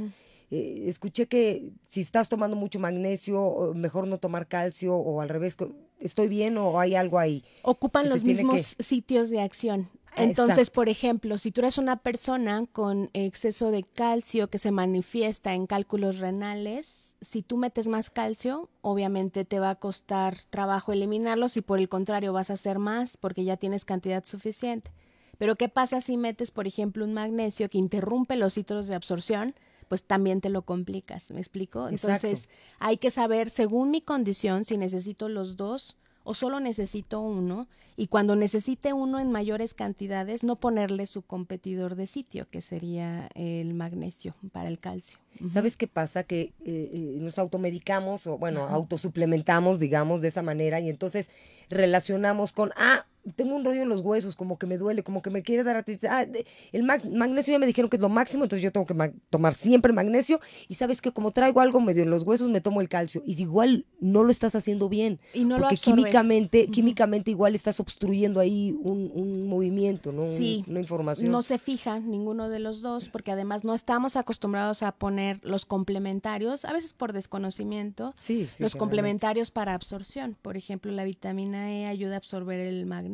Eh, 0.54 0.84
escuché 0.86 1.26
que 1.26 1.72
si 1.86 2.02
estás 2.02 2.28
tomando 2.28 2.56
mucho 2.56 2.78
magnesio 2.78 3.72
mejor 3.74 4.06
no 4.06 4.18
tomar 4.18 4.46
calcio 4.46 4.94
o 4.94 5.22
al 5.22 5.30
revés 5.30 5.56
estoy 5.98 6.28
bien 6.28 6.58
o 6.58 6.78
hay 6.78 6.94
algo 6.94 7.18
ahí 7.18 7.42
ocupan 7.62 8.10
los 8.10 8.22
mismos 8.22 8.76
sitios 8.78 9.30
de 9.30 9.40
acción. 9.40 9.88
Ah, 10.14 10.24
Entonces, 10.24 10.58
exacto. 10.58 10.74
por 10.74 10.88
ejemplo, 10.90 11.38
si 11.38 11.52
tú 11.52 11.62
eres 11.62 11.78
una 11.78 11.96
persona 11.96 12.66
con 12.70 13.08
exceso 13.14 13.70
de 13.70 13.82
calcio 13.82 14.50
que 14.50 14.58
se 14.58 14.70
manifiesta 14.70 15.54
en 15.54 15.66
cálculos 15.66 16.18
renales, 16.18 17.16
si 17.22 17.40
tú 17.42 17.56
metes 17.56 17.88
más 17.88 18.10
calcio, 18.10 18.68
obviamente 18.82 19.46
te 19.46 19.58
va 19.58 19.70
a 19.70 19.76
costar 19.76 20.36
trabajo 20.50 20.92
eliminarlos 20.92 21.56
y 21.56 21.62
por 21.62 21.78
el 21.78 21.88
contrario 21.88 22.34
vas 22.34 22.50
a 22.50 22.54
hacer 22.54 22.78
más 22.78 23.16
porque 23.16 23.44
ya 23.44 23.56
tienes 23.56 23.86
cantidad 23.86 24.22
suficiente. 24.22 24.92
Pero 25.38 25.56
¿qué 25.56 25.70
pasa 25.70 26.02
si 26.02 26.18
metes, 26.18 26.50
por 26.50 26.66
ejemplo, 26.66 27.06
un 27.06 27.14
magnesio 27.14 27.70
que 27.70 27.78
interrumpe 27.78 28.36
los 28.36 28.52
ciclos 28.52 28.88
de 28.88 28.94
absorción? 28.94 29.54
Pues 29.92 30.04
también 30.04 30.40
te 30.40 30.48
lo 30.48 30.62
complicas, 30.62 31.30
¿me 31.32 31.38
explico? 31.38 31.86
Exacto. 31.90 32.26
Entonces, 32.26 32.48
hay 32.78 32.96
que 32.96 33.10
saber, 33.10 33.50
según 33.50 33.90
mi 33.90 34.00
condición, 34.00 34.64
si 34.64 34.78
necesito 34.78 35.28
los 35.28 35.58
dos 35.58 35.98
o 36.24 36.32
solo 36.32 36.60
necesito 36.60 37.20
uno 37.20 37.68
y 37.94 38.06
cuando 38.06 38.34
necesite 38.34 38.94
uno 38.94 39.20
en 39.20 39.30
mayores 39.30 39.74
cantidades 39.74 40.44
no 40.44 40.56
ponerle 40.56 41.06
su 41.06 41.20
competidor 41.20 41.94
de 41.94 42.06
sitio 42.06 42.46
que 42.50 42.62
sería 42.62 43.28
el 43.34 43.74
magnesio 43.74 44.34
para 44.50 44.70
el 44.70 44.78
calcio. 44.78 45.18
¿Sabes 45.52 45.76
qué 45.76 45.88
pasa? 45.88 46.24
Que 46.24 46.40
eh, 46.40 46.52
eh, 46.64 47.16
nos 47.20 47.38
automedicamos 47.38 48.26
o, 48.26 48.38
bueno, 48.38 48.62
autosuplementamos, 48.62 49.78
digamos, 49.78 50.22
de 50.22 50.28
esa 50.28 50.40
manera 50.40 50.80
y 50.80 50.88
entonces 50.88 51.28
relacionamos 51.68 52.54
con, 52.54 52.72
ah, 52.76 53.04
tengo 53.36 53.54
un 53.54 53.64
rollo 53.64 53.82
en 53.82 53.88
los 53.88 54.00
huesos, 54.00 54.34
como 54.36 54.58
que 54.58 54.66
me 54.66 54.78
duele, 54.78 55.02
como 55.02 55.22
que 55.22 55.30
me 55.30 55.42
quiere 55.42 55.62
dar 55.64 55.76
artritis. 55.76 56.08
Ah, 56.10 56.26
el 56.72 56.82
mag- 56.84 57.08
magnesio 57.10 57.52
ya 57.52 57.58
me 57.58 57.66
dijeron 57.66 57.88
que 57.88 57.96
es 57.96 58.02
lo 58.02 58.08
máximo, 58.08 58.44
entonces 58.44 58.62
yo 58.62 58.72
tengo 58.72 58.86
que 58.86 58.94
ma- 58.94 59.12
tomar 59.30 59.54
siempre 59.54 59.92
magnesio 59.92 60.40
y 60.68 60.74
sabes 60.74 61.00
que 61.00 61.12
como 61.12 61.30
traigo 61.30 61.60
algo 61.60 61.80
medio 61.80 62.02
en 62.02 62.10
los 62.10 62.24
huesos, 62.24 62.48
me 62.48 62.60
tomo 62.60 62.80
el 62.80 62.88
calcio. 62.88 63.22
Y 63.24 63.40
igual 63.40 63.86
no 64.00 64.24
lo 64.24 64.30
estás 64.30 64.54
haciendo 64.54 64.88
bien. 64.88 65.20
Y 65.34 65.44
no 65.44 65.56
lo 65.56 65.62
porque 65.62 65.74
absorbes. 65.74 66.02
químicamente, 66.04 66.66
químicamente 66.66 67.30
igual 67.30 67.54
estás 67.54 67.78
obstruyendo 67.80 68.40
ahí 68.40 68.76
un, 68.82 69.10
un 69.14 69.46
movimiento, 69.46 70.10
¿no? 70.12 70.22
Un- 70.22 70.28
Sí, 70.28 70.64
una 70.68 70.80
información. 70.80 71.30
No 71.30 71.42
se 71.42 71.58
fija 71.58 72.00
ninguno 72.00 72.48
de 72.48 72.58
los 72.58 72.80
dos 72.82 73.08
porque 73.08 73.30
además 73.32 73.62
no 73.64 73.74
estamos 73.74 74.16
acostumbrados 74.16 74.82
a 74.82 74.92
poner 74.92 75.38
los 75.44 75.64
complementarios, 75.66 76.64
a 76.64 76.72
veces 76.72 76.92
por 76.92 77.12
desconocimiento, 77.12 78.14
Sí, 78.16 78.48
sí, 78.50 78.62
los 78.62 78.74
complementarios 78.74 79.50
para 79.50 79.74
absorción. 79.74 80.36
Por 80.42 80.56
ejemplo, 80.56 80.90
la 80.92 81.04
vitamina 81.04 81.72
E 81.72 81.86
ayuda 81.86 82.14
a 82.14 82.16
absorber 82.16 82.58
el 82.58 82.86
magnesio. 82.86 83.11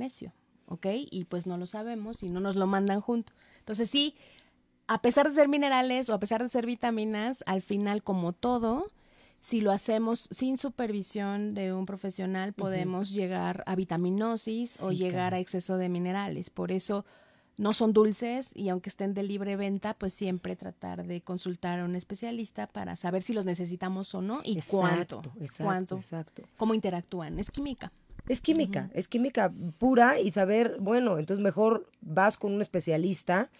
¿Ok? 0.67 0.87
Y 1.11 1.25
pues 1.25 1.47
no 1.47 1.57
lo 1.57 1.67
sabemos 1.67 2.23
y 2.23 2.31
no 2.31 2.41
nos 2.41 2.57
lo 2.57 2.67
mandan 2.67 3.01
junto. 3.01 3.33
Entonces 3.59 3.91
sí, 3.91 4.15
a 4.87 5.03
pesar 5.03 5.29
de 5.29 5.35
ser 5.35 5.49
minerales 5.49 6.09
o 6.09 6.15
a 6.15 6.21
pesar 6.21 6.43
de 6.43 6.49
ser 6.49 6.67
vitaminas, 6.67 7.45
al 7.47 7.63
final 7.63 8.03
como 8.03 8.33
todo, 8.33 8.87
si 9.41 9.61
lo 9.61 9.71
hacemos 9.71 10.29
sin 10.31 10.57
supervisión 10.59 11.55
de 11.55 11.73
un 11.73 11.87
profesional, 11.87 12.53
podemos 12.53 13.11
llegar 13.11 13.63
a 13.67 13.77
vitaminosis 13.77 14.81
o 14.81 14.91
llegar 14.91 15.31
claro. 15.31 15.37
a 15.37 15.41
exceso 15.41 15.77
de 15.77 15.89
minerales. 15.89 16.51
Por 16.51 16.73
eso 16.73 17.05
no 17.59 17.73
son 17.73 17.93
dulces 17.93 18.51
y 18.55 18.69
aunque 18.69 18.89
estén 18.89 19.15
de 19.15 19.23
libre 19.23 19.57
venta, 19.57 19.95
pues 19.95 20.15
siempre 20.15 20.57
tratar 20.57 21.07
de 21.07 21.21
consultar 21.21 21.81
a 21.81 21.85
un 21.85 21.95
especialista 21.95 22.67
para 22.67 22.97
saber 22.97 23.23
si 23.23 23.33
los 23.33 23.45
necesitamos 23.45 24.15
o 24.15 24.23
no 24.23 24.41
y 24.45 24.61
cuánto. 24.63 25.19
Exacto, 25.41 25.65
cuánto, 25.65 25.97
exacto. 25.97 26.43
cómo 26.57 26.75
interactúan. 26.75 27.39
Es 27.39 27.51
química. 27.51 27.93
Es 28.29 28.41
química, 28.41 28.91
es 28.95 29.09
química 29.09 29.53
pura 29.79 30.21
y 30.21 30.33
saber, 30.33 30.77
bueno, 30.81 31.19
entonces 31.19 31.43
mejor 31.43 31.91
vas 32.01 32.37
con 32.37 32.53
un 32.53 32.61
especialista, 32.61 33.51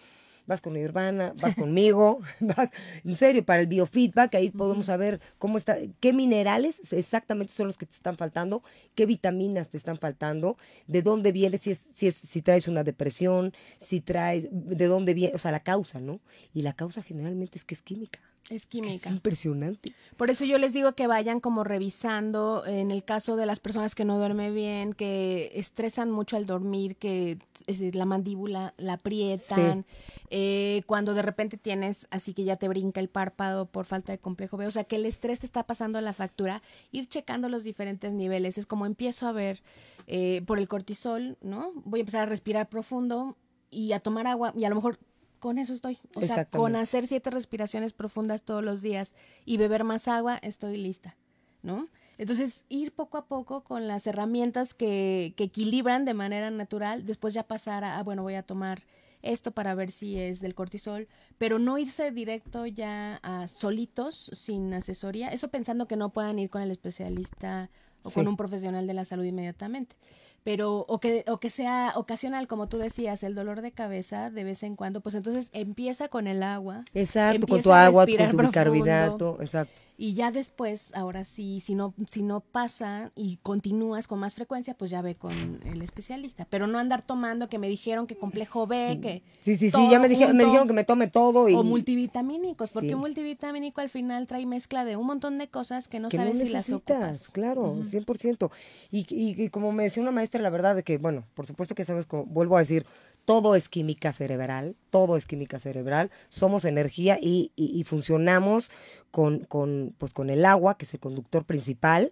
vas 0.49 0.61
con 0.61 0.73
Nirvana, 0.73 1.33
vas 1.41 1.55
conmigo, 1.55 2.21
vas, 2.39 2.69
en 3.05 3.15
serio, 3.15 3.45
para 3.45 3.61
el 3.61 3.67
biofeedback, 3.67 4.35
ahí 4.35 4.49
podemos 4.49 4.87
saber 4.87 5.21
cómo 5.37 5.57
está, 5.57 5.77
qué 5.99 6.11
minerales 6.11 6.91
exactamente 6.91 7.53
son 7.53 7.67
los 7.67 7.77
que 7.77 7.85
te 7.85 7.93
están 7.93 8.17
faltando, 8.17 8.63
qué 8.95 9.05
vitaminas 9.05 9.69
te 9.69 9.77
están 9.77 9.97
faltando, 9.97 10.57
de 10.87 11.01
dónde 11.01 11.31
viene, 11.31 11.57
si 11.57 11.71
es, 11.71 11.85
si 11.93 12.07
es, 12.07 12.15
si 12.15 12.41
traes 12.41 12.67
una 12.67 12.83
depresión, 12.83 13.53
si 13.77 14.01
traes, 14.01 14.47
de 14.51 14.87
dónde 14.87 15.13
viene, 15.13 15.35
o 15.35 15.37
sea, 15.37 15.51
la 15.51 15.61
causa, 15.61 15.99
¿no? 15.99 16.19
Y 16.53 16.63
la 16.63 16.73
causa 16.73 17.01
generalmente 17.03 17.57
es 17.57 17.65
que 17.65 17.75
es 17.75 17.81
química. 17.81 18.19
Es 18.45 18.63
Es 18.63 18.65
química. 18.65 19.09
impresionante. 19.09 19.93
Por 20.17 20.29
eso 20.31 20.43
yo 20.43 20.57
les 20.57 20.73
digo 20.73 20.93
que 20.93 21.05
vayan 21.07 21.39
como 21.39 21.63
revisando 21.63 22.63
en 22.65 22.89
el 22.91 23.03
caso 23.03 23.35
de 23.35 23.45
las 23.45 23.59
personas 23.59 23.93
que 23.95 24.05
no 24.05 24.17
duermen 24.17 24.55
bien, 24.55 24.93
que 24.93 25.51
estresan 25.53 26.09
mucho 26.09 26.35
al 26.35 26.45
dormir, 26.47 26.95
que 26.95 27.37
es- 27.67 27.93
la 27.95 28.05
mandíbula 28.05 28.73
la 28.77 28.93
aprietan, 28.93 29.85
eh, 30.31 30.81
cuando 30.87 31.13
de 31.13 31.21
repente 31.21 31.57
tienes 31.57 32.07
así 32.09 32.33
que 32.33 32.43
ya 32.43 32.55
te 32.55 32.67
brinca 32.67 32.99
el 32.99 33.07
párpado 33.09 33.65
por 33.67 33.85
falta 33.85 34.11
de 34.11 34.17
complejo 34.17 34.57
B, 34.57 34.65
o 34.67 34.71
sea 34.71 34.83
que 34.83 34.95
el 34.95 35.05
estrés 35.05 35.39
te 35.39 35.45
está 35.45 35.63
pasando 35.67 35.97
a 35.99 36.01
la 36.01 36.13
factura, 36.13 36.61
ir 36.91 37.07
checando 37.07 37.49
los 37.49 37.63
diferentes 37.63 38.13
niveles, 38.13 38.57
es 38.57 38.65
como 38.65 38.85
empiezo 38.85 39.27
a 39.27 39.31
ver 39.31 39.61
eh, 40.07 40.41
por 40.47 40.57
el 40.57 40.67
cortisol, 40.67 41.37
¿no? 41.41 41.71
Voy 41.85 41.99
a 41.99 42.01
empezar 42.01 42.21
a 42.23 42.25
respirar 42.25 42.67
profundo 42.67 43.37
y 43.69 43.91
a 43.91 43.99
tomar 43.99 44.25
agua 44.25 44.51
y 44.57 44.65
a 44.65 44.69
lo 44.69 44.75
mejor 44.75 44.97
con 45.39 45.57
eso 45.57 45.73
estoy. 45.73 45.97
O 46.15 46.21
sea, 46.21 46.45
con 46.45 46.75
hacer 46.75 47.05
siete 47.07 47.29
respiraciones 47.29 47.93
profundas 47.93 48.43
todos 48.43 48.63
los 48.63 48.81
días 48.81 49.15
y 49.45 49.57
beber 49.57 49.83
más 49.83 50.07
agua, 50.07 50.37
estoy 50.41 50.77
lista, 50.77 51.15
¿no? 51.63 51.87
Entonces, 52.17 52.65
ir 52.67 52.91
poco 52.91 53.17
a 53.17 53.27
poco 53.27 53.63
con 53.63 53.87
las 53.87 54.05
herramientas 54.05 54.73
que, 54.73 55.33
que 55.37 55.45
equilibran 55.45 56.03
de 56.03 56.13
manera 56.13 56.51
natural, 56.51 57.05
después 57.05 57.33
ya 57.33 57.43
pasar 57.43 57.85
a, 57.85 57.97
ah, 57.97 58.03
bueno, 58.03 58.23
voy 58.23 58.35
a 58.35 58.43
tomar 58.43 58.83
esto 59.21 59.51
para 59.51 59.75
ver 59.75 59.91
si 59.91 60.19
es 60.19 60.39
del 60.41 60.55
cortisol, 60.55 61.07
pero 61.37 61.59
no 61.59 61.77
irse 61.77 62.11
directo 62.11 62.65
ya 62.65 63.19
a 63.23 63.47
solitos, 63.47 64.31
sin 64.33 64.73
asesoría, 64.73 65.29
eso 65.29 65.49
pensando 65.49 65.87
que 65.87 65.95
no 65.95 66.11
puedan 66.11 66.39
ir 66.39 66.49
con 66.49 66.61
el 66.61 66.71
especialista 66.71 67.69
o 68.03 68.09
con 68.09 68.27
un 68.27 68.37
profesional 68.37 68.87
de 68.87 68.93
la 68.93 69.05
salud 69.05 69.25
inmediatamente. 69.25 69.97
Pero, 70.43 70.85
o 70.87 70.99
que, 70.99 71.23
o 71.27 71.39
que 71.39 71.49
sea 71.49 71.93
ocasional, 71.95 72.47
como 72.47 72.67
tú 72.67 72.77
decías, 72.77 73.23
el 73.23 73.35
dolor 73.35 73.61
de 73.61 73.71
cabeza 73.71 74.29
de 74.29 74.43
vez 74.43 74.63
en 74.63 74.75
cuando, 74.75 75.01
pues 75.01 75.15
entonces 75.15 75.49
empieza 75.53 76.07
con 76.07 76.27
el 76.27 76.43
agua. 76.43 76.83
Exacto, 76.93 77.47
con 77.47 77.61
tu 77.61 77.71
agua, 77.71 78.05
con 78.05 78.29
tu 78.29 78.37
bicarbonato, 78.37 79.37
exacto. 79.41 79.88
Y 80.01 80.13
ya 80.13 80.31
después, 80.31 80.93
ahora 80.95 81.25
sí, 81.25 81.59
si 81.59 81.75
no, 81.75 81.93
si 82.07 82.23
no 82.23 82.39
pasa 82.39 83.11
y 83.15 83.35
continúas 83.43 84.07
con 84.07 84.17
más 84.17 84.33
frecuencia, 84.33 84.73
pues 84.73 84.89
ya 84.89 85.01
ve 85.01 85.15
con 85.15 85.59
el 85.65 85.81
especialista. 85.81 86.47
Pero 86.49 86.67
no 86.67 86.79
andar 86.79 87.01
tomando 87.01 87.49
que 87.49 87.59
me 87.59 87.67
dijeron 87.67 88.07
que 88.07 88.15
complejo 88.15 88.65
B, 88.65 88.99
que. 89.01 89.23
Sí, 89.41 89.57
sí, 89.57 89.69
sí, 89.69 89.89
ya 89.91 89.99
me 89.99 90.07
dijeron, 90.07 90.37
me 90.37 90.45
dijeron 90.45 90.69
que 90.69 90.73
me 90.73 90.85
tome 90.85 91.07
todo 91.07 91.49
y 91.49 91.53
O 91.53 91.63
multivitamínicos, 91.63 92.69
porque 92.71 92.87
Sí. 92.89 92.93
un 92.93 93.01
multivitamínico 93.01 93.81
al 93.81 93.89
final 93.89 94.25
trae 94.25 94.45
mezcla 94.45 94.85
de 94.85 94.95
un 94.95 95.05
montón 95.05 95.37
de 95.37 95.49
cosas 95.49 95.89
que 95.89 95.99
no 95.99 96.07
que 96.07 96.15
sabes 96.15 96.39
no 96.39 96.45
si 96.45 96.51
las 96.53 96.69
necesitas, 96.69 96.97
ocupas. 96.97 97.29
claro, 97.31 97.75
100%. 97.83 98.51
Y, 98.91 98.99
y, 99.13 99.43
y 99.43 99.49
como 99.49 99.73
me 99.73 99.83
decía 99.83 100.01
una 100.01 100.11
maestra, 100.13 100.41
la 100.41 100.49
verdad 100.49 100.77
de 100.77 100.83
que, 100.83 100.97
bueno, 100.97 101.25
por 101.33 101.45
supuesto 101.45 101.75
que 101.75 101.83
sabes, 101.83 102.05
como, 102.05 102.25
vuelvo 102.25 102.55
a 102.55 102.59
decir, 102.61 102.85
todo 103.29 103.53
es 103.55 103.69
química 103.69 104.11
cerebral, 104.11 104.75
todo 104.89 105.15
es 105.15 105.27
química 105.27 105.59
cerebral, 105.59 106.09
somos 106.29 106.65
energía 106.65 107.19
y, 107.21 107.51
y- 107.55 107.79
y 107.79 107.83
funcionamos 107.83 108.71
con, 109.11 109.41
con, 109.41 109.93
pues, 109.99 110.13
con 110.13 110.31
el 110.31 110.45
agua, 110.45 110.77
que 110.79 110.85
es 110.85 110.93
el 110.95 110.99
conductor 110.99 111.45
principal, 111.45 112.11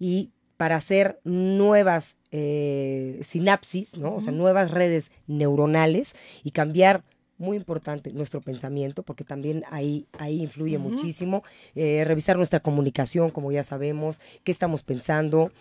y 0.00 0.30
para 0.56 0.74
hacer 0.74 1.20
nuevas 1.22 2.16
eh, 2.32 3.20
sinapsis, 3.22 3.96
¿no? 3.96 4.16
O 4.16 4.20
sea, 4.20 4.32
nuevas 4.32 4.72
redes 4.72 5.12
neuronales 5.28 6.14
y 6.42 6.50
cambiar, 6.50 7.04
muy 7.38 7.56
importante, 7.56 8.12
nuestro 8.12 8.40
pensamiento, 8.40 9.04
porque 9.04 9.22
también 9.24 9.62
ahí, 9.70 10.06
ahí 10.18 10.42
influye 10.42 10.78
muchísimo. 10.78 11.44
Eh, 11.76 12.02
revisar 12.04 12.36
nuestra 12.36 12.58
comunicación, 12.60 13.30
como 13.30 13.52
ya 13.52 13.62
sabemos, 13.62 14.20
qué 14.44 14.50
estamos 14.52 14.82
pensando, 14.82 15.52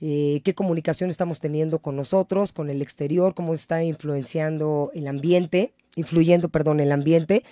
eh, 0.00 0.40
qué 0.44 0.54
comunicación 0.54 1.10
estamos 1.10 1.40
teniendo 1.40 1.78
con 1.80 1.96
nosotros, 1.96 2.52
con 2.52 2.70
el 2.70 2.82
exterior, 2.82 3.34
cómo 3.34 3.54
está 3.54 3.82
influenciando 3.84 4.90
el 4.94 5.06
ambiente, 5.08 5.72
influyendo, 5.96 6.48
perdón, 6.48 6.80
el 6.80 6.92
ambiente. 6.92 7.42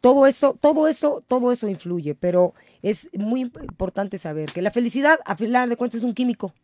Todo 0.00 0.26
eso, 0.26 0.56
todo 0.60 0.86
eso, 0.88 1.24
todo 1.26 1.50
eso 1.52 1.68
influye, 1.68 2.14
pero 2.14 2.54
es 2.82 3.08
muy 3.18 3.44
imp- 3.44 3.62
importante 3.62 4.18
saber 4.18 4.52
que 4.52 4.62
la 4.62 4.70
felicidad, 4.70 5.18
a 5.24 5.36
final 5.36 5.68
de 5.68 5.76
cuentas, 5.76 5.98
es 5.98 6.04
un 6.04 6.14
químico. 6.14 6.54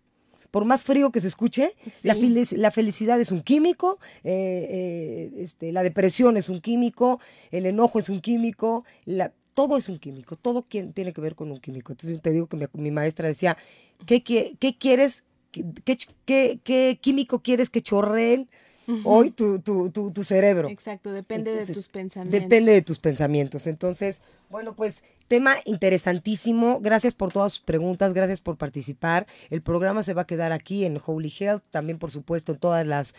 Por 0.53 0.65
más 0.65 0.85
frío 0.85 1.11
que 1.11 1.21
se 1.21 1.27
escuche, 1.27 1.75
la 2.53 2.71
felicidad 2.71 3.21
es 3.21 3.33
un 3.33 3.41
químico, 3.43 3.99
eh, 4.23 4.69
eh, 4.71 5.43
este, 5.43 5.73
la 5.73 5.83
depresión 5.83 6.37
es 6.37 6.49
un 6.49 6.61
químico, 6.61 7.19
el 7.51 7.67
enojo 7.67 7.99
es 7.99 8.09
un 8.09 8.21
químico, 8.21 8.85
la- 9.05 9.33
todo 9.55 9.77
es 9.77 9.89
un 9.89 9.99
químico, 9.99 10.37
todo 10.37 10.63
tiene 10.63 11.13
que 11.13 11.21
ver 11.21 11.35
con 11.35 11.51
un 11.51 11.59
químico. 11.59 11.93
Entonces 11.93 12.21
te 12.21 12.31
digo 12.31 12.47
que 12.47 12.57
mi, 12.57 12.67
mi 12.75 12.91
maestra 12.91 13.29
decía, 13.29 13.57
¿qué, 14.07 14.23
qui- 14.23 14.57
qué 14.59 14.77
quieres? 14.77 15.25
¿Qué, 15.53 15.65
qué 15.85 15.97
qué- 16.27 16.59
qué 16.65 16.99
químico 17.01 17.39
quieres 17.41 17.71
que 17.71 17.81
chorreen 17.81 18.49
hoy 19.05 19.31
tu, 19.31 19.61
tu, 19.61 19.91
tu, 19.91 20.11
tu 20.11 20.25
cerebro? 20.25 20.69
Exacto, 20.69 21.13
depende 21.13 21.55
de 21.55 21.65
tus 21.73 21.89
pensamientos. 21.89 22.41
Depende 22.43 22.73
de 22.73 22.83
tus 22.83 22.99
pensamientos. 22.99 23.67
Entonces, 23.67 24.21
bueno, 24.51 24.75
pues 24.75 24.97
tema 25.29 25.55
interesantísimo. 25.65 26.81
Gracias 26.81 27.15
por 27.15 27.33
todas 27.33 27.53
sus 27.53 27.63
preguntas, 27.63 28.13
gracias 28.13 28.41
por 28.41 28.57
participar. 28.57 29.27
El 29.49 29.63
programa 29.63 30.03
se 30.03 30.13
va 30.15 30.23
a 30.23 30.27
quedar 30.27 30.53
aquí 30.53 30.85
en 30.85 31.01
Holy 31.05 31.33
Health, 31.39 31.63
también 31.71 31.99
por 31.99 32.11
supuesto 32.11 32.53
en 32.53 32.59
todas 32.59 32.87
las 32.87 33.15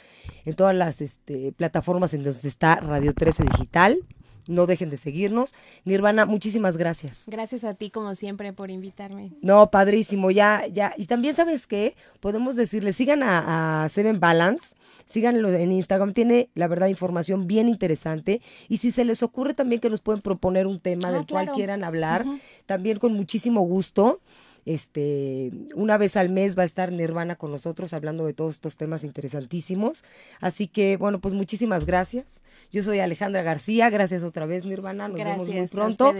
en 0.45 0.53
todas 0.55 0.75
las 0.75 1.01
este, 1.01 1.51
plataformas 1.53 2.13
en 2.13 2.23
donde 2.23 2.47
está 2.47 2.75
Radio 2.75 3.13
13 3.13 3.43
Digital. 3.43 3.99
No 4.47 4.65
dejen 4.67 4.89
de 4.89 4.97
seguirnos. 4.97 5.53
Nirvana, 5.85 6.25
muchísimas 6.25 6.77
gracias. 6.77 7.23
Gracias 7.27 7.63
a 7.63 7.73
ti, 7.73 7.89
como 7.89 8.15
siempre, 8.15 8.53
por 8.53 8.71
invitarme. 8.71 9.31
No, 9.41 9.71
padrísimo, 9.71 10.31
ya, 10.31 10.67
ya. 10.67 10.93
Y 10.97 11.05
también, 11.05 11.33
¿sabes 11.35 11.67
qué? 11.67 11.95
Podemos 12.19 12.55
decirle, 12.55 12.93
sigan 12.93 13.23
a, 13.23 13.83
a 13.83 13.89
Seven 13.89 14.19
Balance, 14.19 14.75
síganlo 15.05 15.51
en 15.53 15.71
Instagram, 15.71 16.13
tiene, 16.13 16.49
la 16.55 16.67
verdad, 16.67 16.87
información 16.87 17.47
bien 17.47 17.67
interesante. 17.69 18.41
Y 18.69 18.77
si 18.77 18.91
se 18.91 19.05
les 19.05 19.23
ocurre 19.23 19.53
también 19.53 19.81
que 19.81 19.89
nos 19.89 20.01
pueden 20.01 20.21
proponer 20.21 20.67
un 20.67 20.79
tema 20.79 21.09
Ah, 21.09 21.11
del 21.11 21.25
cual 21.25 21.51
quieran 21.51 21.83
hablar, 21.83 22.25
también 22.65 22.99
con 22.99 23.13
muchísimo 23.13 23.61
gusto. 23.61 24.19
Este, 24.65 25.51
una 25.75 25.97
vez 25.97 26.17
al 26.17 26.29
mes 26.29 26.57
va 26.57 26.63
a 26.63 26.65
estar 26.65 26.91
Nirvana 26.91 27.35
con 27.35 27.51
nosotros 27.51 27.93
hablando 27.93 28.25
de 28.25 28.33
todos 28.33 28.55
estos 28.55 28.77
temas 28.77 29.03
interesantísimos. 29.03 30.03
Así 30.41 30.67
que, 30.67 30.97
bueno, 30.97 31.19
pues 31.19 31.33
muchísimas 31.33 31.85
gracias. 31.85 32.41
Yo 32.71 32.81
soy 32.81 32.99
Alejandra 32.99 33.43
García, 33.43 33.89
gracias 33.89 34.23
otra 34.23 34.45
vez, 34.45 34.65
Nirvana. 34.65 35.07
Nos 35.07 35.17
vemos 35.17 35.49
muy 35.49 35.67
pronto. 35.67 36.13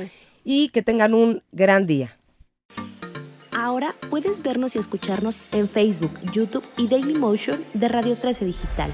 Y 0.43 0.69
que 0.69 0.83
tengan 0.83 1.13
un 1.13 1.41
gran 1.51 1.87
día. 1.87 2.17
Ahora 3.51 3.95
puedes 4.09 4.43
vernos 4.43 4.75
y 4.75 4.79
escucharnos 4.79 5.43
en 5.51 5.67
Facebook, 5.67 6.11
YouTube 6.31 6.63
y 6.77 6.87
Dailymotion 6.87 7.65
de 7.73 7.87
Radio 7.87 8.15
13 8.15 8.45
Digital. 8.45 8.93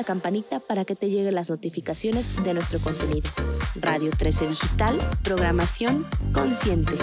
la 0.00 0.04
campanita 0.04 0.60
para 0.60 0.86
que 0.86 0.96
te 0.96 1.10
lleguen 1.10 1.34
las 1.34 1.50
notificaciones 1.50 2.42
de 2.42 2.54
nuestro 2.54 2.78
contenido. 2.78 3.28
Radio 3.82 4.10
13 4.10 4.46
Digital, 4.46 4.98
programación 5.22 6.06
consciente. 6.32 6.94